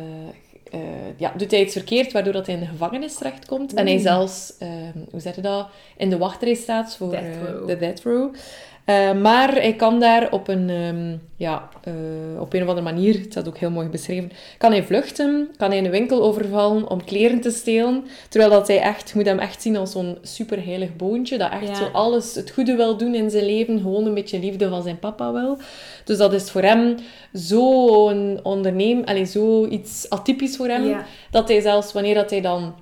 eh, 0.70 0.80
ja, 1.16 1.32
doet 1.36 1.50
hij 1.50 1.60
iets 1.60 1.72
verkeerd, 1.72 2.12
waardoor 2.12 2.32
dat 2.32 2.46
hij 2.46 2.54
in 2.54 2.60
de 2.60 2.66
gevangenis 2.66 3.14
terechtkomt. 3.14 3.74
En 3.74 3.86
hij 3.86 3.98
zelfs, 3.98 4.54
ehm, 4.58 4.98
hoe 5.10 5.20
zeg 5.20 5.34
je 5.34 5.40
dat, 5.40 5.68
in 5.96 6.10
de 6.10 6.18
wachtrij 6.18 6.54
staat 6.54 6.96
voor 6.96 7.10
Death 7.10 7.66
de 7.66 7.76
death 7.76 8.02
row. 8.02 8.34
Eh, 8.86 9.12
maar 9.12 9.52
hij 9.52 9.72
kan 9.74 10.00
daar 10.00 10.30
op 10.32 10.48
een, 10.48 10.70
ehm, 10.70 11.16
ja, 11.36 11.68
eh, 11.82 11.92
op 12.40 12.52
een 12.52 12.62
of 12.62 12.68
andere 12.68 12.92
manier, 12.92 13.14
het 13.14 13.30
staat 13.30 13.48
ook 13.48 13.58
heel 13.58 13.70
mooi 13.70 13.88
beschreven, 13.88 14.32
kan 14.58 14.70
hij 14.72 14.82
vluchten, 14.84 15.48
kan 15.56 15.70
hij 15.70 15.78
een 15.78 15.90
winkel 15.90 16.22
overvallen 16.22 16.90
om 16.90 17.04
kleren 17.04 17.40
te 17.40 17.50
stelen. 17.50 18.04
Terwijl 18.28 18.50
dat 18.52 18.66
hij 18.68 18.80
echt, 18.80 19.08
je 19.08 19.14
moet 19.16 19.26
hem 19.26 19.38
echt 19.38 19.62
zien 19.62 19.76
als 19.76 19.90
zo'n 19.92 20.18
superheilig 20.22 20.96
boontje, 20.96 21.38
dat 21.38 21.50
echt 21.50 21.68
Ja. 21.68 21.74
zo 21.74 21.84
alles, 21.92 22.34
het 22.34 22.50
goede 22.50 22.74
wil 22.76 22.96
doen 22.96 23.14
in 23.14 23.30
zijn 23.30 23.44
leven, 23.44 23.80
gewoon 23.80 24.06
een 24.06 24.14
beetje 24.14 24.38
liefde 24.38 24.68
van 24.68 24.82
zijn 24.82 24.98
papa 24.98 25.32
wil. 25.32 25.58
Dus 26.04 26.16
dat 26.18 26.32
is 26.32 26.50
voor 26.50 26.62
hem 26.62 26.94
zo'n 27.32 28.40
onderneem, 28.42 29.02
allez, 29.04 29.32
zo 29.32 29.66
iets 29.66 30.10
atypisch 30.10 30.56
voor 30.56 30.68
hem, 30.68 30.84
Ja. 30.88 31.04
dat 31.30 31.48
hij 31.48 31.60
zelfs 31.60 31.92
wanneer 31.92 32.14
dat 32.14 32.30
hij 32.30 32.40
dan, 32.40 32.74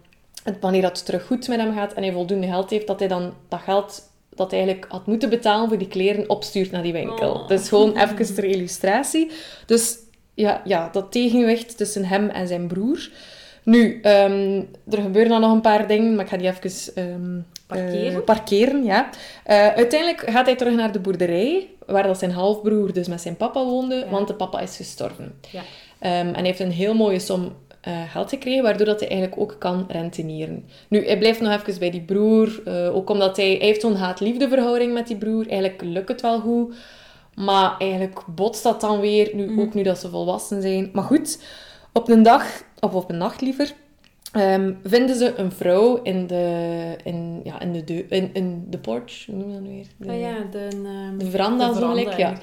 wanneer 0.60 0.82
dat 0.82 0.96
het 0.96 1.06
terug 1.06 1.26
goed 1.26 1.48
met 1.48 1.58
hem 1.60 1.74
gaat 1.74 1.92
en 1.92 2.02
hij 2.02 2.12
voldoende 2.12 2.46
geld 2.46 2.70
heeft, 2.70 2.86
dat 2.86 2.98
hij 2.98 3.08
dan 3.08 3.32
dat 3.48 3.60
geld 3.60 4.12
dat 4.36 4.50
hij 4.50 4.60
eigenlijk 4.60 4.92
had 4.92 5.06
moeten 5.06 5.30
betalen 5.30 5.68
voor 5.68 5.78
die 5.78 5.88
kleren 5.88 6.30
opstuurt 6.30 6.70
naar 6.70 6.82
die 6.82 6.92
winkel. 6.92 7.32
Oh. 7.32 7.48
Dus 7.48 7.68
gewoon 7.68 7.96
even 7.96 8.34
ter 8.34 8.44
illustratie. 8.44 9.30
Dus 9.66 9.96
ja, 10.34 10.62
ja, 10.64 10.88
dat 10.92 11.12
tegenwicht 11.12 11.76
tussen 11.76 12.04
hem 12.04 12.28
en 12.28 12.46
zijn 12.48 12.66
broer. 12.66 13.10
Nu, 13.62 14.00
ehm, 14.02 14.62
er 14.90 15.02
gebeuren 15.02 15.30
dan 15.30 15.40
nog 15.40 15.52
een 15.52 15.60
paar 15.60 15.86
dingen, 15.88 16.14
maar 16.14 16.24
ik 16.24 16.30
ga 16.30 16.36
die 16.36 16.48
even 16.48 16.94
ehm, 16.94 17.38
Parkeren? 17.66 18.14
eh, 18.14 18.24
parkeren 18.24 18.84
ja. 18.84 19.08
Eh, 19.44 19.66
uiteindelijk 19.68 20.30
gaat 20.30 20.46
hij 20.46 20.56
terug 20.56 20.74
naar 20.74 20.92
de 20.92 21.00
boerderij, 21.00 21.68
waar 21.86 22.02
dat 22.02 22.18
zijn 22.18 22.30
halfbroer 22.30 22.92
dus 22.92 23.08
met 23.08 23.20
zijn 23.20 23.36
papa 23.36 23.64
woonde, 23.64 23.94
Ja. 23.94 24.08
want 24.08 24.28
de 24.28 24.34
papa 24.34 24.60
is 24.60 24.76
gestorven. 24.76 25.34
Ja. 25.50 25.62
Ehm, 25.98 26.26
en 26.26 26.34
hij 26.34 26.44
heeft 26.44 26.60
een 26.60 26.70
heel 26.70 26.94
mooie 26.94 27.18
som 27.18 27.52
eh, 27.84 28.02
geld 28.10 28.28
gekregen, 28.28 28.62
waardoor 28.62 28.86
dat 28.86 29.00
hij 29.00 29.08
eigenlijk 29.08 29.40
ook 29.40 29.56
kan 29.58 29.84
rentenieren. 29.88 30.64
Nu, 30.88 31.06
hij 31.06 31.18
blijft 31.18 31.40
nog 31.40 31.52
even 31.52 31.78
bij 31.78 31.90
die 31.90 32.00
broer, 32.02 32.60
eh, 32.64 32.96
ook 32.96 33.10
omdat 33.10 33.36
hij, 33.36 33.48
hij 33.58 33.66
heeft 33.66 33.80
zo'n 33.80 33.94
haat-liefde 33.96 34.48
verhouding 34.48 34.92
met 34.92 35.06
die 35.06 35.16
broer. 35.16 35.48
Eigenlijk 35.48 35.82
lukt 35.82 36.08
het 36.08 36.20
wel 36.20 36.40
goed, 36.40 36.74
maar 37.34 37.74
eigenlijk 37.78 38.20
botst 38.26 38.62
dat 38.62 38.80
dan 38.80 39.00
weer, 39.00 39.30
nu, 39.34 39.46
Mhm. 39.50 39.60
ook 39.60 39.74
nu 39.74 39.82
dat 39.82 39.98
ze 39.98 40.08
volwassen 40.08 40.62
zijn. 40.62 40.90
Maar 40.92 41.04
goed, 41.04 41.42
op 41.92 42.08
een 42.08 42.22
dag, 42.22 42.62
of 42.80 42.94
op 42.94 43.10
een 43.10 43.18
nacht 43.18 43.40
liever, 43.40 43.72
ehm, 44.32 44.72
vinden 44.84 45.16
ze 45.16 45.34
een 45.36 45.52
vrouw 45.52 46.02
in 46.02 46.26
de, 46.26 46.96
in, 47.04 47.40
ja, 47.44 47.60
in 47.60 47.72
de, 47.84 48.06
in, 48.08 48.30
in 48.32 48.64
de 48.70 48.78
porch, 48.78 49.26
hoe 49.26 49.34
noem 49.36 49.48
je 49.48 49.52
dat 49.54 49.62
nu 49.62 49.70
weer? 49.70 49.86
De, 49.96 50.08
Ah 50.12 50.20
ja, 50.20 50.34
de, 50.50 50.68
ehm, 50.84 51.18
de 51.18 51.30
veranda, 51.30 51.68
de 51.68 51.74
veranda 51.74 52.16
ja. 52.16 52.34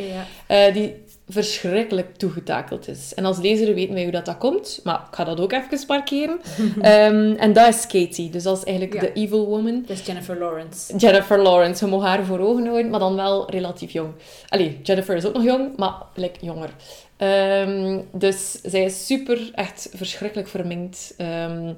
Eh, 0.48 0.74
die 0.74 0.96
verschrikkelijk 1.32 2.16
toegetakeld 2.16 2.88
is. 2.88 3.14
En 3.14 3.26
als 3.26 3.38
lezer 3.38 3.74
weten 3.76 3.94
wij 3.94 4.04
hoe 4.04 4.12
dat, 4.12 4.26
dat 4.26 4.38
komt, 4.38 4.80
maar 4.84 4.96
ik 5.10 5.16
ga 5.16 5.24
dat 5.24 5.40
ook 5.40 5.52
even 5.52 5.86
parkeren. 5.86 6.40
Ehm, 6.82 7.34
en 7.38 7.54
dat 7.54 7.68
is 7.68 7.88
Katie, 7.88 8.30
dus 8.30 8.44
dat 8.44 8.58
is 8.58 8.64
eigenlijk 8.64 8.94
Ja. 8.94 9.02
de 9.02 9.14
evil 9.14 9.46
woman. 9.46 9.84
Dat 9.88 9.98
is 9.98 10.06
Jennifer 10.06 10.38
Lawrence. 10.40 10.98
Jennifer 10.98 11.42
Lawrence, 11.42 11.86
je 11.86 11.92
mag 11.92 12.04
haar 12.04 12.26
voor 12.26 12.40
ogen 12.40 12.66
houden, 12.66 12.90
maar 12.90 13.00
dan 13.00 13.16
wel 13.16 13.50
relatief 13.50 13.92
jong. 13.92 14.14
Allee, 14.50 14.80
Jennifer 14.84 15.16
is 15.16 15.26
ook 15.26 15.34
nog 15.34 15.44
jong, 15.44 15.78
maar 15.78 15.94
like, 16.16 16.46
jonger. 16.46 16.70
Ehm, 17.18 18.00
dus 18.12 18.52
zij 18.64 18.84
is 18.84 19.06
super, 19.06 19.52
echt 19.54 19.90
verschrikkelijk 19.94 20.48
verminkt. 20.50 21.14
Ehm 21.18 21.74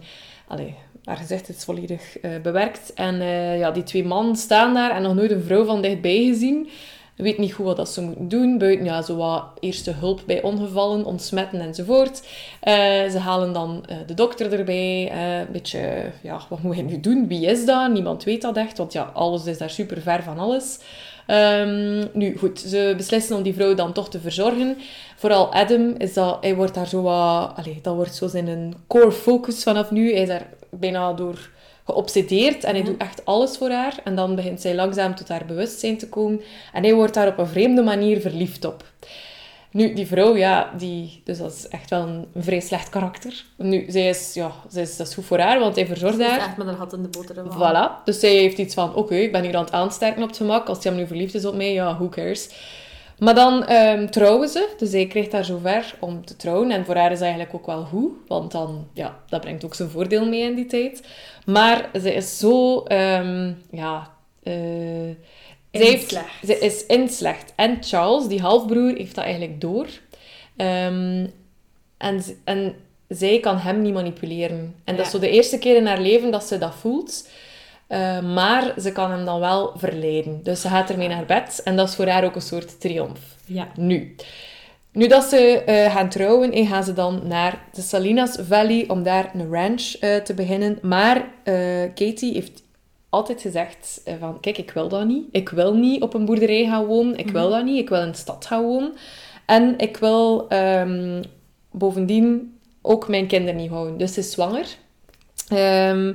allee, 0.47 0.75
haar 1.03 1.17
gezicht 1.17 1.49
is 1.49 1.63
volledig 1.63 2.19
eh, 2.19 2.31
bewerkt. 2.43 2.93
En 2.93 3.21
eh, 3.21 3.59
ja, 3.59 3.71
die 3.71 3.83
twee 3.83 4.05
mannen 4.05 4.35
staan 4.35 4.73
daar 4.73 4.91
en 4.91 5.01
nog 5.01 5.13
nooit 5.15 5.31
een 5.31 5.43
vrouw 5.43 5.65
van 5.65 5.81
dichtbij 5.81 6.23
gezien. 6.25 6.69
Weet 7.15 7.37
niet 7.37 7.53
goed 7.53 7.77
wat 7.77 7.89
ze 7.89 8.01
moeten 8.01 8.27
doen. 8.27 8.57
Buiten 8.57 8.85
ja, 8.85 9.01
zo 9.01 9.15
wat 9.15 9.45
eerste 9.59 9.91
hulp 9.91 10.21
bij 10.25 10.41
ongevallen, 10.41 11.05
ontsmetten 11.05 11.59
enzovoort. 11.59 12.27
Eh, 12.61 12.73
ze 13.09 13.17
halen 13.17 13.53
dan 13.53 13.83
eh, 13.87 13.97
de 14.07 14.13
dokter 14.13 14.53
erbij. 14.53 15.09
eh, 15.11 15.39
een 15.39 15.51
beetje, 15.51 16.11
ja, 16.23 16.41
wat 16.49 16.61
moet 16.61 16.75
hij 16.75 16.83
nu 16.83 16.99
doen? 16.99 17.27
Wie 17.27 17.45
is 17.45 17.65
dat? 17.65 17.91
Niemand 17.91 18.23
weet 18.23 18.41
dat 18.41 18.57
echt, 18.57 18.77
want 18.77 18.93
ja, 18.93 19.11
alles 19.13 19.45
is 19.45 19.57
daar 19.57 19.69
super 19.69 20.01
ver 20.01 20.23
van 20.23 20.39
alles. 20.39 20.79
Ehm, 21.27 22.05
nu, 22.13 22.37
goed, 22.37 22.59
ze 22.59 22.93
beslissen 22.97 23.35
om 23.35 23.43
die 23.43 23.53
vrouw 23.53 23.73
dan 23.73 23.93
toch 23.93 24.09
te 24.09 24.19
verzorgen. 24.19 24.77
Vooral 25.15 25.53
Adam, 25.53 25.95
is 25.97 26.13
dat, 26.13 26.37
hij 26.41 26.55
wordt 26.55 26.73
daar 26.73 26.87
zo 26.87 27.01
wat... 27.01 27.51
Allee, 27.55 27.79
dat 27.81 27.95
wordt 27.95 28.15
zo 28.15 28.27
zijn 28.27 28.47
een 28.47 28.73
core 28.87 29.11
focus 29.11 29.63
vanaf 29.63 29.91
nu. 29.91 30.11
Hij 30.11 30.21
is 30.21 30.27
daar 30.27 30.49
bijna 30.69 31.13
door 31.13 31.49
geobsedeerd 31.85 32.63
en 32.63 32.75
hij 32.75 32.83
doet 32.83 32.97
echt 32.97 33.25
alles 33.25 33.57
voor 33.57 33.69
haar. 33.69 33.95
En 34.03 34.15
dan 34.15 34.35
begint 34.35 34.61
zij 34.61 34.75
langzaam 34.75 35.15
tot 35.15 35.27
haar 35.27 35.45
bewustzijn 35.45 35.97
te 35.97 36.09
komen. 36.09 36.41
En 36.73 36.83
hij 36.83 36.93
wordt 36.93 37.13
daar 37.13 37.27
op 37.27 37.37
een 37.37 37.47
vreemde 37.47 37.81
manier 37.81 38.21
verliefd 38.21 38.65
op. 38.65 38.83
Nu, 39.71 39.93
die 39.93 40.07
vrouw, 40.07 40.35
ja, 40.35 40.71
die, 40.77 41.21
dus 41.23 41.37
dat 41.37 41.53
is 41.53 41.67
echt 41.67 41.89
wel 41.89 42.01
een, 42.01 42.27
een 42.33 42.43
vrij 42.43 42.59
slecht 42.59 42.89
karakter. 42.89 43.45
Nu, 43.57 43.85
zij 43.87 44.09
is, 44.09 44.33
ja, 44.33 44.51
zij 44.67 44.81
is, 44.81 44.97
dat 44.97 45.07
is 45.07 45.13
goed 45.13 45.25
voor 45.25 45.39
haar, 45.39 45.59
want 45.59 45.75
hij 45.75 45.85
verzorgt 45.85 46.21
haar. 46.21 46.39
echt 46.39 46.57
met 46.57 46.67
een 46.67 46.75
gat 46.75 46.93
in 46.93 47.01
de 47.01 47.07
boterham. 47.07 47.51
Voilà. 47.51 48.03
Dus 48.03 48.19
zij 48.19 48.35
heeft 48.35 48.57
iets 48.57 48.73
van, 48.73 48.95
oké, 48.95 49.15
ik 49.15 49.31
ben 49.31 49.43
hier 49.43 49.55
aan 49.55 49.63
het 49.63 49.73
aansterken 49.73 50.21
op 50.21 50.27
het 50.27 50.37
gemak. 50.37 50.67
Als 50.67 50.83
hij 50.83 50.91
hem 50.91 51.01
nu 51.01 51.07
verliefd 51.07 51.33
is 51.33 51.45
op 51.45 51.55
mij, 51.55 51.73
ja, 51.73 51.95
who 51.95 52.09
cares. 52.09 52.49
Maar 53.23 53.35
dan 53.35 53.65
ehm, 53.65 54.07
trouwen 54.07 54.49
ze. 54.49 54.69
Dus 54.77 54.91
hij 54.91 55.07
krijgt 55.07 55.31
haar 55.31 55.45
zover 55.45 55.95
om 55.99 56.25
te 56.25 56.35
trouwen. 56.35 56.71
En 56.71 56.85
voor 56.85 56.95
haar 56.95 57.11
is 57.11 57.21
eigenlijk 57.21 57.53
ook 57.53 57.65
wel 57.65 57.83
goed. 57.83 58.11
Want 58.27 58.51
dan, 58.51 58.87
ja, 58.93 59.19
dat 59.29 59.41
brengt 59.41 59.65
ook 59.65 59.75
zijn 59.75 59.89
voordeel 59.89 60.25
mee 60.27 60.41
in 60.41 60.55
die 60.55 60.65
tijd. 60.65 61.03
Maar 61.45 61.89
ze 62.01 62.13
is 62.13 62.37
zo, 62.37 62.83
ehm, 62.83 63.51
ja... 63.71 64.11
eh, 64.43 64.53
zij 65.71 65.85
heeft, 65.85 66.01
Inslecht. 66.03 66.45
ze 66.45 66.59
is 66.59 66.85
in 66.85 67.09
slecht. 67.09 67.53
En 67.55 67.77
Charles, 67.83 68.27
die 68.27 68.41
halfbroer, 68.41 68.95
heeft 68.95 69.15
dat 69.15 69.23
eigenlijk 69.23 69.61
door. 69.61 69.87
Ehm, 70.57 71.27
en, 71.97 72.23
en 72.43 72.75
zij 73.07 73.39
kan 73.39 73.57
hem 73.57 73.81
niet 73.81 73.93
manipuleren. 73.93 74.75
En 74.83 74.95
dat 74.95 75.05
is 75.05 75.11
zo 75.11 75.19
de 75.19 75.29
eerste 75.29 75.57
keer 75.57 75.75
in 75.75 75.85
haar 75.85 76.01
leven 76.01 76.31
dat 76.31 76.43
ze 76.43 76.57
dat 76.57 76.75
voelt. 76.75 77.27
Eh, 77.93 78.19
maar 78.21 78.73
ze 78.81 78.91
kan 78.91 79.11
hem 79.11 79.25
dan 79.25 79.39
wel 79.39 79.73
verleiden. 79.75 80.39
Dus 80.43 80.61
ze 80.61 80.67
gaat 80.67 80.89
ermee 80.89 81.07
naar 81.07 81.25
bed. 81.25 81.61
En 81.63 81.75
dat 81.75 81.87
is 81.87 81.95
voor 81.95 82.07
haar 82.07 82.23
ook 82.23 82.35
een 82.35 82.41
soort 82.41 82.79
triomf. 82.79 83.19
Ja. 83.45 83.67
Nu. 83.75 84.15
Nu 84.91 85.07
dat 85.07 85.23
ze 85.23 85.63
eh, 85.65 85.95
gaan 85.95 86.09
trouwen, 86.09 86.51
eh, 86.51 86.69
gaan 86.69 86.83
ze 86.83 86.93
dan 86.93 87.21
naar 87.23 87.63
de 87.73 87.81
Salinas 87.81 88.37
Valley 88.41 88.85
om 88.87 89.03
daar 89.03 89.31
een 89.33 89.51
ranch 89.51 89.81
te 90.23 90.33
beginnen. 90.35 90.79
Maar 90.81 91.25
Katie 91.95 92.33
heeft 92.33 92.63
altijd 93.09 93.41
gezegd 93.41 94.01
van, 94.19 94.39
kijk, 94.39 94.57
ik 94.57 94.71
wil 94.71 94.87
dat 94.87 95.05
niet. 95.05 95.27
Ik 95.31 95.49
wil 95.49 95.73
niet 95.73 96.01
op 96.01 96.13
een 96.13 96.25
boerderij 96.25 96.65
gaan 96.65 96.85
wonen. 96.85 97.17
Ik 97.17 97.29
wil 97.29 97.49
dat 97.49 97.63
niet. 97.63 97.79
Ik 97.79 97.89
wil 97.89 98.01
in 98.01 98.11
de 98.11 98.17
stad 98.17 98.45
gaan 98.45 98.63
wonen. 98.63 98.93
En 99.45 99.77
ik 99.77 99.97
wil 99.97 100.47
ehm, 100.49 101.23
bovendien 101.71 102.57
ook 102.81 103.07
mijn 103.07 103.27
kinderen 103.27 103.55
niet 103.55 103.69
houden. 103.69 103.97
Dus 103.97 104.13
ze 104.13 104.19
is 104.19 104.31
zwanger. 104.31 104.67
Ehm, 105.47 106.13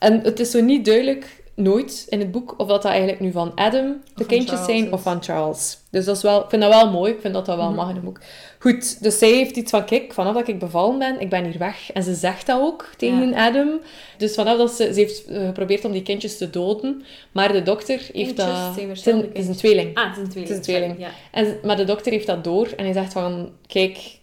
en 0.00 0.20
het 0.20 0.40
is 0.40 0.50
zo 0.50 0.60
niet 0.60 0.84
duidelijk, 0.84 1.38
nooit 1.54 2.06
in 2.08 2.18
het 2.18 2.30
boek, 2.30 2.54
of 2.58 2.66
dat 2.68 2.82
dat 2.82 2.90
eigenlijk 2.90 3.20
nu 3.20 3.32
van 3.32 3.52
Adam 3.54 3.96
de 4.14 4.26
kindjes 4.26 4.50
Charles 4.58 4.66
zijn 4.74 4.84
is. 4.86 4.90
of 4.92 5.02
van 5.02 5.22
Charles. 5.22 5.78
Dus 5.90 6.04
dat 6.04 6.16
is 6.16 6.22
wel, 6.22 6.42
ik 6.42 6.48
vind 6.50 6.62
dat 6.62 6.70
wel 6.70 6.90
mooi. 6.90 7.12
Ik 7.12 7.20
vind 7.20 7.34
dat 7.34 7.46
dat 7.46 7.56
wel 7.56 7.66
Mhm. 7.66 7.74
mag 7.74 7.88
in 7.88 7.94
het 7.94 8.04
boek. 8.04 8.20
Goed, 8.58 9.02
dus 9.02 9.18
zij 9.18 9.30
heeft 9.30 9.56
iets 9.56 9.70
van, 9.70 9.84
kijk, 9.84 10.12
vanaf 10.12 10.34
dat 10.34 10.48
ik 10.48 10.58
bevallen 10.58 10.98
ben, 10.98 11.20
ik 11.20 11.28
ben 11.28 11.44
hier 11.44 11.58
weg. 11.58 11.92
En 11.92 12.02
ze 12.02 12.14
zegt 12.14 12.46
dat 12.46 12.60
ook 12.60 12.88
tegen 12.96 13.34
Adam. 13.34 13.80
Dus 14.18 14.34
vanaf 14.34 14.56
dat 14.58 14.70
ze, 14.70 14.84
ze 14.94 15.00
heeft 15.00 15.24
eh, 15.26 15.46
geprobeerd 15.46 15.84
om 15.84 15.92
die 15.92 16.02
kindjes 16.02 16.38
te 16.38 16.50
doden, 16.50 17.02
maar 17.32 17.52
de 17.52 17.62
dokter 17.62 17.96
heeft 17.98 18.12
Kindjes 18.12 18.36
dat... 18.36 18.74
zijn 18.98 19.16
Het 19.18 19.28
is 19.32 19.46
een- 19.48 19.56
tweeling. 19.56 19.94
Ah, 19.96 20.04
het 20.08 20.16
is 20.16 20.22
een 20.22 20.28
tweeling. 20.28 20.48
Het 20.48 20.50
is 20.50 20.56
een 20.56 20.74
tweeling. 20.74 20.98
Ja. 20.98 21.10
En, 21.32 21.58
maar 21.64 21.76
de 21.76 21.84
dokter 21.84 22.12
heeft 22.12 22.26
dat 22.26 22.44
door 22.44 22.68
en 22.76 22.84
hij 22.84 22.92
zegt 22.92 23.12
van, 23.12 23.50
kijk, 23.66 24.18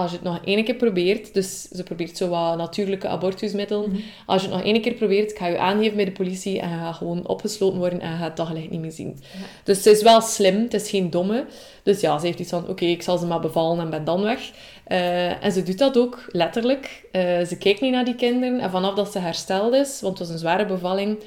als 0.00 0.10
je 0.10 0.16
het 0.16 0.26
nog 0.26 0.40
één 0.44 0.64
keer 0.64 0.74
probeert, 0.74 1.34
dus 1.34 1.62
ze 1.62 1.82
probeert 1.82 2.16
zo 2.16 2.28
wat 2.28 2.56
natuurlijke 2.56 3.08
abortusmiddelen, 3.08 3.90
Mhm. 3.90 4.00
als 4.26 4.42
je 4.42 4.48
het 4.48 4.56
nog 4.56 4.66
één 4.66 4.80
keer 4.80 4.92
probeert, 4.94 5.30
ik 5.30 5.38
ga 5.38 5.46
je 5.46 5.58
aangeven 5.58 5.96
bij 5.96 6.04
de 6.04 6.12
politie 6.12 6.60
en 6.60 6.68
je 6.70 6.76
gaat 6.76 6.94
gewoon 6.96 7.26
opgesloten 7.26 7.78
worden 7.78 8.00
en 8.00 8.10
je 8.10 8.16
gaat 8.16 8.26
het 8.26 8.36
daglicht 8.36 8.70
niet 8.70 8.80
meer 8.80 8.92
zien. 8.92 9.16
Ja. 9.20 9.38
Dus 9.64 9.82
ze 9.82 9.90
is 9.90 10.02
wel 10.02 10.20
slim, 10.20 10.62
het 10.62 10.74
is 10.74 10.90
geen 10.90 11.10
domme. 11.10 11.44
Dus 11.82 12.00
ja, 12.00 12.18
ze 12.18 12.26
heeft 12.26 12.38
iets 12.38 12.50
van, 12.50 12.68
oké, 12.68 12.84
ik 12.84 13.02
zal 13.02 13.18
ze 13.18 13.26
maar 13.26 13.40
bevallen 13.40 13.80
en 13.80 13.90
ben 13.90 14.04
dan 14.04 14.22
weg. 14.22 14.50
Eh, 14.84 15.44
en 15.44 15.52
ze 15.52 15.62
doet 15.62 15.78
dat 15.78 15.98
ook, 15.98 16.28
letterlijk. 16.32 17.04
Eh, 17.12 17.44
ze 17.44 17.56
kijkt 17.58 17.80
niet 17.80 17.92
naar 17.92 18.04
die 18.04 18.14
kinderen 18.14 18.60
en 18.60 18.70
vanaf 18.70 18.94
dat 18.94 19.12
ze 19.12 19.18
hersteld 19.18 19.74
is, 19.74 20.00
want 20.00 20.18
het 20.18 20.26
was 20.26 20.36
een 20.36 20.42
zware 20.42 20.66
bevalling, 20.66 21.18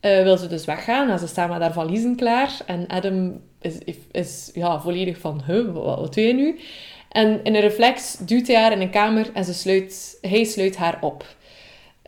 eh, 0.00 0.22
wil 0.22 0.36
ze 0.36 0.46
dus 0.46 0.64
weggaan 0.64 1.10
en 1.10 1.18
ze 1.18 1.26
staan 1.26 1.50
met 1.50 1.60
haar 1.60 1.72
valiezen 1.72 2.16
klaar. 2.16 2.50
En 2.66 2.86
Adam 2.86 3.40
is, 3.60 3.78
is, 3.84 3.96
is, 4.12 4.50
ja, 4.54 4.80
volledig 4.80 5.18
van, 5.18 5.42
huh, 5.46 5.72
wat, 5.72 5.98
wat 5.98 6.14
doe 6.14 6.24
je 6.24 6.34
nu? 6.34 6.60
En 7.14 7.40
in 7.42 7.54
een 7.54 7.60
reflex 7.60 8.16
duwt 8.16 8.46
hij 8.46 8.56
haar 8.56 8.72
in 8.72 8.80
een 8.80 8.90
kamer 8.90 9.30
en 9.34 9.44
ze 9.44 9.54
sluit, 9.54 10.18
hij 10.20 10.44
sluit 10.44 10.76
haar 10.76 10.98
op. 11.00 11.24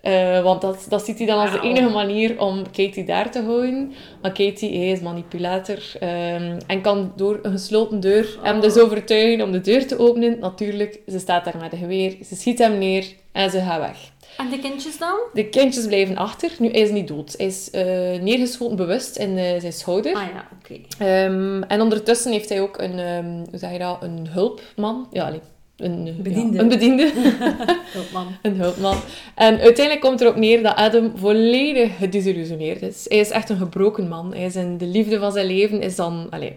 Eh, 0.03 0.43
want 0.43 0.61
dat, 0.61 0.87
dat 0.89 1.05
ziet 1.05 1.19
hij 1.19 1.27
dan 1.27 1.39
als 1.39 1.53
de 1.53 1.61
enige 1.61 1.89
manier 1.89 2.41
om 2.41 2.63
Katie 2.63 3.05
daar 3.05 3.31
te 3.31 3.43
houden. 3.43 3.93
Maar 4.23 4.33
Katie 4.33 4.79
hij 4.79 4.91
is 4.91 5.01
manipulator 5.01 5.79
ehm, 6.01 6.59
en 6.67 6.81
kan 6.81 7.13
door 7.17 7.39
een 7.43 7.53
gesloten 7.53 8.01
deur 8.01 8.39
hem 8.43 8.61
dus 8.61 8.79
overtuigen 8.79 9.45
om 9.45 9.53
de 9.53 9.61
deur 9.61 9.87
te 9.87 9.99
openen. 9.99 10.39
Natuurlijk, 10.39 11.01
ze 11.09 11.19
staat 11.19 11.45
daar 11.45 11.57
met 11.61 11.73
een 11.73 11.79
geweer, 11.79 12.17
ze 12.25 12.37
schiet 12.37 12.59
hem 12.59 12.79
neer 12.79 13.07
en 13.33 13.51
ze 13.51 13.61
gaat 13.61 13.81
weg. 13.81 13.99
En 14.37 14.49
de 14.51 14.59
kindjes 14.59 14.99
dan? 14.99 15.19
De 15.33 15.49
kindjes 15.49 15.87
blijven 15.87 16.17
achter. 16.17 16.51
Nu, 16.59 16.71
hij 16.71 16.81
is 16.81 16.91
niet 16.91 17.09
dood. 17.09 17.35
Hij 17.37 17.47
is 17.47 17.71
eh, 17.71 17.83
neergeschoten 18.23 18.77
bewust 18.77 19.17
in 19.17 19.39
eh, 19.39 19.61
zijn 19.61 19.73
schouder. 19.73 20.15
Ah 20.15 20.23
ja, 20.23 20.49
oké. 20.61 20.81
Ehm, 20.99 21.63
en 21.63 21.81
ondertussen 21.81 22.33
heeft 22.33 22.49
hij 22.49 22.61
ook 22.61 22.79
een, 22.79 22.99
ehm, 22.99 23.45
hoe 23.51 23.59
zeg 23.59 23.73
je 23.73 23.79
dat, 23.79 24.03
een 24.03 24.29
hulpman. 24.29 25.09
Ja, 25.13 25.27
allee, 25.27 25.41
een 25.77 26.17
Bediende. 26.19 26.57
Ja, 26.57 26.63
een 26.63 26.69
bediende. 26.69 27.13
Hulpman. 27.97 28.27
een 28.43 28.57
hulpman. 28.57 28.97
En 29.35 29.59
uiteindelijk 29.59 30.01
komt 30.01 30.21
erop 30.21 30.37
neer 30.37 30.63
dat 30.63 30.75
Adam 30.75 31.13
volledig 31.17 31.97
gedesillusioneerd 31.97 32.83
is. 32.83 33.05
Hij 33.09 33.19
is 33.19 33.31
echt 33.31 33.51
een 33.51 33.57
gebroken 33.57 34.09
man. 34.09 34.35
Hij 34.35 34.45
is 34.45 34.57
in 34.57 34.79
de 34.79 34.87
liefde 34.87 35.19
van 35.19 35.33
zijn 35.33 35.47
leven 35.47 35.81
is 35.81 35.97
dan... 35.97 36.27
Allee. 36.31 36.57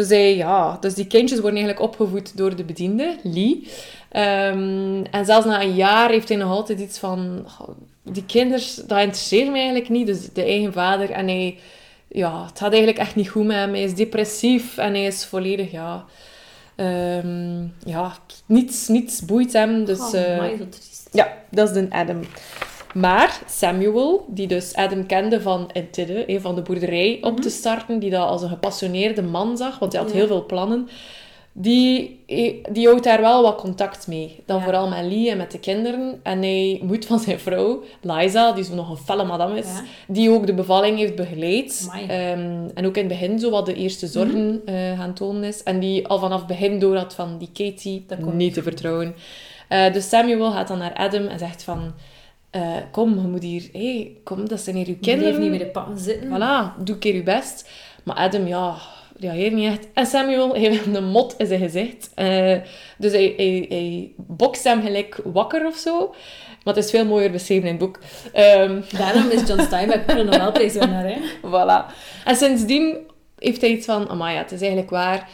Dus, 0.00 0.08
hij, 0.08 0.36
ja, 0.36 0.76
dus 0.80 0.94
die 0.94 1.06
kindjes 1.06 1.40
worden 1.40 1.58
eigenlijk 1.58 1.88
opgevoed 1.88 2.36
door 2.36 2.56
de 2.56 2.64
bediende, 2.64 3.16
Lee. 3.22 3.68
Ehm, 4.08 5.04
en 5.10 5.24
zelfs 5.24 5.46
na 5.46 5.62
een 5.62 5.74
jaar 5.74 6.10
heeft 6.10 6.28
hij 6.28 6.38
nog 6.38 6.50
altijd 6.50 6.80
iets 6.80 6.98
van... 6.98 7.44
"Goh, 7.46 7.68
Die 8.02 8.24
kinders, 8.26 8.74
dat 8.74 8.98
interesseert 8.98 9.50
mij 9.50 9.60
eigenlijk 9.60 9.88
niet. 9.88 10.06
Dus 10.06 10.32
de 10.32 10.42
eigen 10.44 10.72
vader. 10.72 11.10
En 11.10 11.26
hij... 11.28 11.58
Ja, 12.08 12.44
het 12.46 12.58
gaat 12.58 12.70
eigenlijk 12.70 12.98
echt 12.98 13.14
niet 13.14 13.28
goed 13.28 13.44
met 13.44 13.56
hem. 13.56 13.70
Hij 13.70 13.82
is 13.82 13.94
depressief 13.94 14.76
en 14.76 14.92
hij 14.92 15.04
is 15.04 15.24
volledig, 15.24 15.70
ja... 15.70 16.04
ehm, 16.76 17.62
ja, 17.84 18.12
niets, 18.46 18.88
niets 18.88 19.24
boeit 19.24 19.52
hem. 19.52 19.84
Dus, 19.84 19.98
oh, 19.98 20.14
eh, 20.14 20.60
ja, 21.12 21.32
dat 21.50 21.68
is 21.68 21.74
de 21.74 21.86
Adam. 21.90 22.20
Maar 22.94 23.40
Samuel, 23.48 24.24
die 24.28 24.46
dus 24.46 24.74
Adam 24.74 25.06
kende 25.06 25.40
van 25.40 25.70
Entidde, 25.72 26.24
hè, 26.26 26.40
van 26.40 26.54
de 26.54 26.62
boerderij 26.62 27.18
op 27.22 27.40
te 27.40 27.50
starten, 27.50 27.98
die 27.98 28.10
dat 28.10 28.28
als 28.28 28.42
een 28.42 28.48
gepassioneerde 28.48 29.22
man 29.22 29.56
zag, 29.56 29.78
want 29.78 29.92
hij 29.92 30.00
had 30.02 30.10
Ja. 30.10 30.16
heel 30.16 30.26
veel 30.26 30.46
plannen, 30.46 30.88
die, 31.52 32.20
eh, 32.26 32.54
die 32.72 32.86
houdt 32.86 33.04
daar 33.04 33.20
wel 33.20 33.42
wat 33.42 33.56
contact 33.56 34.06
mee. 34.06 34.42
Dan 34.46 34.56
Ja. 34.58 34.62
vooral 34.64 34.88
met 34.88 35.04
Lee 35.04 35.30
en 35.30 35.36
met 35.36 35.50
de 35.50 35.58
kinderen. 35.58 36.20
En 36.22 36.38
hij 36.42 36.80
moet 36.82 37.06
van 37.06 37.18
zijn 37.18 37.38
vrouw, 37.40 37.82
Liza, 38.00 38.52
die 38.52 38.64
zo 38.64 38.74
nog 38.74 38.90
een 38.90 38.96
felle 38.96 39.24
madame 39.24 39.58
is, 39.58 39.66
Ja. 39.66 39.82
die 40.06 40.30
ook 40.30 40.46
de 40.46 40.54
bevalling 40.54 40.98
heeft 40.98 41.14
begeleid. 41.16 41.88
Ehm, 42.08 42.68
en 42.74 42.86
ook 42.86 42.96
in 42.96 43.08
het 43.08 43.18
begin 43.18 43.38
zo 43.38 43.50
wat 43.50 43.66
de 43.66 43.74
eerste 43.74 44.06
zorgen 44.06 44.62
eh, 44.64 44.98
gaan 44.98 45.14
tonen 45.14 45.44
is. 45.44 45.62
En 45.62 45.80
die 45.80 46.06
al 46.08 46.18
vanaf 46.18 46.38
het 46.38 46.46
begin 46.48 46.78
door 46.78 46.96
had 46.96 47.14
van 47.14 47.38
die 47.38 47.50
Katie 47.52 48.04
Dat 48.06 48.20
komt 48.20 48.34
niet 48.34 48.54
te 48.54 48.62
vertrouwen. 48.62 49.14
Eh, 49.68 49.92
dus 49.92 50.08
Samuel 50.08 50.50
gaat 50.50 50.68
dan 50.68 50.78
naar 50.78 50.94
Adam 50.94 51.26
en 51.26 51.38
zegt 51.38 51.62
van... 51.62 51.92
eh, 52.50 52.76
kom, 52.90 53.14
je 53.14 53.28
moet 53.28 53.42
hier... 53.42 53.68
hey, 53.72 54.16
kom, 54.24 54.48
dat 54.48 54.60
zijn 54.60 54.76
hier 54.76 54.86
uw 54.86 54.96
Kinderen 55.00 55.18
kinderen. 55.18 55.40
niet 55.40 55.50
meer 55.50 55.66
de 55.66 55.72
pakken 55.72 55.98
zitten. 55.98 56.28
Voilà, 56.28 56.84
doe 56.84 56.94
een 56.94 57.00
keer 57.00 57.14
je 57.14 57.22
best. 57.22 57.70
Maar 58.04 58.16
Adam, 58.16 58.46
ja, 58.46 58.76
reageert 59.18 59.52
niet 59.52 59.68
echt. 59.68 59.88
En 59.94 60.06
Samuel 60.06 60.54
heeft 60.54 60.86
een 60.86 61.04
mot 61.04 61.34
in 61.38 61.46
zijn 61.46 61.60
gezicht. 61.60 62.10
Eh, 62.14 62.56
dus 62.98 63.12
hij, 63.12 63.34
hij, 63.36 63.66
hij 63.68 64.12
bokst 64.16 64.64
hem 64.64 64.82
gelijk 64.82 65.20
wakker 65.24 65.66
of 65.66 65.76
zo. 65.76 66.14
Maar 66.64 66.74
het 66.74 66.84
is 66.84 66.90
veel 66.90 67.04
mooier 67.04 67.30
beschreven 67.30 67.68
in 67.68 67.74
het 67.74 67.78
boek. 67.78 67.98
Ehm, 68.32 68.80
Daarom 68.98 69.30
is 69.30 69.48
John 69.48 69.62
Steinbeck 69.62 70.02
een 70.06 70.26
Nobelprijswinnaar, 70.26 71.04
hè? 71.04 71.16
Voilà. 71.50 71.94
En 72.24 72.36
sindsdien 72.36 72.96
heeft 73.38 73.60
hij 73.60 73.70
iets 73.70 73.86
van, 73.86 74.08
amai, 74.08 74.34
ja, 74.34 74.42
het 74.42 74.52
is 74.52 74.60
eigenlijk 74.60 74.90
waar. 74.90 75.28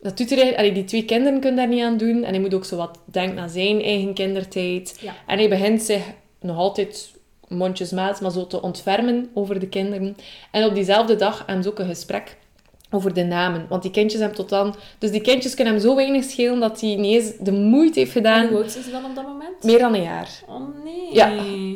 Dat 0.00 0.16
doet 0.16 0.30
er 0.30 0.38
eigenlijk, 0.38 0.58
allee, 0.58 0.72
die 0.72 0.84
twee 0.84 1.04
kinderen 1.04 1.40
kunnen 1.40 1.58
daar 1.58 1.74
niet 1.74 1.84
aan 1.84 1.96
doen. 1.96 2.24
En 2.24 2.30
hij 2.30 2.40
moet 2.40 2.54
ook 2.54 2.64
zo 2.64 2.76
wat 2.76 2.98
denken 3.04 3.38
aan 3.38 3.50
zijn 3.50 3.82
eigen 3.82 4.14
kindertijd. 4.14 4.98
Ja. 5.00 5.14
En 5.26 5.38
hij 5.38 5.48
begint 5.48 5.82
zich 5.82 6.02
nog 6.46 6.56
altijd 6.56 7.14
mondjesmaat, 7.48 8.20
maar 8.20 8.30
zo 8.30 8.46
te 8.46 8.62
ontfermen 8.62 9.30
over 9.34 9.58
de 9.58 9.68
kinderen. 9.68 10.16
En 10.50 10.64
op 10.64 10.74
diezelfde 10.74 11.16
dag 11.16 11.42
hebben 11.46 11.64
ze 11.64 11.70
ook 11.70 11.78
een 11.78 11.86
gesprek 11.86 12.36
over 12.90 13.14
de 13.14 13.24
namen. 13.24 13.66
Want 13.68 13.82
die 13.82 13.90
kindjes 13.90 14.20
hebben 14.20 14.38
tot 14.38 14.48
dan... 14.48 14.74
Dus 14.98 15.10
die 15.10 15.20
kindjes 15.20 15.54
kunnen 15.54 15.74
hem 15.74 15.82
zo 15.82 15.94
weinig 15.94 16.24
schelen 16.24 16.60
dat 16.60 16.80
hij 16.80 16.94
niet 16.96 17.14
eens 17.14 17.32
de 17.40 17.52
moeite 17.52 17.98
heeft 17.98 18.16
En 18.16 18.22
gedaan. 18.22 18.46
hoe 18.46 18.56
oud 18.56 18.66
is 18.66 18.84
ze 18.84 18.90
dan 18.90 19.04
op 19.04 19.14
dat 19.14 19.26
moment? 19.26 19.62
Meer 19.62 19.78
dan 19.78 19.94
een 19.94 20.02
jaar. 20.02 20.28
Oh 20.48 20.84
nee. 20.84 21.14
Ja. 21.14 21.30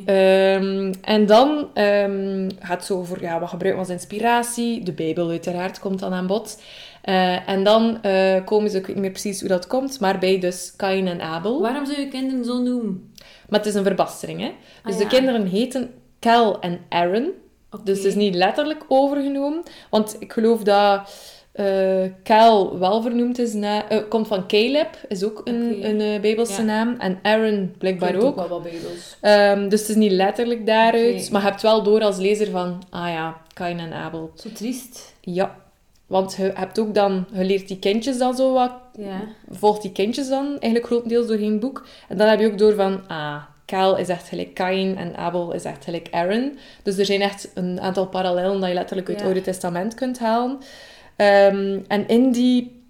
Ehm, 0.04 0.92
en 1.02 1.26
dan 1.26 1.68
ehm, 1.74 2.48
gaat 2.58 2.76
het 2.76 2.84
zo 2.84 2.98
over 2.98 3.22
ja, 3.22 3.40
wat 3.40 3.48
gebruiken 3.48 3.82
we 3.82 3.88
als 3.88 4.00
inspiratie. 4.00 4.82
De 4.82 4.92
Bijbel 4.92 5.28
uiteraard 5.28 5.78
komt 5.78 5.98
dan 5.98 6.12
aan 6.12 6.26
bod. 6.26 6.62
Eh, 7.02 7.48
en 7.48 7.64
dan 7.64 8.02
eh, 8.02 8.44
komen 8.44 8.70
ze, 8.70 8.76
ik 8.76 8.86
weet 8.86 8.94
niet 8.94 9.04
meer 9.04 9.12
precies 9.12 9.40
hoe 9.40 9.48
dat 9.48 9.66
komt, 9.66 10.00
maar 10.00 10.18
bij 10.18 10.38
dus 10.38 10.72
Kain 10.76 11.06
en 11.06 11.20
Abel. 11.20 11.60
Waarom 11.60 11.86
zou 11.86 12.00
je 12.00 12.08
kinderen 12.08 12.44
zo 12.44 12.62
noemen? 12.62 13.09
Maar 13.50 13.58
het 13.58 13.68
is 13.68 13.74
een 13.74 13.84
verbastering, 13.84 14.40
hè. 14.40 14.50
Dus 14.84 14.94
Ah, 14.94 15.00
de 15.00 15.06
kinderen 15.06 15.46
heten 15.46 15.90
Cal 16.20 16.60
en 16.60 16.80
Aaron. 16.88 17.30
Dus 17.84 17.96
het 17.96 18.06
is 18.06 18.14
niet 18.14 18.34
letterlijk 18.34 18.84
overgenomen. 18.88 19.62
Want 19.90 20.16
ik 20.18 20.32
geloof 20.32 20.62
dat 20.62 21.14
eh 21.52 22.02
Cal 22.24 22.78
wel 22.78 23.02
vernoemd 23.02 23.38
is 23.38 23.52
na... 23.52 23.88
eh, 23.88 23.98
komt 24.08 24.26
van 24.26 24.46
Caleb, 24.48 24.88
is 25.08 25.24
ook 25.24 25.40
een, 25.44 25.74
Oké. 25.76 25.86
een 25.88 26.00
eh, 26.00 26.20
Bijbelse 26.20 26.60
Ja. 26.60 26.66
naam. 26.66 26.94
En 26.98 27.18
Aaron 27.22 27.74
blijkbaar 27.78 28.08
Klinkt 28.08 28.26
ook. 28.26 28.36
wel 28.36 28.48
wat 28.48 28.62
bijbels. 28.62 29.16
Ehm, 29.20 29.68
dus 29.68 29.80
het 29.80 29.88
is 29.88 29.94
niet 29.96 30.12
letterlijk 30.12 30.66
daaruit. 30.66 31.30
Maar 31.30 31.42
je 31.42 31.48
hebt 31.48 31.62
wel 31.62 31.82
door 31.82 32.00
als 32.00 32.16
lezer 32.18 32.50
van... 32.50 32.82
Ah 32.90 33.08
ja, 33.08 33.36
Kain 33.54 33.78
en 33.78 33.92
Abel. 33.92 34.30
Zo 34.34 34.48
triest. 34.54 35.14
Ja. 35.20 35.56
Want 36.10 36.34
je 36.36 36.50
hebt 36.54 36.78
ook 36.78 36.94
dan... 36.94 37.26
Je 37.32 37.44
leert 37.44 37.68
die 37.68 37.78
kindjes 37.78 38.18
dan 38.18 38.36
zo 38.36 38.52
wat... 38.52 38.72
Ja. 38.96 39.20
Volgt 39.50 39.82
die 39.82 39.92
kindjes 39.92 40.28
dan 40.28 40.46
eigenlijk 40.46 40.86
grotendeels 40.86 41.26
door 41.26 41.36
geen 41.36 41.60
boek. 41.60 41.86
En 42.08 42.16
dan 42.16 42.28
heb 42.28 42.40
je 42.40 42.46
ook 42.46 42.58
door 42.58 42.74
van... 42.74 43.00
Ah, 43.08 43.42
Kaal 43.64 43.96
is 43.96 44.08
echt 44.08 44.28
gelijk 44.28 44.54
Kain 44.54 44.96
en 44.96 45.16
Abel 45.16 45.52
is 45.52 45.64
echt 45.64 45.84
gelijk 45.84 46.08
Aaron. 46.10 46.58
Dus 46.82 46.98
er 46.98 47.04
zijn 47.04 47.20
echt 47.20 47.50
een 47.54 47.80
aantal 47.80 48.06
parallellen 48.06 48.60
dat 48.60 48.68
je 48.68 48.74
letterlijk 48.74 49.08
uit 49.08 49.16
het 49.16 49.26
Ja. 49.26 49.32
Oude 49.32 49.50
Testament 49.50 49.94
kunt 49.94 50.18
halen. 50.18 50.58
Ehm, 51.16 51.78
en 51.88 52.08
in 52.08 52.32
die, 52.32 52.82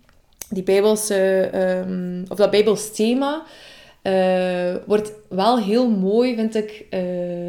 die 0.48 0.62
Bijbelse... 0.62 1.48
ehm, 1.52 2.24
of 2.28 2.36
dat 2.36 2.50
Bijbels 2.50 2.92
thema... 2.94 3.42
eh, 4.02 4.74
wordt 4.86 5.12
wel 5.28 5.58
heel 5.58 5.90
mooi, 5.90 6.34
vind 6.34 6.54
ik, 6.56 6.86
eh, 6.90 7.00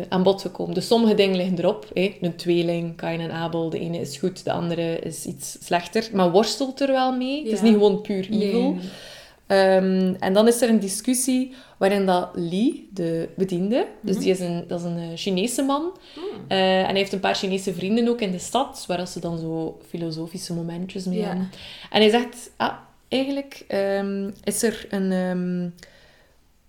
aan 0.10 0.24
bod 0.24 0.42
gekomen. 0.42 0.74
Dus 0.74 0.88
sommige 0.88 1.14
dingen 1.14 1.36
liggen 1.36 1.58
erop. 1.60 1.88
Hè? 1.94 2.18
Een 2.22 2.36
tweeling, 2.36 2.96
Kain 2.96 3.20
en 3.20 3.32
Abel. 3.32 3.70
De 3.70 3.80
ene 3.80 3.98
is 4.00 4.18
goed, 4.18 4.44
de 4.44 4.52
andere 4.52 5.00
is 5.00 5.26
iets 5.26 5.58
slechter. 5.62 6.10
Maar 6.14 6.32
worstelt 6.32 6.82
er 6.82 6.92
wel 6.92 7.16
mee. 7.18 7.44
Het 7.44 7.52
is 7.52 7.62
niet 7.62 7.74
gewoon 7.74 8.02
puur 8.02 8.28
evil. 8.32 8.72
Nee. 8.74 8.80
Ehm, 9.48 10.14
en 10.20 10.34
dan 10.34 10.48
is 10.48 10.62
er 10.62 10.70
een 10.70 10.80
discussie 10.80 11.54
waarin 11.78 12.06
dat 12.06 12.30
Li, 12.34 12.90
de 12.94 13.30
bediende, 13.36 13.88
dus 14.02 14.18
die 14.18 14.30
is 14.30 14.40
een, 14.40 14.64
dat 14.68 14.80
is 14.80 14.86
een 14.86 14.98
eh, 14.98 15.08
Chinese 15.16 15.62
man, 15.62 15.82
Hmm. 16.14 16.24
en 16.48 16.86
hij 16.86 16.94
heeft 16.98 17.14
een 17.14 17.20
paar 17.20 17.36
Chinese 17.36 17.74
vrienden 17.74 18.08
ook 18.08 18.22
in 18.22 18.32
de 18.32 18.40
stad, 18.40 18.84
waar 18.88 19.08
ze 19.08 19.20
dan 19.20 19.40
zo 19.40 19.78
filosofische 19.90 20.54
momentjes 20.54 21.06
mee 21.06 21.20
Ja. 21.20 21.26
hebben. 21.28 21.50
En 21.92 22.02
hij 22.02 22.10
zegt, 22.10 22.52
ah, 22.58 22.74
eigenlijk 23.08 23.64
ehm, 23.68 24.30
is 24.44 24.64
er 24.64 24.86
een 24.90 25.12
ehm, 25.12 25.70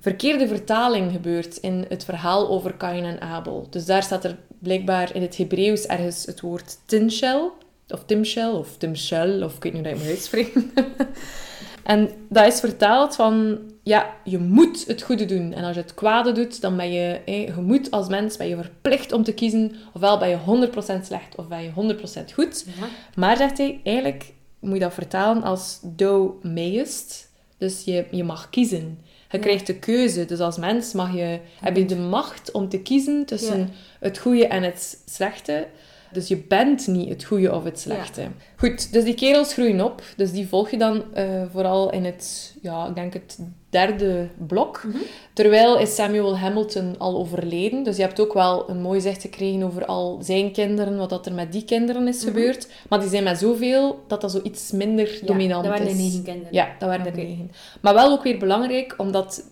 verkeerde 0.02 0.48
vertaling 0.48 1.12
gebeurd 1.12 1.56
in 1.56 1.84
het 1.88 2.04
verhaal 2.04 2.48
over 2.48 2.74
Kain 2.74 3.04
en 3.04 3.20
Abel. 3.20 3.66
Dus 3.70 3.84
daar 3.84 4.02
staat 4.02 4.24
er 4.24 4.36
blijkbaar 4.58 5.14
in 5.14 5.22
het 5.22 5.36
Hebreeuws 5.36 5.86
ergens 5.86 6.26
het 6.26 6.40
woord 6.40 6.78
tinshel, 6.86 7.52
of 7.88 8.04
timshel, 8.04 8.58
of 8.58 8.76
timshel, 8.76 9.42
of 9.42 9.56
ik 9.56 9.62
weet 9.62 9.72
niet 9.72 9.82
hoe 9.82 9.92
dat 9.92 10.00
je 10.00 10.04
moet 10.04 10.14
uitspreken. 10.14 10.72
en 11.92 12.10
dat 12.28 12.46
is 12.46 12.60
vertaald 12.60 13.14
van, 13.14 13.58
ja, 13.82 14.14
je 14.24 14.38
moet 14.38 14.86
het 14.86 15.02
goede 15.02 15.24
doen. 15.24 15.52
En 15.52 15.64
als 15.64 15.74
je 15.74 15.82
het 15.82 15.94
kwade 15.94 16.32
doet, 16.32 16.60
dan 16.60 16.76
ben 16.76 16.92
je, 16.92 17.20
je 17.24 17.52
moet 17.60 17.90
als 17.90 18.08
mens, 18.08 18.36
ben 18.36 18.48
je 18.48 18.56
verplicht 18.56 19.12
om 19.12 19.22
te 19.22 19.34
kiezen, 19.34 19.74
ofwel 19.92 20.18
ben 20.18 20.28
je 20.28 20.68
100% 21.00 21.02
slecht, 21.02 21.36
of 21.36 21.48
ben 21.48 21.62
je 21.62 21.96
100% 22.30 22.32
goed. 22.34 22.64
Ja. 22.66 22.86
Maar 23.16 23.36
zegt 23.36 23.58
hij, 23.58 23.80
eigenlijk 23.84 24.32
moet 24.58 24.74
je 24.74 24.80
dat 24.80 24.94
vertalen 24.94 25.42
als 25.42 25.80
thou 25.96 26.32
mayest. 26.42 27.30
Dus 27.58 27.84
je, 27.84 28.06
je 28.10 28.24
mag 28.24 28.50
kiezen. 28.50 28.98
Je 29.32 29.38
Ja. 29.38 29.44
krijgt 29.44 29.66
de 29.66 29.74
keuze. 29.78 30.24
Dus 30.24 30.38
als 30.40 30.56
mens 30.56 30.92
mag 30.92 31.14
je, 31.14 31.38
heb 31.60 31.76
je 31.76 31.84
de 31.84 31.96
macht 31.96 32.50
om 32.50 32.68
te 32.68 32.78
kiezen 32.78 33.24
tussen 33.26 33.58
Ja. 33.58 33.66
het 34.00 34.18
goede 34.18 34.46
en 34.46 34.62
het 34.62 34.98
slechte. 35.10 35.66
Dus 36.12 36.28
je 36.28 36.36
bent 36.36 36.86
niet 36.86 37.08
het 37.08 37.24
goede 37.24 37.54
of 37.54 37.64
het 37.64 37.80
slechte. 37.80 38.22
Goed, 38.56 38.92
dus 38.92 39.04
die 39.04 39.14
kerels 39.14 39.52
groeien 39.52 39.80
op. 39.80 40.02
Dus 40.16 40.32
die 40.32 40.48
volg 40.48 40.70
je 40.70 40.78
dan 40.78 41.02
eh, 41.14 41.42
vooral 41.52 41.92
in 41.92 42.04
het, 42.04 42.54
ja, 42.62 42.86
ik 42.88 42.94
denk 42.94 43.12
het 43.12 43.38
derde 43.70 44.28
blok. 44.46 44.82
Mhm. 44.84 44.96
Terwijl 45.32 45.78
is 45.78 45.94
Samuel 45.94 46.38
Hamilton 46.38 46.94
al 46.98 47.16
overleden. 47.16 47.82
Dus 47.82 47.96
je 47.96 48.02
hebt 48.02 48.20
ook 48.20 48.32
wel 48.32 48.70
een 48.70 48.80
mooi 48.80 49.00
zicht 49.00 49.20
gekregen 49.22 49.62
over 49.62 49.84
al 49.86 50.18
zijn 50.22 50.52
kinderen, 50.52 50.96
wat 50.96 51.10
dat 51.10 51.26
er 51.26 51.32
met 51.32 51.52
die 51.52 51.64
kinderen 51.64 52.08
is 52.08 52.18
Mhm. 52.18 52.26
gebeurd. 52.26 52.68
Maar 52.88 53.00
die 53.00 53.08
zijn 53.08 53.24
met 53.24 53.38
zoveel 53.38 54.04
dat 54.06 54.20
dat 54.20 54.30
zo 54.30 54.40
iets 54.42 54.70
minder 54.70 55.12
Ja, 55.20 55.26
dominant 55.26 55.64
dat 55.64 55.72
waren 55.72 55.86
is. 55.88 55.96
de 55.96 56.02
negen 56.02 56.22
kinderen. 56.22 56.52
Ja, 56.54 56.68
dat 56.78 56.88
waren 56.88 57.06
er 57.06 57.16
negen. 57.16 57.50
Maar 57.80 57.94
wel 57.94 58.10
ook 58.10 58.22
weer 58.22 58.38
belangrijk, 58.38 58.94
omdat 58.98 59.44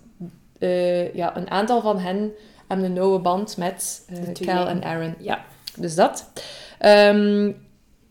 eh, 0.59 1.15
ja, 1.15 1.37
een 1.37 1.51
aantal 1.51 1.81
van 1.81 1.99
hen 1.99 2.33
hebben 2.69 2.87
een 2.87 2.93
nauwe 2.93 3.19
band 3.19 3.57
met 3.57 4.05
eh 4.09 4.25
De 4.25 4.33
twee 4.33 4.49
Cal 4.49 4.69
en 4.69 4.83
Aaron. 4.85 5.15
Ja, 5.19 5.45
dus 5.77 5.95
dat. 5.95 6.31
Ehm, 6.79 7.51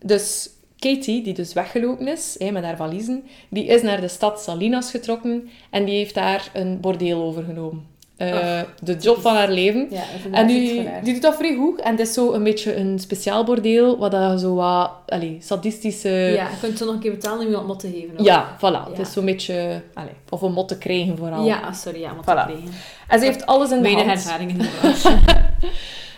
dus 0.04 0.50
Katie, 0.78 1.22
die 1.22 1.34
dus 1.34 1.52
weggelopen 1.52 2.08
is 2.08 2.36
met 2.52 2.64
haar 2.64 2.76
valiezen, 2.76 3.22
die 3.48 3.64
is 3.64 3.82
naar 3.82 4.00
de 4.00 4.08
stad 4.08 4.40
Salinas 4.40 4.90
getrokken 4.90 5.48
en 5.70 5.84
die 5.84 5.96
heeft 5.96 6.14
daar 6.14 6.50
een 6.52 6.80
bordeel 6.80 7.22
overgenomen. 7.22 7.88
Eh, 8.16 8.60
de 8.82 8.96
job 8.96 9.20
van 9.20 9.34
haar 9.34 9.50
leven. 9.50 9.86
Ja, 9.90 10.02
En 10.32 10.46
die, 10.46 10.88
die 11.02 11.12
doet 11.12 11.22
dat 11.22 11.36
vrij 11.36 11.54
goed. 11.54 11.80
En 11.80 11.90
het 11.90 12.00
is 12.00 12.12
zo 12.14 12.32
een 12.32 12.42
beetje 12.44 12.76
een 12.76 12.98
speciaal 12.98 13.44
bordeel, 13.44 13.98
wat 13.98 14.10
dat 14.10 14.40
zo 14.40 14.54
wat 14.54 14.90
allee, 15.06 15.36
sadistische... 15.40 16.08
Ja, 16.08 16.48
je 16.48 16.56
kunt 16.60 16.78
zo 16.78 16.84
nog 16.84 16.94
een 16.94 17.00
keer 17.00 17.10
betalen 17.10 17.38
om 17.40 17.46
iemand 17.46 17.66
mot 17.66 17.80
te 17.80 17.90
geven. 17.90 18.10
hoor. 18.16 18.26
Ja, 18.26 18.56
voilà. 18.56 18.60
Ja. 18.60 18.86
Het 18.90 18.98
is 18.98 19.12
zo'n 19.12 19.24
beetje... 19.24 19.82
Allee, 19.94 20.12
of 20.28 20.42
een 20.42 20.52
mot 20.52 20.68
te 20.68 20.78
krijgen 20.78 21.16
vooral. 21.16 21.44
Ja, 21.44 21.60
ah, 21.60 21.74
sorry, 21.74 22.00
ja, 22.00 22.12
mot 22.12 22.24
te 22.26 22.30
Voilà. 22.32 22.44
krijgen. 22.44 22.68
En 23.08 23.18
ze 23.18 23.24
heeft 23.24 23.46
alles 23.46 23.70
in 23.70 23.76
de 23.76 23.82
Weinig 23.82 24.04
hand. 24.06 24.18
ervaring 24.18 24.50
in 24.50 24.58
de 24.58 24.68
branche. 24.80 25.18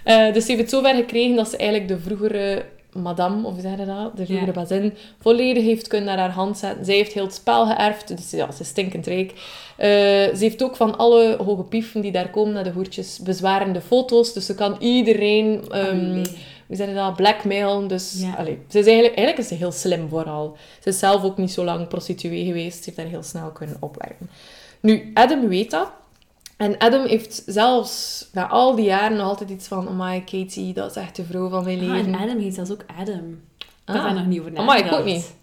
Eh, 0.04 0.32
dus 0.32 0.44
ze 0.44 0.50
heeft 0.50 0.62
het 0.62 0.70
zover 0.70 0.94
gekregen 0.94 1.36
dat 1.36 1.48
ze 1.50 1.56
eigenlijk 1.56 1.88
de 1.90 1.98
vroegere 1.98 2.64
madame, 2.92 3.46
of 3.46 3.52
hoe 3.52 3.60
zeg 3.60 3.78
je 3.78 3.84
dat? 3.86 4.16
De 4.16 4.24
vroegere 4.24 4.46
Ja. 4.46 4.52
bazin, 4.52 4.94
volledig 5.20 5.62
heeft 5.64 5.88
kunnen 5.88 6.06
naar 6.08 6.18
haar 6.18 6.30
hand 6.30 6.58
zetten. 6.58 6.84
Zij 6.84 6.94
heeft 6.94 7.12
heel 7.12 7.24
het 7.24 7.34
spel 7.34 7.66
geërfd, 7.66 8.08
dus 8.16 8.30
ja, 8.30 8.50
ze 8.52 8.60
is 8.62 8.68
stinkend 8.68 9.06
rijk. 9.06 9.30
Eh, 9.76 9.88
ze 9.88 10.36
heeft 10.38 10.62
ook 10.62 10.76
van 10.76 10.98
alle 10.98 11.36
hoge 11.44 11.62
pieven 11.62 12.00
die 12.00 12.12
daar 12.12 12.30
komen 12.30 12.52
naar 12.52 12.64
de 12.64 12.70
hoertjes 12.70 13.18
bezwarende 13.22 13.80
foto's. 13.80 14.32
Dus 14.32 14.46
ze 14.46 14.54
kan 14.54 14.76
iedereen, 14.80 15.62
Allee. 15.70 16.22
hoe 16.66 16.76
zeg 16.76 16.88
je 16.88 16.94
dat, 16.94 17.16
blackmailen. 17.16 17.88
Dus 17.88 18.14
Ja. 18.20 18.34
allee, 18.38 18.58
ze 18.68 18.78
is 18.78 18.84
eigenlijk, 18.86 19.14
eigenlijk 19.16 19.38
is 19.38 19.48
ze 19.48 19.54
heel 19.64 19.72
slim 19.72 20.08
vooral. 20.08 20.56
Ze 20.82 20.88
is 20.88 20.98
zelf 20.98 21.22
ook 21.24 21.36
niet 21.36 21.52
zo 21.52 21.64
lang 21.64 21.88
prostituee 21.88 22.44
geweest. 22.44 22.76
Ze 22.76 22.82
heeft 22.84 22.96
daar 22.96 23.06
heel 23.06 23.22
snel 23.22 23.48
kunnen 23.50 23.76
opwerken. 23.80 24.30
Nu, 24.80 25.10
Adam 25.14 25.48
weet 25.48 25.70
dat. 25.70 25.90
En 26.62 26.78
Adam 26.78 27.06
heeft 27.06 27.42
zelfs 27.46 28.28
na 28.32 28.48
al 28.48 28.74
die 28.74 28.84
jaren 28.84 29.16
nog 29.16 29.26
altijd 29.26 29.50
iets 29.50 29.68
van... 29.68 29.88
Amai, 29.88 30.24
Katie, 30.24 30.72
dat 30.72 30.90
is 30.90 30.96
echt 31.02 31.16
de 31.16 31.24
vrouw 31.24 31.48
van 31.48 31.64
mijn 31.64 31.78
Ah, 31.80 31.84
leven. 31.86 32.14
en 32.14 32.20
Adam 32.20 32.38
heet 32.38 32.54
zelfs 32.54 32.70
ook 32.70 32.84
Adam. 32.98 33.40
Ik 33.58 33.66
Ah. 33.84 33.94
had 33.94 34.04
daar 34.04 34.14
nog 34.14 34.26
niet 34.26 34.40
over 34.40 34.56
Amai, 34.56 34.80
nagedacht. 34.82 34.92
ik 34.92 34.98
ook 35.08 35.14
niet. 35.14 35.34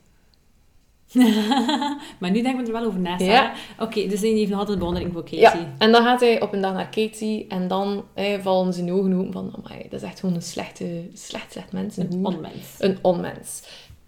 maar 2.20 2.32
nu 2.32 2.41
denken 2.41 2.61
we 2.61 2.67
er 2.67 2.72
wel 2.80 2.86
over 2.86 2.99
na, 2.99 3.15
Ja. 3.17 3.53
Oké, 3.80 4.07
dus 4.07 4.20
die 4.20 4.34
heeft 4.38 4.49
nog 4.49 4.59
altijd 4.59 4.78
bewondering 4.80 5.13
voor 5.13 5.22
Katie. 5.24 5.39
Ja, 5.39 5.74
en 5.78 5.91
dan 5.91 6.03
gaat 6.03 6.20
hij 6.20 6.41
op 6.41 6.53
een 6.53 6.61
dag 6.61 6.74
naar 6.74 6.89
Katie 6.89 7.47
en 7.47 7.67
dan 7.67 8.03
hè, 8.13 8.41
vallen 8.41 8.74
zijn 8.74 8.91
ogen 8.91 9.13
open 9.13 9.32
van... 9.32 9.53
Amai, 9.63 9.82
dat 9.89 10.01
is 10.01 10.07
echt 10.07 10.20
gewoon 10.20 10.36
een 10.36 10.41
slechte, 10.41 11.09
slecht, 11.13 11.51
slecht 11.51 11.72
mens. 11.72 11.97
Een, 11.97 12.11
Een 12.13 12.26
onmens. 12.26 12.53
een 12.78 12.97
onmens. 13.01 13.61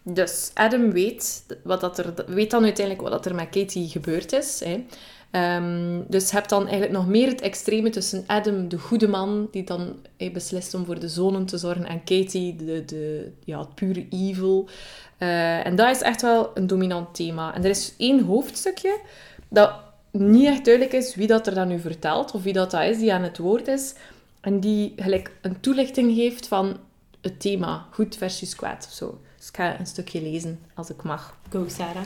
Dus 0.03 0.51
Adam 0.53 0.91
weet, 0.91 1.45
wat 1.63 1.81
dat 1.81 1.97
er, 1.97 2.13
weet 2.27 2.51
dan 2.51 2.63
uiteindelijk 2.63 3.07
wat 3.07 3.15
dat 3.23 3.25
er 3.25 3.35
met 3.35 3.49
Katie 3.49 3.89
gebeurd 3.89 4.31
is. 4.33 4.61
Hè. 4.65 4.83
Ehm, 5.31 6.01
dus 6.07 6.31
hebt 6.31 6.49
dan 6.49 6.61
eigenlijk 6.61 6.91
nog 6.91 7.07
meer 7.07 7.27
het 7.27 7.41
extreme 7.41 7.89
tussen 7.89 8.23
Adam, 8.27 8.69
de 8.69 8.77
goede 8.77 9.07
man, 9.07 9.47
die 9.51 9.63
dan 9.63 9.95
hè, 10.17 10.31
beslist 10.31 10.73
om 10.73 10.85
voor 10.85 10.99
de 10.99 11.09
zonen 11.09 11.45
te 11.45 11.57
zorgen, 11.57 11.85
en 11.85 12.03
Katie, 12.03 12.55
de, 12.55 12.85
de, 12.85 13.31
ja, 13.43 13.59
het 13.59 13.75
pure 13.75 14.07
evil. 14.09 14.69
Eh, 15.17 15.65
en 15.65 15.75
dat 15.75 15.89
is 15.95 16.01
echt 16.01 16.21
wel 16.21 16.51
een 16.53 16.67
dominant 16.67 17.15
thema. 17.15 17.55
En 17.55 17.63
er 17.63 17.69
is 17.69 17.93
één 17.97 18.23
hoofdstukje 18.23 18.99
dat 19.47 19.73
niet 20.11 20.47
echt 20.47 20.65
duidelijk 20.65 20.93
is 20.93 21.15
wie 21.15 21.27
dat 21.27 21.47
er 21.47 21.53
dan 21.53 21.67
nu 21.67 21.79
vertelt, 21.79 22.31
of 22.31 22.43
wie 22.43 22.53
dat, 22.53 22.71
dat 22.71 22.83
is 22.83 22.97
die 22.97 23.13
aan 23.13 23.23
het 23.23 23.37
woord 23.37 23.67
is, 23.67 23.93
en 24.41 24.59
die 24.59 24.93
gelijk 24.95 25.31
een 25.41 25.59
toelichting 25.59 26.15
geeft 26.15 26.47
van 26.47 26.77
het 27.21 27.39
thema, 27.39 27.85
goed 27.91 28.17
versus 28.17 28.55
kwaad 28.55 28.85
of 28.87 28.93
zo. 28.93 29.21
Dus 29.37 29.47
ik 29.47 29.55
ga 29.55 29.79
een 29.79 29.85
stukje 29.85 30.21
lezen, 30.21 30.59
als 30.73 30.89
ik 30.89 31.03
mag. 31.03 31.37
Go, 31.49 31.65
Sarah. 31.67 32.05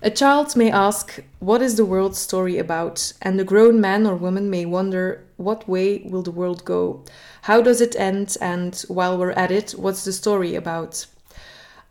A 0.00 0.10
child 0.10 0.54
may 0.54 0.70
ask, 0.70 1.24
What 1.40 1.60
is 1.60 1.74
the 1.74 1.84
world's 1.84 2.18
story 2.18 2.56
about? 2.56 3.12
And 3.20 3.36
the 3.36 3.44
grown 3.44 3.80
man 3.80 4.06
or 4.06 4.14
woman 4.14 4.48
may 4.48 4.64
wonder, 4.64 5.24
What 5.36 5.68
way 5.68 6.06
will 6.08 6.22
the 6.22 6.30
world 6.30 6.64
go? 6.64 7.02
How 7.42 7.60
does 7.60 7.80
it 7.80 7.96
end? 7.98 8.36
And 8.40 8.80
while 8.86 9.18
we're 9.18 9.32
at 9.32 9.50
it, 9.50 9.72
what's 9.72 10.04
the 10.04 10.12
story 10.12 10.54
about? 10.54 11.06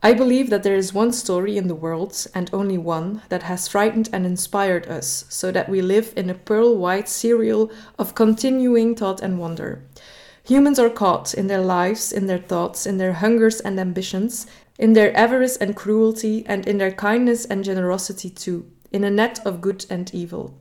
I 0.01 0.13
believe 0.13 0.49
that 0.51 0.63
there 0.63 0.77
is 0.77 0.93
one 0.93 1.11
story 1.11 1.57
in 1.57 1.67
the 1.67 1.75
world, 1.75 2.27
and 2.33 2.49
only 2.53 2.77
one, 2.77 3.23
that 3.27 3.43
has 3.43 3.67
frightened 3.67 4.07
and 4.13 4.25
inspired 4.25 4.87
us, 4.87 5.25
so 5.27 5.51
that 5.51 5.67
we 5.67 5.81
live 5.81 6.13
in 6.15 6.29
a 6.29 6.33
pearl 6.33 6.77
white 6.77 7.09
serial 7.09 7.69
of 7.99 8.15
continuing 8.15 8.95
thought 8.95 9.21
and 9.21 9.37
wonder. 9.37 9.81
Humans 10.45 10.79
are 10.79 10.89
caught 10.89 11.33
in 11.33 11.47
their 11.47 11.59
lives, 11.59 12.13
in 12.13 12.27
their 12.27 12.37
thoughts, 12.37 12.85
in 12.85 12.99
their 12.99 13.13
hungers 13.13 13.59
and 13.59 13.77
ambitions, 13.77 14.47
in 14.77 14.93
their 14.93 15.15
avarice 15.15 15.57
and 15.57 15.75
cruelty, 15.75 16.45
and 16.45 16.67
in 16.67 16.77
their 16.77 16.91
kindness 16.91 17.45
and 17.45 17.63
generosity 17.63 18.29
too, 18.29 18.71
in 18.91 19.03
a 19.03 19.09
net 19.09 19.39
of 19.45 19.61
good 19.61 19.85
and 19.89 20.13
evil. 20.13 20.57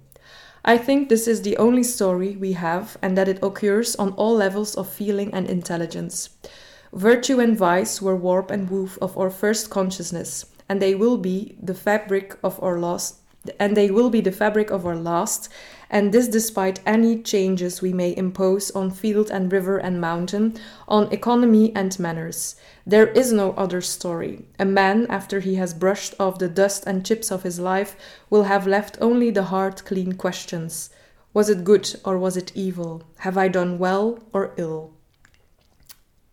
I 0.65 0.79
think 0.79 1.09
this 1.09 1.29
is 1.29 1.43
the 1.43 1.57
only 1.59 1.83
story 1.83 2.37
we 2.37 2.53
have, 2.53 2.97
and 3.03 3.17
that 3.17 3.29
it 3.29 3.43
occurs 3.43 3.95
on 3.97 4.13
all 4.13 4.35
levels 4.35 4.75
of 4.75 4.89
feeling 4.89 5.33
and 5.33 5.49
intelligence. 5.49 6.31
Virtue 6.93 7.41
and 7.41 7.57
vice 7.57 8.01
were 8.03 8.17
warp 8.17 8.51
and 8.51 8.71
woof 8.71 8.99
of 9.01 9.17
our 9.19 9.31
first 9.31 9.71
consciousness, 9.71 10.47
and 10.69 10.83
they 10.83 10.95
will 10.95 11.19
be 11.19 11.57
the 11.63 11.75
fabric 11.75 12.37
of 12.43 12.63
our 12.63 12.79
last 12.79 13.21
and 13.59 13.77
they 13.77 13.91
will 13.91 14.11
be 14.11 14.21
the 14.21 14.33
fabric 14.33 14.71
of 14.71 14.87
our 14.87 14.97
last, 14.97 15.49
and 15.91 16.13
this 16.13 16.29
despite 16.29 16.81
any 16.85 17.23
changes 17.23 17.81
we 17.83 17.93
may 17.93 18.15
impose 18.17 18.71
on 18.75 18.91
field 18.91 19.31
and 19.31 19.53
river 19.53 19.79
and 19.79 20.01
mountain, 20.01 20.55
on 20.87 21.13
economy 21.13 21.73
and 21.75 21.99
manners. 21.99 22.57
There 22.91 23.13
is 23.13 23.33
no 23.33 23.55
other 23.57 23.81
story. 23.81 24.45
A 24.59 24.65
man, 24.65 25.07
after 25.09 25.41
he 25.41 25.55
has 25.57 25.75
brushed 25.75 26.15
off 26.19 26.39
the 26.39 26.49
dust 26.49 26.87
and 26.87 27.05
chips 27.07 27.31
of 27.31 27.43
his 27.43 27.59
life, 27.59 27.95
will 28.31 28.45
have 28.45 28.67
left 28.71 28.99
only 29.01 29.33
the 29.33 29.43
hard, 29.43 29.85
clean 29.85 30.17
questions. 30.17 30.91
Was 31.33 31.49
it 31.49 31.65
good 31.65 32.01
or 32.05 32.19
was 32.19 32.37
it 32.37 32.53
evil? 32.55 33.03
Have 33.17 33.37
I 33.47 33.49
done 33.51 33.79
well 33.79 34.19
or 34.33 34.53
ill? 34.57 34.91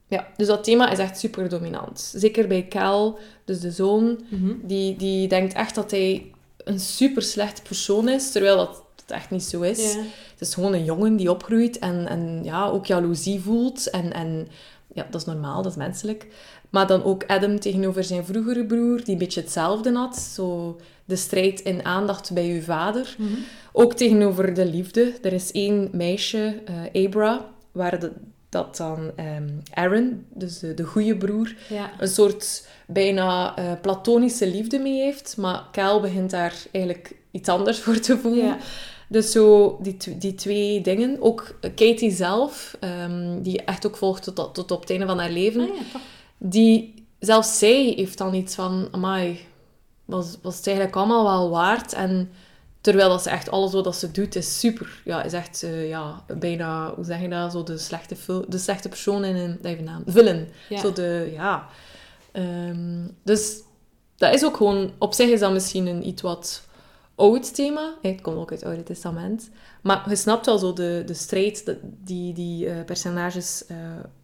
Ja, 0.07 0.27
dus 0.37 0.47
dat 0.47 0.63
thema 0.63 0.91
is 0.91 0.99
echt 0.99 1.19
super 1.19 1.49
dominant. 1.49 2.11
Zeker 2.15 2.47
bij 2.47 2.67
Cal, 2.67 3.19
dus 3.45 3.59
de 3.59 3.71
zoon, 3.71 4.19
Mhm. 4.29 4.51
die, 4.61 4.95
die 4.97 5.27
denkt 5.27 5.53
echt 5.53 5.75
dat 5.75 5.91
hij 5.91 6.31
een 6.57 6.79
super 6.79 7.21
slecht 7.21 7.63
persoon 7.63 8.09
is, 8.09 8.31
terwijl 8.31 8.57
dat, 8.57 8.83
dat 9.05 9.17
echt 9.17 9.29
niet 9.29 9.43
zo 9.43 9.61
is. 9.61 9.93
Ja. 9.93 9.99
Het 10.31 10.39
is 10.47 10.53
gewoon 10.53 10.73
een 10.73 10.83
jongen 10.85 11.15
die 11.15 11.31
opgroeit 11.31 11.79
en, 11.79 12.07
en 12.07 12.39
ja, 12.43 12.65
ook 12.67 12.85
jaloezie 12.85 13.39
voelt. 13.39 13.89
En, 13.89 14.13
en 14.13 14.47
ja, 14.93 15.07
dat 15.09 15.21
is 15.21 15.27
normaal, 15.27 15.61
dat 15.61 15.71
is 15.71 15.77
menselijk. 15.77 16.27
Maar 16.69 16.87
dan 16.87 17.03
ook 17.03 17.23
Adam 17.27 17.59
tegenover 17.59 18.03
zijn 18.03 18.25
vroegere 18.25 18.65
broer, 18.65 18.97
die 19.03 19.13
een 19.13 19.17
beetje 19.19 19.41
hetzelfde 19.41 19.91
had. 19.93 20.15
Zo 20.17 20.79
de 21.05 21.15
strijd 21.15 21.59
in 21.59 21.85
aandacht 21.85 22.33
bij 22.33 22.49
uw 22.49 22.61
vader. 22.61 23.15
Mhm. 23.17 23.29
Ook 23.71 23.93
tegenover 23.93 24.53
de 24.53 24.65
liefde. 24.65 25.13
Er 25.21 25.33
is 25.33 25.51
één 25.51 25.89
meisje, 25.91 26.61
eh, 26.91 27.05
Abra, 27.05 27.45
waar 27.71 27.99
de- 27.99 28.11
dat 28.49 28.77
dan 28.77 29.11
ehm, 29.15 29.49
Aaron, 29.73 30.25
dus 30.33 30.59
de, 30.59 30.73
de 30.73 30.83
goede 30.83 31.17
broer, 31.17 31.55
Ja. 31.69 31.91
een 31.99 32.07
soort 32.07 32.67
bijna 32.87 33.55
eh, 33.55 33.71
platonische 33.81 34.47
liefde 34.47 34.79
mee 34.79 35.01
heeft. 35.01 35.37
Maar 35.37 35.63
Cal 35.71 35.99
begint 36.01 36.29
daar 36.31 36.53
eigenlijk 36.71 37.15
iets 37.31 37.49
anders 37.49 37.79
voor 37.79 37.99
te 37.99 38.17
voelen. 38.17 38.45
Ja. 38.45 38.57
Dus 39.13 39.31
zo 39.31 39.77
die, 39.81 39.97
die 40.17 40.35
twee 40.35 40.81
dingen. 40.81 41.17
Ook 41.19 41.55
Katie 41.61 42.11
zelf, 42.11 42.77
ehm, 42.79 43.41
die 43.41 43.61
echt 43.61 43.85
ook 43.87 43.97
volgt 43.97 44.23
tot, 44.23 44.53
tot 44.53 44.71
op 44.71 44.79
het 44.81 44.89
einde 44.89 45.05
van 45.05 45.19
haar 45.19 45.31
leven. 45.31 45.61
Ah, 45.61 45.75
ja. 45.75 45.99
Die, 46.37 47.05
zelfs 47.19 47.57
zij 47.57 47.93
heeft 47.95 48.17
dan 48.17 48.33
iets 48.33 48.55
van... 48.55 48.87
Amai, 48.91 49.39
was, 50.05 50.37
was 50.41 50.57
het 50.57 50.67
eigenlijk 50.67 50.97
allemaal 50.97 51.23
wel 51.23 51.49
waard? 51.49 51.93
En 51.93 52.31
terwijl 52.81 53.09
dat 53.09 53.23
ze 53.23 53.29
echt 53.29 53.51
alles 53.51 53.73
wat 53.73 53.95
ze 53.95 54.11
doet 54.11 54.35
is 54.35 54.59
super. 54.59 55.01
Ja, 55.05 55.23
is 55.23 55.33
echt 55.33 55.63
eh, 55.63 55.87
ja, 55.87 56.23
bijna... 56.37 56.93
Hoe 56.95 57.05
zeg 57.05 57.21
je 57.21 57.29
dat? 57.29 57.51
Zo 57.51 57.63
de 57.63 57.77
slechte, 57.77 58.15
de 58.47 58.57
slechte 58.57 58.89
persoon 58.89 59.23
in 59.23 59.35
een... 59.35 59.59
Even 59.63 59.83
naam. 59.83 60.03
Villain. 60.05 60.47
Ja. 60.69 60.79
Zo 60.79 60.93
de... 60.93 61.29
Ja. 61.33 61.67
Ehm, 62.31 63.07
dus 63.23 63.61
dat 64.15 64.33
is 64.33 64.43
ook 64.43 64.57
gewoon... 64.57 64.91
Op 64.97 65.13
zich 65.13 65.29
is 65.29 65.39
dat 65.39 65.51
misschien 65.51 65.87
een 65.87 66.07
iets 66.07 66.21
wat 66.21 66.71
oud 67.15 67.55
thema. 67.55 67.93
Het 68.01 68.21
komt 68.21 68.37
ook 68.37 68.51
uit 68.51 68.59
het 68.59 68.69
Oude 68.69 68.83
Testament. 68.83 69.49
Maar 69.81 70.09
je 70.09 70.15
snapt 70.15 70.45
wel 70.45 70.57
zo 70.57 70.73
de, 70.73 71.03
de 71.05 71.13
strijd 71.13 71.75
die 72.03 72.33
die 72.33 72.67
eh, 72.69 72.85
personages 72.85 73.65
eh, 73.65 73.77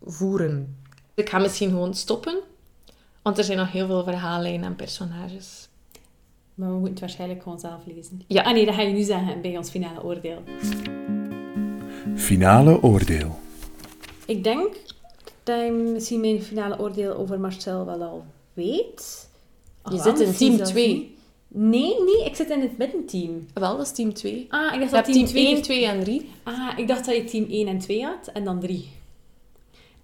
voeren. 0.04 0.78
Ik 1.14 1.30
ga 1.30 1.38
misschien 1.40 1.70
gewoon 1.70 1.94
stoppen. 1.94 2.40
Want 3.22 3.38
er 3.38 3.44
zijn 3.44 3.58
nog 3.58 3.72
heel 3.72 3.86
veel 3.88 4.04
verhaallijnen 4.04 4.64
en 4.66 4.76
personages. 4.76 5.68
Maar 6.54 6.68
we 6.68 6.74
moeten 6.74 6.92
het 6.92 7.00
waarschijnlijk 7.00 7.44
gewoon 7.44 7.60
zelf 7.60 7.82
lezen. 7.86 8.22
Ja. 8.28 8.44
Ah 8.44 8.54
nee, 8.54 8.66
dat 8.66 8.76
ga 8.76 8.82
je 8.82 8.94
nu 8.94 9.02
zeggen 9.02 9.42
bij 9.42 9.58
ons 9.58 9.70
finale 9.70 10.04
oordeel. 10.04 10.44
Finale 12.16 12.84
oordeel. 12.84 13.40
Ik 14.26 14.44
denk 14.44 14.76
dat 15.44 15.60
je 15.66 15.72
misschien 15.72 16.20
mijn 16.20 16.42
finale 16.42 16.80
oordeel 16.80 17.14
over 17.16 17.40
Marcel 17.40 17.86
wel 17.86 18.02
al 18.04 18.26
weet. 18.54 19.30
Je 19.84 19.98
Ah, 19.98 20.04
zit 20.04 20.20
in 20.20 20.34
team 20.34 20.56
zelfs 20.56 20.72
2. 20.72 21.18
Nee, 21.52 21.95
nee, 22.04 22.26
ik 22.26 22.36
zit 22.36 22.50
in 22.50 22.62
het 22.62 22.78
middenteam. 22.78 23.45
Wel, 23.54 23.78
dat 23.78 23.86
is 23.86 23.91
team 23.91 24.14
2. 24.14 24.45
Ah, 24.50 24.74
ik 24.74 24.80
dacht 24.80 24.91
dat 24.91 25.04
team 25.06 25.16
team 25.18 25.28
2... 25.28 25.45
1, 25.47 25.62
2 25.62 25.86
en 25.86 26.00
3. 26.04 26.30
Ah, 26.43 26.70
ik 26.78 26.88
dacht 26.88 27.06
dat 27.06 27.16
je 27.16 27.24
team 27.24 27.45
1 27.50 27.68
en 27.68 27.80
2 27.80 28.04
had 28.04 28.28
en 28.34 28.43
dan 28.43 28.60
3. 28.60 28.89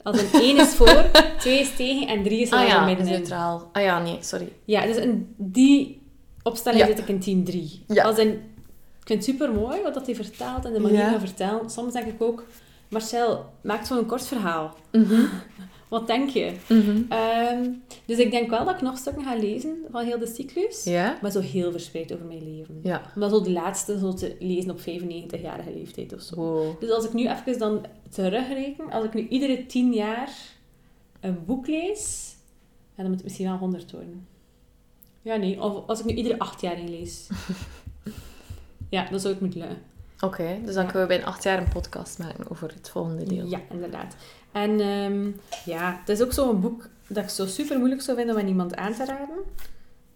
Als 0.03 0.21
een 0.21 0.41
1 0.41 0.57
is 0.57 0.73
voor, 0.73 1.05
2 1.39 1.59
is 1.59 1.75
tegen 1.75 2.07
en 2.07 2.23
3 2.23 2.39
is 2.39 2.51
Ah 2.51 2.67
ja, 2.67 2.85
middenin. 2.85 3.11
neutraal. 3.13 3.69
Ah 3.73 3.83
ja, 3.83 3.99
nee, 4.01 4.17
sorry. 4.21 4.51
Ja, 4.65 4.85
dus 4.85 4.95
in 4.97 5.33
die 5.37 6.01
opstelling 6.43 6.81
Ja. 6.81 6.87
zit 6.87 6.99
ik 6.99 7.07
in 7.07 7.19
team 7.19 7.43
3. 7.43 7.83
Ja. 7.87 8.03
Als 8.03 8.17
in, 8.17 8.27
ik 8.29 9.05
vind 9.07 9.25
het 9.25 9.29
super 9.35 9.53
mooi 9.53 9.81
wat 9.81 9.93
dat 9.93 10.05
hij 10.05 10.15
vertaalt 10.15 10.65
en 10.65 10.73
de 10.73 10.79
manier 10.79 10.97
Ja. 10.99 11.09
van 11.11 11.19
vertellen. 11.19 11.69
Soms 11.69 11.93
denk 11.93 12.07
ik 12.07 12.21
ook, 12.21 12.43
Marcel, 12.89 13.45
maak 13.63 13.85
zo'n 13.85 14.05
kort 14.05 14.27
verhaal. 14.27 14.75
Mhm. 14.91 15.21
Wat 15.87 16.07
denk 16.07 16.29
je? 16.29 16.53
Mhm. 16.69 17.01
Ehm, 17.09 17.69
dus 18.05 18.17
ik 18.17 18.31
denk 18.31 18.49
wel 18.49 18.65
dat 18.65 18.75
ik 18.75 18.81
nog 18.81 18.97
stukken 18.97 19.23
ga 19.23 19.35
lezen 19.35 19.77
van 19.91 20.05
heel 20.05 20.19
de 20.19 20.27
cyclus. 20.27 20.83
Maar 21.21 21.31
zo 21.31 21.39
heel 21.39 21.71
verspreid 21.71 22.13
over 22.13 22.25
mijn 22.25 22.55
leven. 22.55 22.79
Ja. 22.83 23.01
Om 23.15 23.21
dan 23.21 23.29
zo 23.29 23.41
de 23.41 23.51
laatste 23.51 23.99
zo 23.99 24.13
te 24.13 24.35
lezen 24.39 24.71
op 24.71 24.79
95-jarige 24.79 25.71
leeftijd 25.73 26.13
of 26.13 26.21
zo. 26.21 26.35
Wow. 26.35 26.79
Dus 26.79 26.89
als 26.91 27.05
ik 27.05 27.13
nu 27.13 27.27
even 27.29 27.59
dan 27.59 27.85
terugreken, 28.09 28.91
als 28.91 29.05
ik 29.05 29.13
nu 29.13 29.27
iedere 29.27 29.65
10 29.65 29.93
jaar 29.93 30.29
een 31.19 31.45
boek 31.45 31.67
lees, 31.67 32.35
ja, 32.95 33.01
dan 33.03 33.05
moet 33.05 33.15
het 33.15 33.23
misschien 33.23 33.47
wel 33.47 33.57
100 33.57 33.91
worden. 33.91 34.27
Ja, 35.21 35.35
nee. 35.35 35.61
Of 35.61 35.87
als 35.87 35.99
ik 35.99 36.05
nu 36.05 36.13
iedere 36.13 36.39
8 36.39 36.61
jaar 36.61 36.77
een 36.77 36.89
lees. 36.89 37.27
ja, 38.89 39.09
dan 39.09 39.19
zou 39.19 39.33
het 39.33 39.41
moeten 39.41 39.59
lukken. 39.59 39.77
Oké, 40.19 40.59
dus 40.65 40.73
dan 40.73 40.83
Ja. 40.83 40.89
kunnen 40.91 41.07
we 41.07 41.13
binnen 41.13 41.27
acht 41.33 41.43
jaar 41.43 41.57
een 41.57 41.69
podcast 41.69 42.19
maken 42.19 42.49
over 42.51 42.71
het 42.73 42.89
volgende 42.89 43.23
deel. 43.23 43.45
Ja, 43.47 43.59
inderdaad. 43.71 44.15
En 44.55 44.79
ehm, 44.79 45.27
ja, 45.65 45.97
het 45.99 46.09
is 46.09 46.21
ook 46.21 46.33
zo'n 46.33 46.61
boek 46.61 46.87
dat 47.07 47.23
ik 47.23 47.29
zo 47.29 47.45
super 47.45 47.77
moeilijk 47.77 48.01
zou 48.01 48.17
vinden 48.17 48.35
om 48.35 48.41
aan 48.41 48.47
iemand 48.47 48.75
aan 48.75 48.93
te 48.93 49.05
raden. 49.05 49.37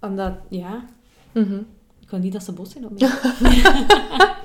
Omdat, 0.01 0.33
ja, 0.49 0.85
Mhm. 1.31 1.55
ik 2.01 2.09
wil 2.09 2.19
niet 2.19 2.33
dat 2.33 2.43
ze 2.43 2.51
boos 2.51 2.71
zijn 2.71 2.85
op 2.85 2.91
mij. 2.99 3.09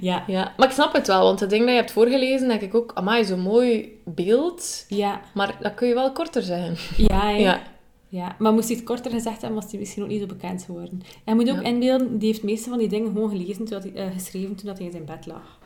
ja, 0.00 0.24
Ja, 0.26 0.52
maar 0.56 0.66
ik 0.66 0.72
snap 0.74 0.92
het 0.92 1.06
wel, 1.06 1.22
want 1.22 1.40
het 1.40 1.50
ding 1.50 1.62
dat 1.62 1.70
je 1.70 1.76
hebt 1.76 1.92
voorgelezen, 1.92 2.48
denk 2.48 2.60
ik 2.60 2.74
ook, 2.74 2.90
amai, 2.94 3.24
zo'n 3.24 3.40
mooi 3.40 4.00
beeld. 4.04 4.84
ja, 4.88 5.20
Maar 5.34 5.56
dat 5.60 5.74
kun 5.74 5.88
je 5.88 5.94
wel 5.94 6.12
korter 6.12 6.42
zeggen. 6.42 6.76
ja. 7.06 7.28
Ja. 7.30 7.62
Ja, 8.08 8.36
maar 8.38 8.52
moest 8.52 8.68
hij 8.68 8.76
het 8.76 8.86
korter 8.86 9.10
gezegd 9.10 9.40
hebben, 9.40 9.60
was 9.60 9.70
hij 9.70 9.80
misschien 9.80 10.02
ook 10.02 10.08
niet 10.08 10.20
zo 10.20 10.26
bekend 10.26 10.62
geworden. 10.62 11.02
En 11.24 11.38
je 11.38 11.44
moet 11.44 11.50
ook 11.56 11.62
Ja. 11.62 11.68
inbeelden, 11.68 12.18
die 12.18 12.28
heeft 12.28 12.40
de 12.40 12.46
meeste 12.46 12.68
van 12.68 12.78
die 12.78 12.88
dingen 12.88 13.12
gewoon 13.12 13.30
gelezen, 13.30 13.64
toen 13.64 13.80
hij, 13.80 13.92
eh, 13.94 14.12
geschreven 14.12 14.54
toen 14.54 14.66
dat 14.66 14.76
hij 14.76 14.86
in 14.86 14.92
zijn 14.92 15.04
bed 15.04 15.26
lag. 15.26 15.58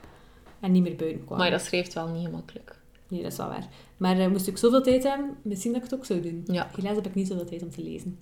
En 0.60 0.72
niet 0.72 0.82
meer 0.82 0.96
buiten 0.96 1.24
kwam. 1.24 1.38
Maar 1.38 1.50
dat 1.50 1.60
schrijft 1.62 1.94
wel 1.94 2.08
niet 2.08 2.24
gemakkelijk. 2.24 2.77
Nee, 3.08 3.22
dat 3.22 3.32
is 3.32 3.38
wel 3.38 3.48
waar. 3.48 3.66
Maar 3.96 4.18
eh, 4.18 4.26
moest 4.26 4.46
ik 4.46 4.58
zoveel 4.58 4.82
tijd 4.82 5.02
hebben, 5.02 5.36
misschien 5.42 5.72
dat 5.72 5.82
ik 5.84 5.90
het 5.90 5.98
ook 5.98 6.06
zou 6.06 6.20
doen. 6.20 6.44
Ja. 6.46 6.70
Helaas 6.76 6.94
heb 6.94 7.06
ik 7.06 7.14
niet 7.14 7.28
zoveel 7.28 7.44
tijd 7.44 7.62
om 7.62 7.70
te 7.70 7.82
lezen. 7.82 8.18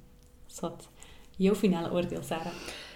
Zat. 0.47 0.89
Jouw 1.37 1.55
finale 1.55 1.93
oordeel, 1.93 2.22
Sarah. 2.22 2.47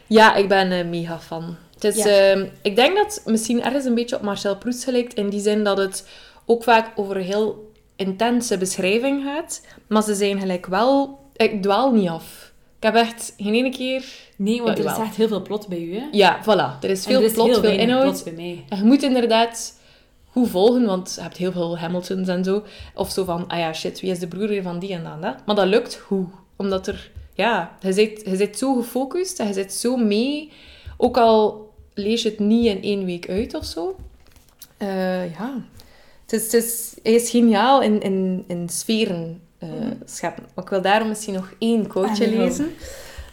Ja, 0.06 0.34
ik 0.34 0.48
ben 0.48 0.72
eh, 0.72 0.86
mega 0.86 1.18
fan. 1.20 1.56
Het 1.74 1.84
is, 1.84 1.96
Ja. 1.96 2.06
ehm, 2.06 2.46
ik 2.62 2.76
denk 2.76 2.96
dat 2.96 3.22
misschien 3.26 3.62
ergens 3.62 3.84
een 3.84 3.94
beetje 3.94 4.16
op 4.16 4.22
Marcel 4.22 4.56
Proust 4.56 4.84
gelijkt, 4.84 5.14
in 5.14 5.28
die 5.28 5.40
zin 5.40 5.64
dat 5.64 5.78
het 5.78 6.08
ook 6.46 6.62
vaak 6.62 6.98
over 6.98 7.16
een 7.16 7.22
heel 7.22 7.72
intense 7.96 8.58
beschrijving 8.58 9.22
gaat, 9.24 9.66
maar 9.86 10.02
ze 10.02 10.14
zijn 10.14 10.40
gelijk 10.40 10.66
wel... 10.66 11.18
Ik 11.36 11.62
dwaal 11.62 11.92
niet 11.92 12.08
af. 12.08 12.52
Ik 12.76 12.82
heb 12.82 12.94
echt 12.94 13.34
geen 13.36 13.54
ene 13.54 13.70
keer... 13.70 14.04
Nee, 14.36 14.62
want 14.62 14.78
er 14.78 14.84
is 14.84 14.98
echt 14.98 15.16
heel 15.16 15.28
veel 15.28 15.42
plot 15.42 15.68
bij 15.68 15.80
u, 15.80 15.96
hè? 15.96 16.06
Ja, 16.10 16.40
voilà. 16.42 16.82
Er 16.84 16.90
is 16.90 17.04
veel 17.04 17.18
er 17.18 17.24
is 17.24 17.32
plot, 17.32 17.58
veel 17.58 17.70
inhoud. 17.78 18.02
plot 18.02 18.24
bij 18.24 18.32
mij. 18.32 18.64
En 18.68 18.78
je 18.78 18.84
moet 18.84 19.02
inderdaad 19.02 19.79
goed 20.30 20.48
volgen, 20.48 20.84
want 20.84 21.12
je 21.14 21.20
hebt 21.20 21.36
heel 21.36 21.52
veel 21.52 21.78
Hamiltons 21.78 22.28
en 22.28 22.44
zo. 22.44 22.62
Of 22.94 23.10
zo 23.10 23.24
van, 23.24 23.44
ah 23.48 23.58
ja, 23.58 23.72
shit, 23.72 24.00
wie 24.00 24.10
is 24.10 24.18
de 24.18 24.28
broer 24.28 24.62
van 24.62 24.78
die 24.78 24.92
en 24.92 25.02
dan 25.02 25.20
dat? 25.20 25.36
Maar 25.46 25.54
dat 25.54 25.66
lukt 25.66 25.94
goed. 25.94 26.28
Omdat 26.56 26.86
er, 26.86 27.10
ja, 27.34 27.76
je 27.80 27.92
zit, 27.92 28.22
je 28.24 28.36
zit 28.36 28.58
zo 28.58 28.74
gefocust 28.74 29.38
en 29.38 29.46
je 29.46 29.52
zit 29.52 29.72
zo 29.72 29.96
mee. 29.96 30.52
Ook 30.96 31.16
al 31.16 31.70
lees 31.94 32.22
je 32.22 32.28
het 32.28 32.38
niet 32.38 32.66
in 32.66 32.82
één 32.82 33.04
week 33.04 33.28
uit 33.28 33.54
of 33.54 33.64
zo. 33.64 33.96
Eh, 34.76 35.32
ja, 35.32 35.54
het 36.22 36.32
is, 36.32 36.42
het 36.42 36.52
is, 36.52 36.94
hij 37.02 37.12
is 37.12 37.30
geniaal 37.30 37.82
in, 37.82 38.00
in, 38.00 38.44
in 38.46 38.68
sferen 38.68 39.40
eh, 39.58 39.68
scheppen. 40.04 40.44
Maar 40.54 40.64
ik 40.64 40.70
wil 40.70 40.82
daarom 40.82 41.08
misschien 41.08 41.34
nog 41.34 41.52
één 41.58 41.86
quoteje 41.86 42.30
Ah, 42.30 42.36
lezen. 42.36 42.70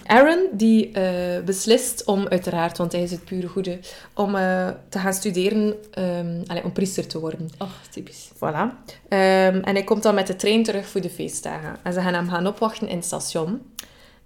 Aaron, 0.08 0.48
die 0.52 0.92
eh, 0.92 1.44
beslist 1.44 2.06
om, 2.06 2.28
uiteraard, 2.28 2.78
want 2.78 2.92
hij 2.92 3.02
is 3.02 3.12
het 3.12 3.26
pure 3.26 3.48
goede, 3.48 3.80
om 4.14 4.36
eh, 4.36 4.70
te 4.90 5.00
gaan 5.00 5.14
studeren, 5.14 5.76
ehm 5.92 6.42
allee, 6.48 6.64
om 6.64 6.72
priester 6.72 7.08
te 7.08 7.20
worden. 7.20 7.50
Och, 7.58 7.82
typisch. 7.90 8.30
Voilà. 8.36 8.94
Ehm, 9.08 9.60
en 9.62 9.74
hij 9.74 9.84
komt 9.84 10.04
dan 10.04 10.16
met 10.16 10.28
de 10.28 10.36
trein 10.36 10.64
terug 10.64 10.88
voor 10.88 11.02
de 11.02 11.10
feestdagen. 11.10 11.76
En 11.84 11.94
ze 11.94 12.02
gaan 12.02 12.14
hem 12.14 12.30
gaan 12.30 12.48
opwachten 12.48 12.88
in 12.88 12.96
het 12.96 13.06
station. 13.06 13.62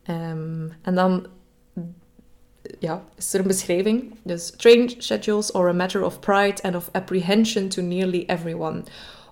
Ehm, 0.03 0.67
en 0.81 0.95
dan 0.95 1.27
ja, 2.79 3.03
is 3.17 3.33
er 3.33 3.39
een 3.39 3.47
beschrijving. 3.47 4.13
Dus, 4.23 4.49
train 4.57 4.89
schedules 4.97 5.53
are 5.53 5.69
a 5.69 5.73
matter 5.73 6.03
of 6.03 6.19
pride 6.19 6.61
and 6.61 6.75
of 6.75 6.89
apprehension 6.91 7.67
to 7.67 7.81
nearly 7.81 8.23
everyone. 8.27 8.83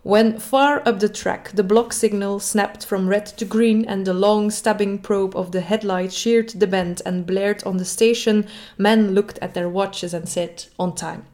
When 0.04 0.40
far 0.40 0.82
up 0.88 1.00
the 1.00 1.10
track, 1.10 1.52
the 1.54 1.64
block 1.64 1.92
signal 1.92 2.40
snapped 2.40 2.86
from 2.86 3.10
red 3.10 3.26
to 3.26 3.44
green 3.44 3.84
and 3.84 4.08
the 4.08 4.14
long 4.14 4.50
stabbing 4.50 5.00
probe 5.00 5.36
of 5.36 5.52
the 5.52 5.60
headlight 5.60 6.14
sheared 6.14 6.50
the 6.50 6.68
bend 6.68 7.02
and 7.06 7.26
blared 7.26 7.64
on 7.66 7.78
the 7.78 7.86
station, 7.86 8.48
men 8.78 9.14
looked 9.14 9.40
at 9.40 9.54
their 9.54 9.68
watches 9.68 10.14
and 10.14 10.30
said, 10.30 10.66
on 10.80 10.96
time. 10.96 11.26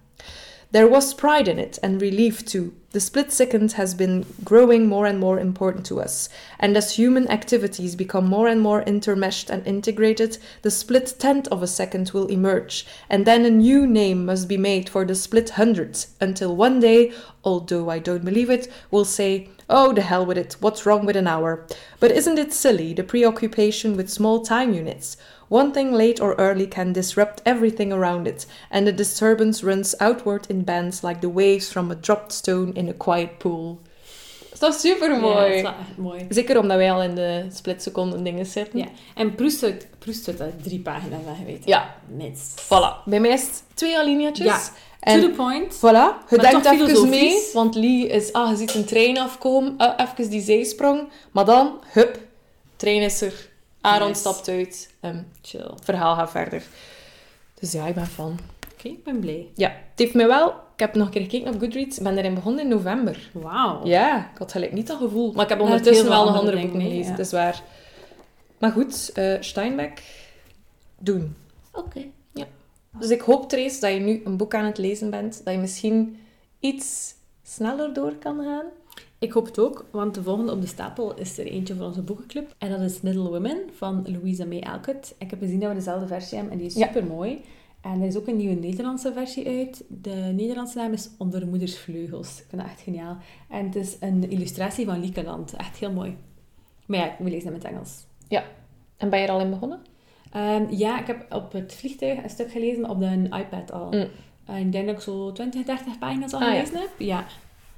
There 0.71 0.87
was 0.87 1.13
pride 1.13 1.47
in 1.47 1.59
it 1.59 1.77
and 1.83 2.01
relief 2.01 2.43
too. 2.43 2.73
The 2.95 3.01
split 3.01 3.29
second 3.33 3.73
has 3.73 3.93
been 3.93 4.25
growing 4.45 4.87
more 4.87 5.05
and 5.05 5.19
more 5.19 5.37
important 5.37 5.85
to 5.87 5.99
us. 5.99 6.29
And 6.57 6.77
as 6.77 6.95
human 6.95 7.29
activities 7.29 7.93
become 7.93 8.25
more 8.25 8.47
and 8.47 8.61
more 8.61 8.85
intermeshed 8.85 9.49
and 9.49 9.67
integrated, 9.67 10.37
the 10.61 10.71
split 10.71 11.15
tenth 11.19 11.49
of 11.49 11.61
a 11.61 11.67
second 11.67 12.11
will 12.11 12.27
emerge. 12.27 12.87
And 13.09 13.25
then 13.25 13.43
a 13.43 13.49
new 13.49 13.85
name 13.85 14.25
must 14.25 14.47
be 14.47 14.55
made 14.55 14.87
for 14.87 15.03
the 15.03 15.13
split 15.13 15.49
hundredth 15.49 16.15
until 16.21 16.55
one 16.55 16.79
day, 16.79 17.11
although 17.43 17.89
I 17.89 17.99
don't 17.99 18.23
believe 18.23 18.49
it, 18.49 18.71
we'll 18.91 19.03
say, 19.03 19.49
Oh, 19.69 19.91
the 19.91 20.01
hell 20.01 20.25
with 20.25 20.37
it, 20.37 20.55
what's 20.61 20.85
wrong 20.85 21.05
with 21.05 21.17
an 21.17 21.27
hour? 21.27 21.67
But 21.99 22.11
isn't 22.11 22.39
it 22.39 22.53
silly, 22.53 22.93
the 22.93 23.03
preoccupation 23.03 23.97
with 23.97 24.09
small 24.09 24.45
time 24.45 24.73
units? 24.73 25.17
One 25.47 25.71
thing 25.71 25.93
late 25.93 26.21
or 26.23 26.35
early 26.37 26.67
can 26.67 26.91
disrupt 26.93 27.41
everything 27.43 27.93
around 27.93 28.27
it, 28.27 28.47
and 28.69 28.85
the 28.85 28.93
disturbance 28.93 29.65
runs 29.65 29.99
outward 29.99 30.45
in 30.49 30.63
bands 30.63 31.01
like 31.01 31.19
the 31.19 31.31
waves 31.33 31.69
from 31.71 31.91
a 31.91 31.95
dropped 31.95 32.33
stone 32.33 32.71
in 32.73 32.89
a 32.89 32.93
quiet 32.93 33.37
pool. 33.37 33.79
Dat 34.59 34.73
is 34.73 34.81
toch 34.81 34.91
super 34.91 35.07
Ja, 35.09 35.13
dat 35.19 35.21
mooi? 35.21 35.53
is 35.53 35.61
wel 35.61 35.71
echt 35.71 35.97
mooi. 35.97 36.25
Zeker 36.29 36.59
omdat 36.59 36.77
wij 36.77 36.91
al 36.91 37.03
in 37.03 37.15
de 37.15 37.45
splitseconden 37.53 38.23
dingen 38.23 38.45
zitten. 38.45 38.79
Ja. 38.79 38.85
En 39.15 39.35
Proest 39.35 39.59
zou, 39.59 39.73
Proest 39.99 40.25
dat 40.25 40.63
drie 40.63 40.79
pagina's 40.79 41.19
hebben 41.25 41.45
weten. 41.45 41.63
Ja. 41.65 41.95
Minst. 42.07 42.61
Voilà. 42.63 43.03
Bij 43.05 43.19
mij 43.19 43.29
is 43.31 43.41
het 43.41 43.63
twee 43.73 43.97
alineaatjes. 43.97 44.45
Ja. 44.47 44.59
En 44.99 45.21
To 45.21 45.27
the 45.27 45.33
point. 45.33 45.75
voilà, 45.75 46.29
je 46.29 46.37
denkt 46.37 46.65
even 46.65 47.09
mee, 47.09 47.39
want 47.53 47.75
Lee 47.75 48.07
is, 48.07 48.33
ah, 48.33 48.49
je 48.49 48.55
ziet 48.55 48.73
een 48.73 48.85
trein 48.85 49.17
afkomen, 49.19 49.75
uh, 49.77 49.91
even 49.97 50.29
die 50.29 50.41
zijsprong, 50.41 51.09
maar 51.31 51.45
dan, 51.45 51.79
hup, 51.91 52.19
trein 52.75 53.01
is 53.01 53.21
er, 53.21 53.49
Aaron 53.85 54.07
Nice. 54.07 54.19
stapt 54.19 54.47
uit, 54.47 54.93
en 54.99 55.31
Chill. 55.41 55.61
het 55.75 55.85
verhaal 55.85 56.15
gaat 56.15 56.31
verder. 56.31 56.63
Dus 57.59 57.71
ja, 57.71 57.85
ik 57.87 57.95
ben 57.95 58.05
fan. 58.07 58.39
Oké, 58.73 58.87
ik 58.87 59.03
ben 59.03 59.19
blij. 59.19 59.47
Ja, 59.55 59.67
het 59.69 59.99
heeft 59.99 60.13
me 60.13 60.25
wel, 60.27 60.47
ik 60.49 60.79
heb 60.79 60.95
nog 60.95 61.05
een 61.05 61.11
keer 61.13 61.21
gekeken 61.21 61.53
op 61.53 61.59
Goodreads, 61.59 61.97
ik 61.97 62.03
ben 62.03 62.17
erin 62.17 62.33
begonnen 62.33 62.63
in 62.63 62.69
november. 62.69 63.29
Wauw. 63.33 63.85
Ja, 63.85 64.29
ik 64.33 64.37
had 64.37 64.51
gelijk 64.51 64.71
niet 64.73 64.87
dat 64.87 64.97
gevoel. 64.97 65.31
Maar 65.33 65.43
ik 65.43 65.49
heb 65.49 65.57
Ja, 65.59 65.63
ondertussen 65.65 66.09
wel 66.09 66.25
nog 66.25 66.37
andere 66.37 66.61
boeken 66.61 66.81
gelezen, 66.81 67.11
ja. 67.11 67.17
dat 67.17 67.25
is 67.25 67.31
waar. 67.31 67.61
Maar 68.59 68.71
goed, 68.71 69.11
eh, 69.13 69.33
Steinbeck, 69.39 70.01
doen. 70.99 71.35
Oké. 71.73 72.01
Dus 72.99 73.09
ik 73.09 73.21
hoop, 73.21 73.49
Trace, 73.49 73.79
dat 73.79 73.91
je 73.93 73.99
nu 73.99 74.21
een 74.25 74.37
boek 74.37 74.53
aan 74.55 74.65
het 74.65 74.77
lezen 74.77 75.09
bent, 75.09 75.41
dat 75.43 75.53
je 75.53 75.59
misschien 75.59 76.19
iets 76.59 77.13
sneller 77.43 77.93
door 77.93 78.13
kan 78.15 78.43
gaan. 78.43 78.65
Ik 79.25 79.31
hoop 79.31 79.45
het 79.45 79.59
ook, 79.59 79.85
want 79.91 80.13
de 80.15 80.23
volgende 80.23 80.51
op 80.51 80.61
de 80.61 80.67
stapel 80.67 81.15
is 81.15 81.37
er 81.37 81.45
eentje 81.45 81.75
van 81.75 81.85
onze 81.85 82.01
boekenclub. 82.01 82.55
En 82.57 82.69
dat 82.69 82.79
is 82.81 83.01
Little 83.01 83.29
Women 83.29 83.57
van 83.75 84.05
Louisa 84.11 84.45
May 84.45 84.59
Alcott. 84.61 85.15
Ik 85.17 85.29
heb 85.29 85.39
gezien 85.39 85.59
dat 85.59 85.69
we 85.69 85.75
dezelfde 85.75 86.07
versie 86.07 86.33
hebben 86.37 86.53
en 86.53 86.59
die 86.59 86.67
is 86.67 86.75
Ja. 86.75 86.85
super 86.87 87.05
mooi. 87.05 87.41
En 87.81 88.01
er 88.01 88.07
is 88.07 88.15
ook 88.17 88.27
een 88.27 88.37
nieuwe 88.37 88.55
Nederlandse 88.55 89.13
versie 89.13 89.47
uit. 89.47 89.83
De 89.87 90.31
Nederlandse 90.35 90.77
naam 90.77 90.93
is 90.93 91.09
Onder 91.17 91.47
Moeders 91.47 91.77
Vleugels. 91.79 92.39
Ik 92.39 92.45
vind 92.49 92.61
dat 92.61 92.71
echt 92.71 92.81
geniaal. 92.81 93.17
En 93.49 93.65
het 93.65 93.75
is 93.75 93.97
een 93.99 94.29
illustratie 94.29 94.85
van 94.85 94.99
Liekeland. 94.99 95.53
Echt 95.53 95.77
heel 95.77 95.91
mooi. 95.91 96.17
Maar 96.85 96.99
ja, 96.99 97.15
we 97.19 97.29
lezen 97.29 97.53
het 97.53 97.63
Engels. 97.63 98.05
En 98.97 99.09
ben 99.09 99.19
je 99.19 99.25
er 99.25 99.31
al 99.31 99.39
in 99.39 99.49
begonnen? 99.49 99.79
Ehm, 100.31 100.63
ja, 100.69 100.99
ik 100.99 101.07
heb 101.07 101.25
op 101.33 101.51
het 101.51 101.73
vliegtuig 101.73 102.23
een 102.23 102.29
stuk 102.29 102.51
gelezen, 102.51 102.89
op 102.89 102.99
de 102.99 103.27
iPad 103.39 103.71
al. 103.71 103.91
Mm. 103.91 104.07
En 104.45 104.55
ik 104.65 104.71
denk 104.71 104.85
dat 104.85 104.95
ik 104.95 105.01
zo 105.01 105.31
20, 105.31 105.63
30 105.65 105.97
pagina's 105.99 106.33
al 106.33 106.39
Ah, 106.41 106.45
ja. 106.47 106.53
gelezen 106.53 106.79
heb. 106.79 106.89
Ja. 106.97 107.25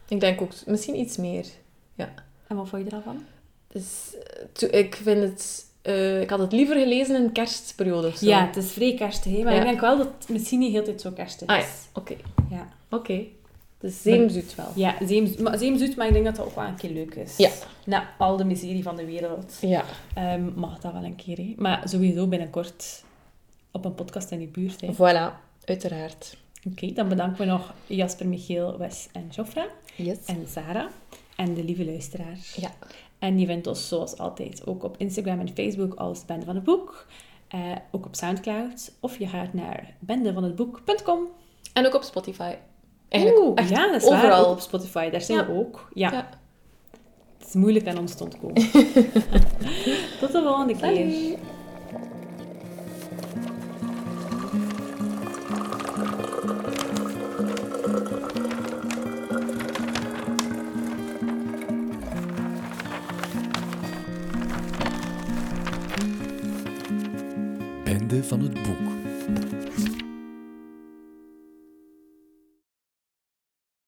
Ik 0.08 0.20
denk 0.20 0.42
ook 0.42 0.52
misschien 0.66 1.00
iets 1.00 1.18
meer. 1.18 1.46
En 2.48 2.56
wat 2.56 2.70
vond 2.70 2.84
je 2.84 2.90
er 2.90 2.96
al 2.96 3.02
van? 3.02 3.24
Dus 3.68 3.86
to- 4.52 4.68
ik 4.68 4.96
vind 4.96 5.22
het... 5.22 5.66
eh, 5.82 6.22
ik 6.22 6.30
had 6.30 6.40
het 6.40 6.52
liever 6.52 6.76
gelezen 6.80 7.16
in 7.24 7.32
kerstperiode 7.32 8.08
of 8.08 8.16
zo. 8.16 8.26
Ja, 8.26 8.46
het 8.46 8.56
is 8.56 8.72
vrij 8.72 8.94
kerstig, 8.94 9.38
hè, 9.38 9.44
maar 9.44 9.54
Ja. 9.54 9.60
ik 9.60 9.66
denk 9.66 9.80
wel 9.82 9.98
dat 9.98 10.08
het 10.20 10.30
misschien 10.30 10.60
niet 10.60 10.72
heel 10.72 10.84
tijd 10.84 11.02
zo 11.02 11.12
kerstig 11.12 11.48
is. 11.48 11.54
Ah 11.56 11.60
ja, 11.62 11.68
oké. 11.94 12.16
Ja. 12.50 12.68
Oké. 12.90 13.22
De 13.80 13.90
zeemzoet 13.90 14.56
wel. 14.56 14.72
Ja, 14.76 14.96
zeem, 15.06 15.34
maar 15.42 15.58
zeemzoet, 15.58 15.96
maar 15.96 16.08
ik 16.08 16.14
denk 16.14 16.26
dat 16.26 16.36
dat 16.36 16.46
ook 16.46 16.56
wel 16.56 16.66
een 16.66 16.76
keer 16.76 16.90
leuk 16.92 17.16
is. 17.16 17.38
Ja. 17.38 17.50
Na 17.86 18.10
al 18.18 18.38
de 18.38 18.44
miserie 18.46 18.84
van 18.84 18.96
de 18.96 19.06
wereld. 19.06 19.58
Ja. 19.62 19.84
Ehm, 20.14 20.50
mag 20.56 20.80
dat 20.80 20.94
wel 20.94 21.04
een 21.04 21.16
keer, 21.16 21.38
hè. 21.38 21.54
Maar 21.58 21.90
sowieso 21.90 22.28
binnenkort 22.28 23.04
op 23.72 23.86
een 23.86 23.96
podcast 23.96 24.32
in 24.32 24.40
die 24.40 24.48
buurt, 24.48 24.82
hè. 24.82 24.94
Voilà, 24.94 25.34
uiteraard. 25.66 26.38
Oké, 26.72 26.92
dan 26.94 27.08
bedanken 27.10 27.38
we 27.40 27.46
nog 27.46 27.74
Jasper, 27.86 28.28
Michiel, 28.28 28.78
Wes 28.78 29.08
en 29.12 29.28
Joffra. 29.32 29.66
Yes. 29.98 30.18
En 30.26 30.48
Sarah. 30.48 30.86
En 31.36 31.54
de 31.54 31.64
lieve 31.64 31.86
luisteraar. 31.86 32.38
Ja. 32.56 32.70
En 33.20 33.40
je 33.40 33.46
vindt 33.46 33.68
ons 33.68 33.88
zoals 33.88 34.18
altijd 34.18 34.68
ook 34.68 34.84
op 34.84 34.96
Instagram 34.98 35.40
en 35.40 35.50
Facebook 35.56 35.94
als 35.94 36.26
Bende 36.26 36.46
van 36.46 36.56
het 36.56 36.64
Boek. 36.64 37.06
Eh, 37.48 37.60
ook 37.92 38.06
op 38.06 38.16
Soundcloud. 38.16 38.92
Of 39.00 39.18
je 39.20 39.28
gaat 39.28 39.54
naar 39.54 39.96
bendevanhetboek.com. 40.00 41.20
En 41.74 41.86
ook 41.86 41.94
op 41.96 42.04
Spotify. 42.04 42.54
Eigenlijk 43.10 43.44
Oeh, 43.46 43.52
echt 43.60 43.70
ja, 43.70 43.92
dat 43.92 44.02
is 44.02 44.10
waar. 44.10 44.18
overal. 44.24 44.52
Op 44.52 44.60
Spotify, 44.60 45.10
daar 45.10 45.22
zijn 45.22 45.38
Ja. 45.38 45.46
we 45.48 45.54
ook. 45.54 45.90
Ja. 45.94 46.12
Ja. 46.12 46.30
Het 47.38 47.48
is 47.48 47.54
moeilijk 47.54 47.88
aan 47.88 47.98
ons 47.98 48.16
te 48.16 48.24
ontkomen. 48.24 48.56
Tot 50.20 50.32
de 50.32 50.42
volgende 50.44 50.76
keer. 50.76 51.38
Van 68.28 68.42
het 68.42 68.54
boek. 68.54 68.97